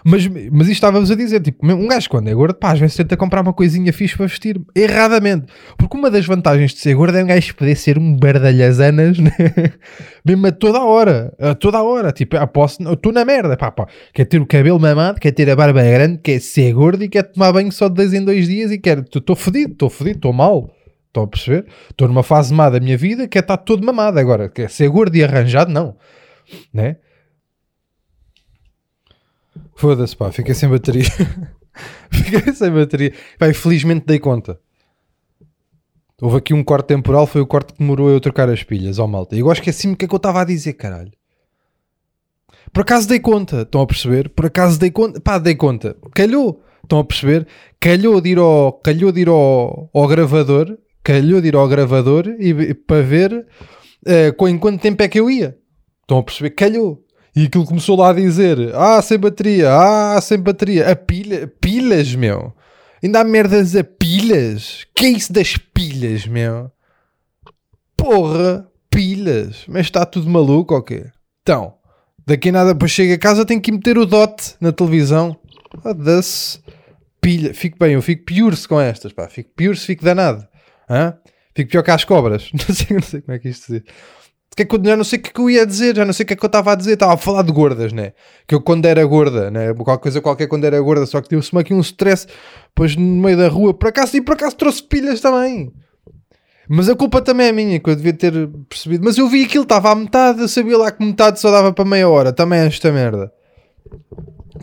Mas, 0.04 0.26
mas 0.26 0.62
isto 0.62 0.72
estávamos 0.72 1.10
a 1.10 1.14
dizer, 1.14 1.40
tipo, 1.40 1.66
um 1.66 1.88
gajo 1.88 2.08
quando 2.08 2.28
é 2.28 2.34
gordo, 2.34 2.54
pá, 2.54 2.72
às 2.72 2.80
vezes 2.80 2.96
tenta 2.96 3.16
comprar 3.16 3.42
uma 3.42 3.52
coisinha 3.52 3.92
fixe 3.92 4.16
para 4.16 4.26
vestir, 4.26 4.60
erradamente. 4.74 5.46
Porque 5.76 5.96
uma 5.96 6.10
das 6.10 6.26
vantagens 6.26 6.72
de 6.72 6.80
ser 6.80 6.94
gordo 6.94 7.16
é 7.16 7.24
um 7.24 7.26
gajo 7.26 7.54
poder 7.54 7.76
ser 7.76 7.98
um 7.98 8.16
bardalhazanas, 8.16 9.18
né? 9.20 9.30
mesmo 10.24 10.46
a 10.46 10.52
toda 10.52 10.78
a 10.78 10.84
hora, 10.84 11.34
a 11.38 11.54
toda 11.54 11.78
a 11.78 11.82
hora. 11.82 12.12
Tipo, 12.12 12.36
ah, 12.36 12.50
estou 12.92 13.12
na 13.12 13.24
merda, 13.24 13.56
pá, 13.56 13.70
pá. 13.70 13.86
Quer 14.12 14.24
ter 14.24 14.40
o 14.40 14.46
cabelo 14.46 14.80
mamado, 14.80 15.20
quer 15.20 15.32
ter 15.32 15.48
a 15.50 15.56
barba 15.56 15.82
grande, 15.82 16.18
quer 16.18 16.40
ser 16.40 16.72
gordo 16.72 17.04
e 17.04 17.08
quer 17.08 17.24
tomar 17.24 17.52
banho 17.52 17.72
só 17.72 17.88
de 17.88 17.94
dois 17.94 18.12
em 18.14 18.24
dois 18.24 18.48
dias 18.48 18.70
e 18.70 18.78
quer, 18.78 19.00
estou 19.00 19.36
fodido, 19.36 19.72
estou 19.72 19.90
fodido, 19.90 20.16
estou 20.16 20.32
mal. 20.32 20.70
Estou 21.08 21.24
a 21.24 21.26
perceber? 21.26 21.66
Estou 21.90 22.06
numa 22.06 22.22
fase 22.22 22.54
má 22.54 22.70
da 22.70 22.78
minha 22.78 22.96
vida, 22.96 23.26
quer 23.26 23.40
estar 23.40 23.56
todo 23.56 23.84
mamado 23.84 24.18
agora, 24.18 24.48
quer 24.48 24.70
ser 24.70 24.88
gordo 24.88 25.16
e 25.16 25.24
arranjado, 25.24 25.72
não. 25.72 25.96
Né? 26.72 26.98
Foda-se, 29.74 30.16
pá, 30.16 30.30
fiquei 30.30 30.54
sem 30.54 30.68
bateria. 30.68 31.04
fiquei 32.10 32.52
sem 32.52 32.70
bateria. 32.70 33.12
Pá, 33.38 33.52
felizmente 33.52 34.06
dei 34.06 34.18
conta. 34.18 34.60
Houve 36.20 36.38
aqui 36.38 36.52
um 36.52 36.64
corte 36.64 36.88
temporal, 36.88 37.26
foi 37.26 37.40
o 37.40 37.46
corte 37.46 37.72
que 37.72 37.78
demorou 37.78 38.10
eu 38.10 38.20
trocar 38.20 38.50
as 38.50 38.62
pilhas, 38.62 38.98
ó 38.98 39.06
malta. 39.06 39.36
E 39.36 39.40
eu 39.40 39.52
esqueci-me 39.52 39.94
o 39.94 39.96
que 39.96 40.04
é 40.04 40.08
que 40.08 40.14
eu 40.14 40.18
estava 40.18 40.40
a 40.40 40.44
dizer, 40.44 40.72
caralho. 40.72 41.12
Por 42.72 42.80
acaso 42.82 43.08
dei 43.08 43.20
conta, 43.20 43.62
estão 43.62 43.80
a 43.80 43.86
perceber? 43.86 44.28
Por 44.30 44.46
acaso 44.46 44.78
dei 44.78 44.90
conta, 44.90 45.20
pá, 45.20 45.38
dei 45.38 45.54
conta. 45.54 45.96
Calhou, 46.12 46.62
estão 46.82 46.98
a 46.98 47.04
perceber? 47.04 47.46
Calhou 47.80 48.20
de 48.20 48.30
ir 48.30 48.38
ao, 48.38 48.72
calhou 48.72 49.12
de 49.12 49.20
ir 49.20 49.28
ao, 49.28 49.88
ao 49.94 50.08
gravador, 50.08 50.76
calhou 51.08 51.40
de 51.40 51.48
ir 51.48 51.56
ao 51.56 51.66
gravador 51.66 52.26
e, 52.38 52.74
para 52.74 53.00
ver 53.00 53.46
eh, 54.04 54.30
com, 54.32 54.46
em 54.46 54.58
quanto 54.58 54.82
tempo 54.82 55.02
é 55.02 55.08
que 55.08 55.18
eu 55.18 55.30
ia. 55.30 55.56
Estão 56.02 56.18
a 56.18 56.22
perceber? 56.22 56.50
Calhou. 56.50 57.02
E 57.34 57.44
aquilo 57.44 57.64
começou 57.64 57.96
lá 57.96 58.10
a 58.10 58.12
dizer: 58.12 58.74
Ah, 58.74 59.00
sem 59.00 59.18
bateria, 59.18 59.70
ah, 59.72 60.20
sem 60.20 60.38
bateria. 60.38 60.90
A 60.90 60.94
pilha, 60.94 61.50
pilas, 61.60 62.14
meu. 62.14 62.52
Ainda 63.02 63.20
há 63.20 63.24
merdas 63.24 63.74
a 63.74 63.82
pilhas. 63.82 64.86
Que 64.94 65.06
é 65.06 65.08
isso 65.08 65.32
das 65.32 65.56
pilhas, 65.56 66.26
meu? 66.26 66.70
Porra, 67.96 68.68
pilhas. 68.90 69.64
Mas 69.66 69.86
está 69.86 70.04
tudo 70.04 70.28
maluco 70.28 70.74
ou 70.74 70.82
quê? 70.82 71.06
Então, 71.40 71.72
daqui 72.26 72.50
a 72.50 72.52
nada, 72.52 72.74
depois 72.74 72.90
chego 72.90 73.14
a 73.14 73.18
casa, 73.18 73.46
tenho 73.46 73.62
que 73.62 73.72
meter 73.72 73.96
o 73.96 74.04
dot 74.04 74.56
na 74.60 74.72
televisão. 74.72 75.34
Foda-se. 75.82 76.60
Pilha. 77.18 77.54
Fico 77.54 77.78
bem, 77.78 77.94
eu 77.94 78.02
fico 78.02 78.26
pior-se 78.26 78.68
com 78.68 78.78
estas, 78.78 79.10
pá. 79.14 79.26
Fico 79.26 79.50
pior-se, 79.56 79.86
fico 79.86 80.04
danado. 80.04 80.46
Hã? 80.88 81.14
Fico 81.54 81.70
pior 81.70 81.82
que 81.82 81.90
as 81.90 82.04
cobras. 82.04 82.50
Não 82.54 82.74
sei, 82.74 82.96
não 82.96 83.02
sei 83.02 83.20
como 83.20 83.34
é 83.34 83.38
que 83.38 83.48
isto 83.48 83.72
diz. 83.72 83.82
Que 84.56 84.62
é 84.62 84.66
que 84.66 84.76
já 84.84 84.96
não 84.96 85.04
sei 85.04 85.20
o 85.20 85.22
que 85.22 85.28
é 85.28 85.32
que 85.32 85.40
eu 85.40 85.50
ia 85.50 85.64
dizer, 85.64 85.94
já 85.94 86.04
não 86.04 86.12
sei 86.12 86.24
o 86.24 86.26
que 86.26 86.32
é 86.32 86.36
que 86.36 86.44
eu 86.44 86.48
estava 86.48 86.72
a 86.72 86.74
dizer, 86.74 86.94
estava 86.94 87.14
a 87.14 87.16
falar 87.16 87.42
de 87.42 87.52
gordas, 87.52 87.92
né? 87.92 88.12
Que 88.44 88.56
eu 88.56 88.60
quando 88.60 88.86
era 88.86 89.04
gorda, 89.04 89.52
né? 89.52 89.72
Qualquer 89.72 90.02
coisa 90.02 90.20
qualquer 90.20 90.48
quando 90.48 90.64
era 90.64 90.80
gorda, 90.80 91.06
só 91.06 91.20
que 91.20 91.28
deu-se-me 91.28 91.60
aqui 91.60 91.72
um 91.72 91.80
stress, 91.80 92.26
depois 92.66 92.96
no 92.96 93.04
meio 93.04 93.36
da 93.36 93.46
rua, 93.46 93.72
por 93.72 93.88
acaso, 93.88 94.16
e 94.16 94.20
por 94.20 94.32
acaso 94.32 94.56
trouxe 94.56 94.82
pilhas 94.82 95.20
também. 95.20 95.72
Mas 96.68 96.88
a 96.88 96.96
culpa 96.96 97.22
também 97.22 97.46
é 97.46 97.52
minha, 97.52 97.78
que 97.78 97.88
eu 97.88 97.94
devia 97.94 98.12
ter 98.12 98.32
percebido. 98.68 99.04
Mas 99.04 99.16
eu 99.16 99.28
vi 99.28 99.44
aquilo, 99.44 99.62
estava 99.62 99.92
à 99.92 99.94
metade, 99.94 100.40
eu 100.40 100.48
sabia 100.48 100.76
lá 100.76 100.90
que 100.90 101.04
metade 101.04 101.38
só 101.38 101.52
dava 101.52 101.72
para 101.72 101.84
meia 101.84 102.08
hora, 102.08 102.32
também 102.32 102.58
é 102.58 102.66
esta 102.66 102.90
merda. 102.90 103.32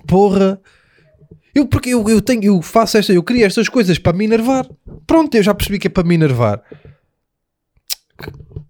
Porra. 0.05 0.59
Eu, 1.55 1.65
porque 1.65 1.91
eu, 1.91 2.07
eu 2.09 2.21
tenho, 2.21 2.43
eu 2.43 2.61
faço 2.61 2.97
esta, 2.97 3.13
eu 3.13 3.23
crio 3.23 3.45
estas 3.45 3.69
coisas 3.69 3.97
para 3.97 4.11
me 4.11 4.25
enervar. 4.25 4.67
Pronto, 5.07 5.33
eu 5.35 5.41
já 5.41 5.55
percebi 5.55 5.79
que 5.79 5.87
é 5.87 5.89
para 5.89 6.03
me 6.05 6.13
enervar. 6.13 6.61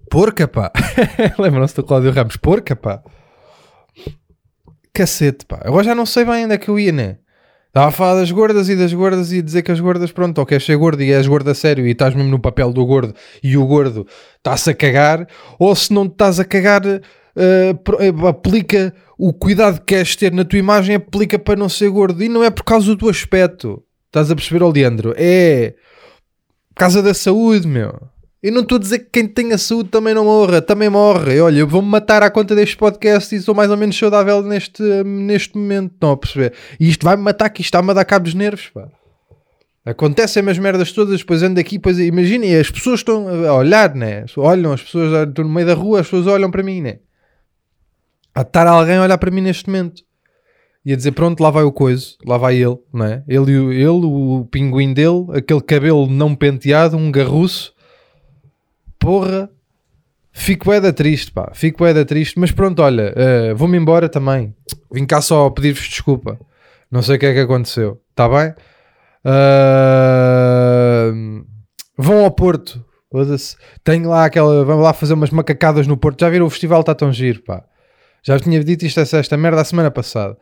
Porca, 0.07 0.47
pá. 0.47 0.71
Lembram-se 1.39 1.75
do 1.75 1.83
Cláudio 1.83 2.11
Ramos? 2.11 2.37
Porca, 2.37 2.75
pá. 2.75 3.01
Cacete, 4.93 5.45
pá. 5.47 5.61
Agora 5.63 5.83
já 5.83 5.95
não 5.95 6.05
sei 6.05 6.23
bem 6.23 6.45
onde 6.45 6.53
é 6.53 6.57
que 6.59 6.69
eu 6.69 6.79
ia, 6.79 6.91
né? 6.91 7.17
Estava 7.67 7.87
a 7.87 7.91
falar 7.91 8.21
das 8.21 8.31
gordas 8.31 8.69
e 8.69 8.75
das 8.75 8.93
gordas 8.93 9.33
e 9.33 9.41
dizer 9.41 9.63
que 9.63 9.71
as 9.71 9.79
gordas, 9.79 10.11
pronto, 10.11 10.37
ou 10.37 10.45
queres 10.45 10.63
ser 10.63 10.77
gordo 10.77 11.01
e 11.01 11.11
és 11.11 11.27
gordo 11.27 11.49
a 11.49 11.55
sério 11.55 11.85
e 11.85 11.91
estás 11.91 12.13
mesmo 12.13 12.29
no 12.29 12.39
papel 12.39 12.71
do 12.71 12.85
gordo 12.85 13.13
e 13.43 13.57
o 13.57 13.65
gordo 13.65 14.07
está-se 14.37 14.69
a 14.69 14.73
cagar, 14.73 15.27
ou 15.59 15.75
se 15.75 15.91
não 15.91 16.05
estás 16.05 16.39
a 16.39 16.45
cagar, 16.45 16.83
eh, 16.85 17.75
aplica 18.29 18.93
o 19.17 19.33
cuidado 19.33 19.79
que 19.79 19.95
queres 19.95 20.15
ter 20.15 20.31
na 20.31 20.45
tua 20.45 20.59
imagem 20.59 20.95
aplica 20.95 21.39
para 21.39 21.55
não 21.55 21.69
ser 21.69 21.89
gordo. 21.89 22.23
E 22.23 22.29
não 22.29 22.43
é 22.43 22.49
por 22.49 22.63
causa 22.63 22.87
do 22.87 22.97
teu 22.97 23.09
aspecto. 23.09 23.83
Estás 24.07 24.31
a 24.31 24.35
perceber, 24.35 24.63
Leandro? 24.65 25.13
É 25.17 25.73
por 26.75 26.79
causa 26.79 27.01
da 27.01 27.13
saúde, 27.13 27.65
meu. 27.65 27.95
Eu 28.43 28.51
não 28.51 28.61
estou 28.61 28.75
a 28.75 28.79
dizer 28.79 28.99
que 28.99 29.09
quem 29.11 29.27
tem 29.27 29.53
a 29.53 29.57
saúde 29.57 29.89
também 29.89 30.13
não 30.13 30.25
morra, 30.25 30.61
também 30.61 30.89
morre. 30.89 31.39
Olha, 31.39 31.59
eu 31.59 31.67
vou-me 31.67 31.87
matar 31.87 32.21
à 32.21 32.29
conta 32.29 32.53
deste 32.53 32.77
podcast 32.77 33.33
e 33.33 33.41
sou 33.41 33.55
mais 33.55 33.71
ou 33.71 33.77
menos 33.77 33.97
saudável 33.97 34.43
neste, 34.43 34.83
neste 35.03 35.57
momento. 35.57 35.93
Estão 35.93 36.11
a 36.11 36.17
perceber? 36.17 36.53
E 36.79 36.89
isto 36.89 37.03
vai-me 37.03 37.23
matar, 37.23 37.49
que 37.49 37.61
isto 37.61 37.69
está-me 37.69 37.89
a 37.91 37.93
dar 37.93 38.05
cabo 38.05 38.25
dos 38.25 38.33
nervos, 38.33 38.69
pá. 38.73 38.87
Acontecem 39.85 40.47
as 40.49 40.57
merdas 40.57 40.91
todas, 40.91 41.19
depois 41.19 41.41
ando 41.41 41.59
aqui, 41.59 41.77
depois 41.77 41.97
imaginem, 41.97 42.55
as 42.57 42.69
pessoas 42.69 42.99
estão 42.99 43.27
a 43.47 43.53
olhar, 43.53 43.95
né? 43.95 44.25
Olham, 44.35 44.73
as 44.73 44.81
pessoas, 44.81 45.29
estou 45.29 45.45
no 45.45 45.51
meio 45.51 45.67
da 45.67 45.73
rua, 45.75 46.01
as 46.01 46.07
pessoas 46.07 46.27
olham 46.27 46.51
para 46.51 46.63
mim, 46.63 46.81
né? 46.81 46.97
A 48.35 48.41
estar 48.41 48.67
alguém 48.67 48.97
a 48.97 49.03
olhar 49.03 49.17
para 49.17 49.31
mim 49.31 49.41
neste 49.41 49.67
momento 49.67 50.03
e 50.85 50.93
a 50.93 50.95
dizer: 50.95 51.13
Pronto, 51.13 51.41
lá 51.41 51.49
vai 51.49 51.63
o 51.63 51.71
coiso, 51.71 52.17
lá 52.25 52.37
vai 52.37 52.55
ele, 52.55 52.77
não 52.93 53.05
é? 53.05 53.23
Ele, 53.27 53.51
ele 53.51 54.05
o 54.05 54.47
pinguim 54.51 54.93
dele, 54.93 55.25
aquele 55.33 55.61
cabelo 55.61 56.07
não 56.07 56.35
penteado, 56.35 56.97
um 56.97 57.11
garruço, 57.11 57.73
porra. 58.99 59.49
Fico 60.37 60.69
é 60.73 60.81
da 60.81 60.91
triste, 60.91 61.31
pá, 61.31 61.49
fico 61.53 61.85
é 61.85 61.93
da 61.93 62.03
triste, 62.03 62.37
mas 62.37 62.51
pronto, 62.51 62.81
olha, 62.81 63.13
eh, 63.15 63.53
vou-me 63.53 63.77
embora 63.77 64.09
também. 64.09 64.53
Vim 64.91 65.05
cá 65.05 65.21
só 65.21 65.49
pedir-vos 65.49 65.87
desculpa, 65.87 66.37
não 66.91 67.01
sei 67.01 67.15
o 67.15 67.19
que 67.19 67.25
é 67.25 67.33
que 67.33 67.39
aconteceu, 67.39 68.01
está 68.09 68.27
bem? 68.27 68.53
Ah, 69.23 71.09
vão 71.97 72.25
ao 72.25 72.31
Porto, 72.31 72.83
tenho 73.83 74.09
lá 74.09 74.25
aquela, 74.25 74.65
vamos 74.65 74.83
lá 74.83 74.93
fazer 74.93 75.13
umas 75.13 75.29
macacadas 75.29 75.87
no 75.87 75.97
Porto. 75.97 76.21
Já 76.21 76.29
viram 76.29 76.45
o 76.45 76.49
festival 76.49 76.81
está 76.81 76.93
tão 76.93 77.11
giro, 77.11 77.41
pá. 77.43 77.63
Já 78.25 78.33
vos 78.33 78.41
tinha 78.41 78.63
dito 78.63 78.83
isto 78.83 78.99
esta, 78.99 79.17
esta 79.17 79.37
merda 79.37 79.61
a 79.61 79.63
semana 79.63 79.91
passada. 79.91 80.35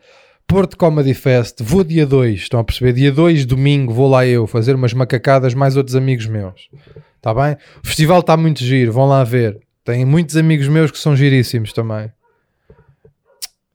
Porto 0.48 0.78
Comedy 0.78 1.13
Fest, 1.13 1.62
vou 1.62 1.84
dia 1.84 2.06
2, 2.06 2.39
estão 2.39 2.62
a 2.62 2.63
perceber? 2.63 2.93
Dia 2.93 3.12
2, 3.12 3.46
domingo, 3.46 3.93
vou 3.93 4.10
lá 4.10 4.26
eu 4.26 4.48
fazer 4.48 4.74
umas 4.74 4.93
macacadas, 4.93 5.54
mais 5.54 5.76
outros 5.76 5.93
amigos 5.93 6.26
meus. 6.26 6.69
Está 7.17 7.34
bem? 7.34 7.58
O 7.84 7.88
festival 7.88 8.22
está 8.22 8.38
muito 8.38 8.63
giro, 8.63 8.93
vão 8.93 9.06
lá 9.06 9.22
ver. 9.26 9.60
Tem 9.84 10.06
muitos 10.06 10.38
amigos 10.38 10.69
meus 10.69 10.91
que 10.91 10.98
são 10.98 11.13
giríssimos 11.13 11.74
também. 11.74 12.10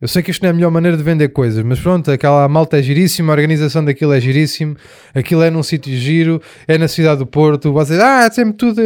Eu 0.00 0.08
sei 0.08 0.22
que 0.22 0.30
isto 0.30 0.40
não 0.40 0.48
é 0.48 0.50
a 0.52 0.54
melhor 0.54 0.70
maneira 0.70 0.96
de 0.96 1.02
vender 1.02 1.28
coisas, 1.28 1.62
mas 1.62 1.78
pronto, 1.78 2.10
aquela 2.10 2.48
malta 2.48 2.78
é 2.78 2.82
giríssima, 2.82 3.32
a 3.32 3.34
organização 3.34 3.84
daquilo 3.84 4.14
é 4.14 4.20
giríssimo, 4.20 4.74
aquilo 5.14 5.42
é 5.42 5.50
num 5.50 5.62
sítio 5.62 5.94
giro, 5.94 6.40
é 6.66 6.78
na 6.78 6.88
cidade 6.88 7.18
do 7.18 7.26
Porto. 7.26 7.74
Vocês, 7.74 8.00
ah, 8.00 8.24
é 8.24 8.30
sempre 8.30 8.54
tudo, 8.54 8.80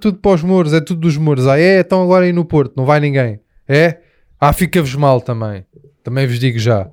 tudo, 0.00 0.18
para 0.18 0.32
os 0.32 0.42
muros, 0.44 0.72
é 0.72 0.80
tudo 0.80 1.00
dos 1.00 1.16
muros. 1.16 1.48
Ah, 1.48 1.58
é? 1.58 1.80
Então 1.80 2.00
agora 2.02 2.24
aí 2.24 2.32
no 2.32 2.44
Porto, 2.44 2.74
não 2.76 2.84
vai 2.84 3.00
ninguém. 3.00 3.40
É? 3.66 3.98
Ah, 4.40 4.52
fica-vos 4.52 4.94
mal 4.94 5.20
também. 5.20 5.66
Também 6.02 6.26
vos 6.26 6.38
digo 6.38 6.58
já. 6.58 6.88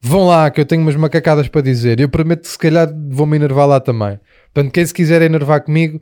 Vão 0.00 0.26
lá, 0.26 0.50
que 0.50 0.60
eu 0.60 0.64
tenho 0.64 0.82
umas 0.82 0.96
macacadas 0.96 1.48
para 1.48 1.60
dizer. 1.60 2.00
Eu 2.00 2.08
prometo 2.08 2.42
que 2.42 2.48
se 2.48 2.58
calhar 2.58 2.88
vou-me 3.10 3.36
enervar 3.36 3.66
lá 3.66 3.80
também. 3.80 4.18
Portanto, 4.52 4.72
quem 4.72 4.86
se 4.86 4.94
quiser 4.94 5.20
enervar 5.20 5.62
comigo, 5.62 6.00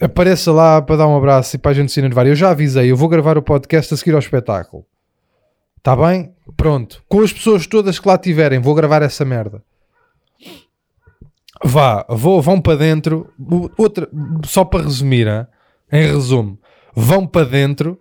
apareça 0.00 0.52
lá 0.52 0.80
para 0.80 0.96
dar 0.96 1.08
um 1.08 1.16
abraço 1.16 1.56
e 1.56 1.58
para 1.58 1.72
a 1.72 1.74
gente 1.74 1.92
se 1.92 2.00
enervar. 2.00 2.26
Eu 2.26 2.34
já 2.34 2.50
avisei, 2.50 2.90
eu 2.90 2.96
vou 2.96 3.08
gravar 3.08 3.36
o 3.36 3.42
podcast 3.42 3.92
a 3.92 3.96
seguir 3.96 4.12
ao 4.12 4.20
espetáculo. 4.20 4.86
Está 5.76 5.94
bem? 5.94 6.32
Pronto. 6.56 7.02
Com 7.08 7.20
as 7.20 7.32
pessoas 7.32 7.66
todas 7.66 7.98
que 7.98 8.08
lá 8.08 8.16
tiverem, 8.16 8.58
vou 8.58 8.74
gravar 8.74 9.02
essa 9.02 9.24
merda. 9.24 9.62
Vá, 11.64 12.04
vou, 12.08 12.40
vão 12.40 12.60
para 12.60 12.78
dentro. 12.78 13.32
Outra, 13.76 14.08
só 14.44 14.64
para 14.64 14.84
resumir, 14.84 15.26
hein? 15.26 15.46
em 15.92 16.06
resumo, 16.06 16.58
vão 16.94 17.26
para 17.26 17.46
dentro. 17.46 18.00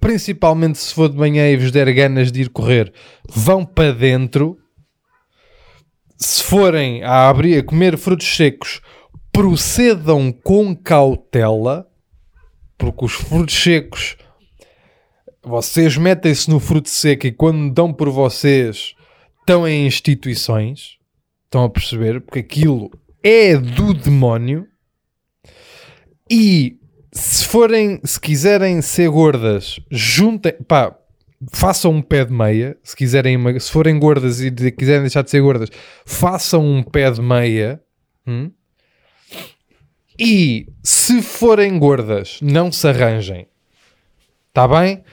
Principalmente 0.00 0.78
se 0.78 0.94
for 0.94 1.08
de 1.08 1.16
manhã 1.16 1.48
e 1.50 1.56
vos 1.56 1.72
der 1.72 1.92
ganas 1.92 2.30
de 2.30 2.42
ir 2.42 2.50
correr, 2.50 2.92
vão 3.28 3.64
para 3.64 3.92
dentro. 3.92 4.58
Se 6.16 6.42
forem 6.42 7.02
a 7.02 7.28
abrir 7.28 7.58
a 7.58 7.62
comer 7.62 7.96
frutos 7.96 8.26
secos, 8.26 8.80
procedam 9.32 10.32
com 10.32 10.74
cautela, 10.74 11.86
porque 12.76 13.04
os 13.04 13.12
frutos 13.12 13.54
secos 13.54 14.16
vocês 15.42 15.96
metem-se 15.96 16.50
no 16.50 16.60
fruto 16.60 16.90
seco 16.90 17.26
e 17.26 17.32
quando 17.32 17.72
dão 17.72 17.92
por 17.92 18.10
vocês 18.10 18.94
estão 19.40 19.66
em 19.66 19.86
instituições, 19.86 20.98
estão 21.44 21.64
a 21.64 21.70
perceber, 21.70 22.20
porque 22.20 22.40
aquilo 22.40 22.90
é 23.22 23.56
do 23.56 23.94
demónio. 23.94 24.66
E 26.30 26.77
se 27.12 27.44
forem, 27.46 28.00
se 28.04 28.20
quiserem 28.20 28.80
ser 28.82 29.08
gordas, 29.10 29.80
juntem, 29.90 30.52
pá, 30.66 30.94
façam 31.52 31.92
um 31.92 32.02
pé 32.02 32.24
de 32.24 32.32
meia. 32.32 32.76
Se 32.82 32.94
quiserem, 32.96 33.58
se 33.60 33.70
forem 33.70 33.98
gordas 33.98 34.40
e 34.40 34.50
de- 34.50 34.70
quiserem 34.72 35.02
deixar 35.02 35.22
de 35.22 35.30
ser 35.30 35.40
gordas, 35.40 35.68
façam 36.04 36.64
um 36.64 36.82
pé 36.82 37.10
de 37.10 37.20
meia. 37.22 37.80
hum? 38.26 38.50
E 40.18 40.66
se 40.82 41.22
forem 41.22 41.78
gordas, 41.78 42.38
não 42.42 42.72
se 42.72 42.88
arranjem. 42.88 43.46
Está 44.48 44.66
bem? 44.66 45.04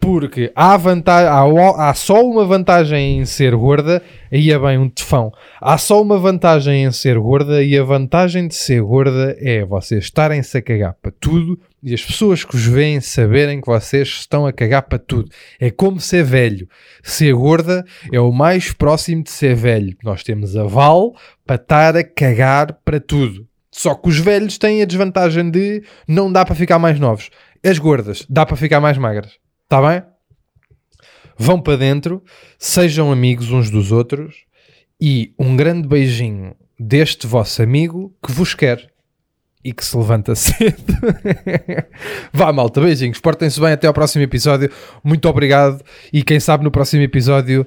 Porque 0.00 0.50
há, 0.56 0.76
vantagem, 0.78 1.28
há, 1.28 1.90
há 1.90 1.94
só 1.94 2.24
uma 2.24 2.44
vantagem 2.44 3.20
em 3.20 3.26
ser 3.26 3.54
gorda, 3.54 4.02
aí 4.32 4.50
é 4.50 4.58
bem 4.58 4.78
um 4.78 4.88
tefão. 4.88 5.30
Há 5.60 5.76
só 5.76 6.00
uma 6.00 6.18
vantagem 6.18 6.84
em 6.84 6.90
ser 6.90 7.18
gorda, 7.18 7.62
e 7.62 7.76
a 7.78 7.84
vantagem 7.84 8.48
de 8.48 8.54
ser 8.54 8.82
gorda 8.82 9.36
é 9.38 9.64
vocês 9.64 10.04
estarem-se 10.04 10.56
a 10.56 10.62
cagar 10.62 10.96
para 11.00 11.12
tudo 11.20 11.60
e 11.82 11.94
as 11.94 12.04
pessoas 12.04 12.44
que 12.44 12.54
os 12.54 12.64
veem 12.64 13.00
saberem 13.00 13.60
que 13.60 13.66
vocês 13.66 14.08
estão 14.08 14.46
a 14.46 14.52
cagar 14.52 14.82
para 14.82 14.98
tudo. 14.98 15.30
É 15.58 15.70
como 15.70 15.98
ser 15.98 16.22
velho. 16.22 16.68
Ser 17.02 17.32
gorda 17.32 17.84
é 18.12 18.20
o 18.20 18.30
mais 18.30 18.72
próximo 18.72 19.22
de 19.22 19.30
ser 19.30 19.54
velho. 19.54 19.96
Nós 20.04 20.22
temos 20.22 20.56
aval 20.56 21.14
para 21.46 21.56
estar 21.56 21.96
a 21.96 22.04
cagar 22.04 22.78
para 22.84 23.00
tudo. 23.00 23.46
Só 23.70 23.94
que 23.94 24.08
os 24.08 24.18
velhos 24.18 24.58
têm 24.58 24.82
a 24.82 24.84
desvantagem 24.84 25.50
de 25.50 25.82
não 26.06 26.30
dá 26.30 26.44
para 26.44 26.54
ficar 26.54 26.78
mais 26.78 27.00
novos. 27.00 27.30
As 27.64 27.78
gordas 27.78 28.26
dá 28.28 28.44
para 28.44 28.56
ficar 28.56 28.80
mais 28.80 28.98
magras. 28.98 29.39
Está 29.70 29.80
bem? 29.80 30.02
Vão 31.38 31.60
para 31.60 31.76
dentro, 31.76 32.24
sejam 32.58 33.12
amigos 33.12 33.52
uns 33.52 33.70
dos 33.70 33.92
outros 33.92 34.44
e 35.00 35.32
um 35.38 35.56
grande 35.56 35.86
beijinho 35.86 36.56
deste 36.76 37.24
vosso 37.24 37.62
amigo 37.62 38.12
que 38.20 38.32
vos 38.32 38.52
quer 38.52 38.90
e 39.62 39.72
que 39.72 39.84
se 39.84 39.96
levanta 39.96 40.34
cedo. 40.34 40.92
Vá, 42.32 42.52
malta, 42.52 42.80
beijinhos. 42.80 43.20
Portem-se 43.20 43.60
bem 43.60 43.70
até 43.70 43.86
ao 43.86 43.94
próximo 43.94 44.24
episódio. 44.24 44.72
Muito 45.04 45.28
obrigado. 45.28 45.84
E 46.12 46.24
quem 46.24 46.40
sabe 46.40 46.64
no 46.64 46.72
próximo 46.72 47.04
episódio 47.04 47.64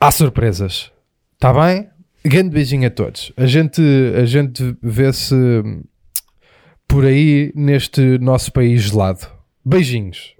há 0.00 0.10
surpresas. 0.10 0.90
Está 1.34 1.52
bem? 1.52 1.88
Grande 2.24 2.50
beijinho 2.50 2.88
a 2.88 2.90
todos. 2.90 3.32
A 3.36 3.46
gente, 3.46 3.80
a 4.20 4.24
gente 4.24 4.76
vê-se 4.82 5.36
por 6.88 7.04
aí 7.04 7.52
neste 7.54 8.18
nosso 8.18 8.52
país 8.52 8.82
gelado. 8.82 9.28
Beijinhos. 9.64 10.33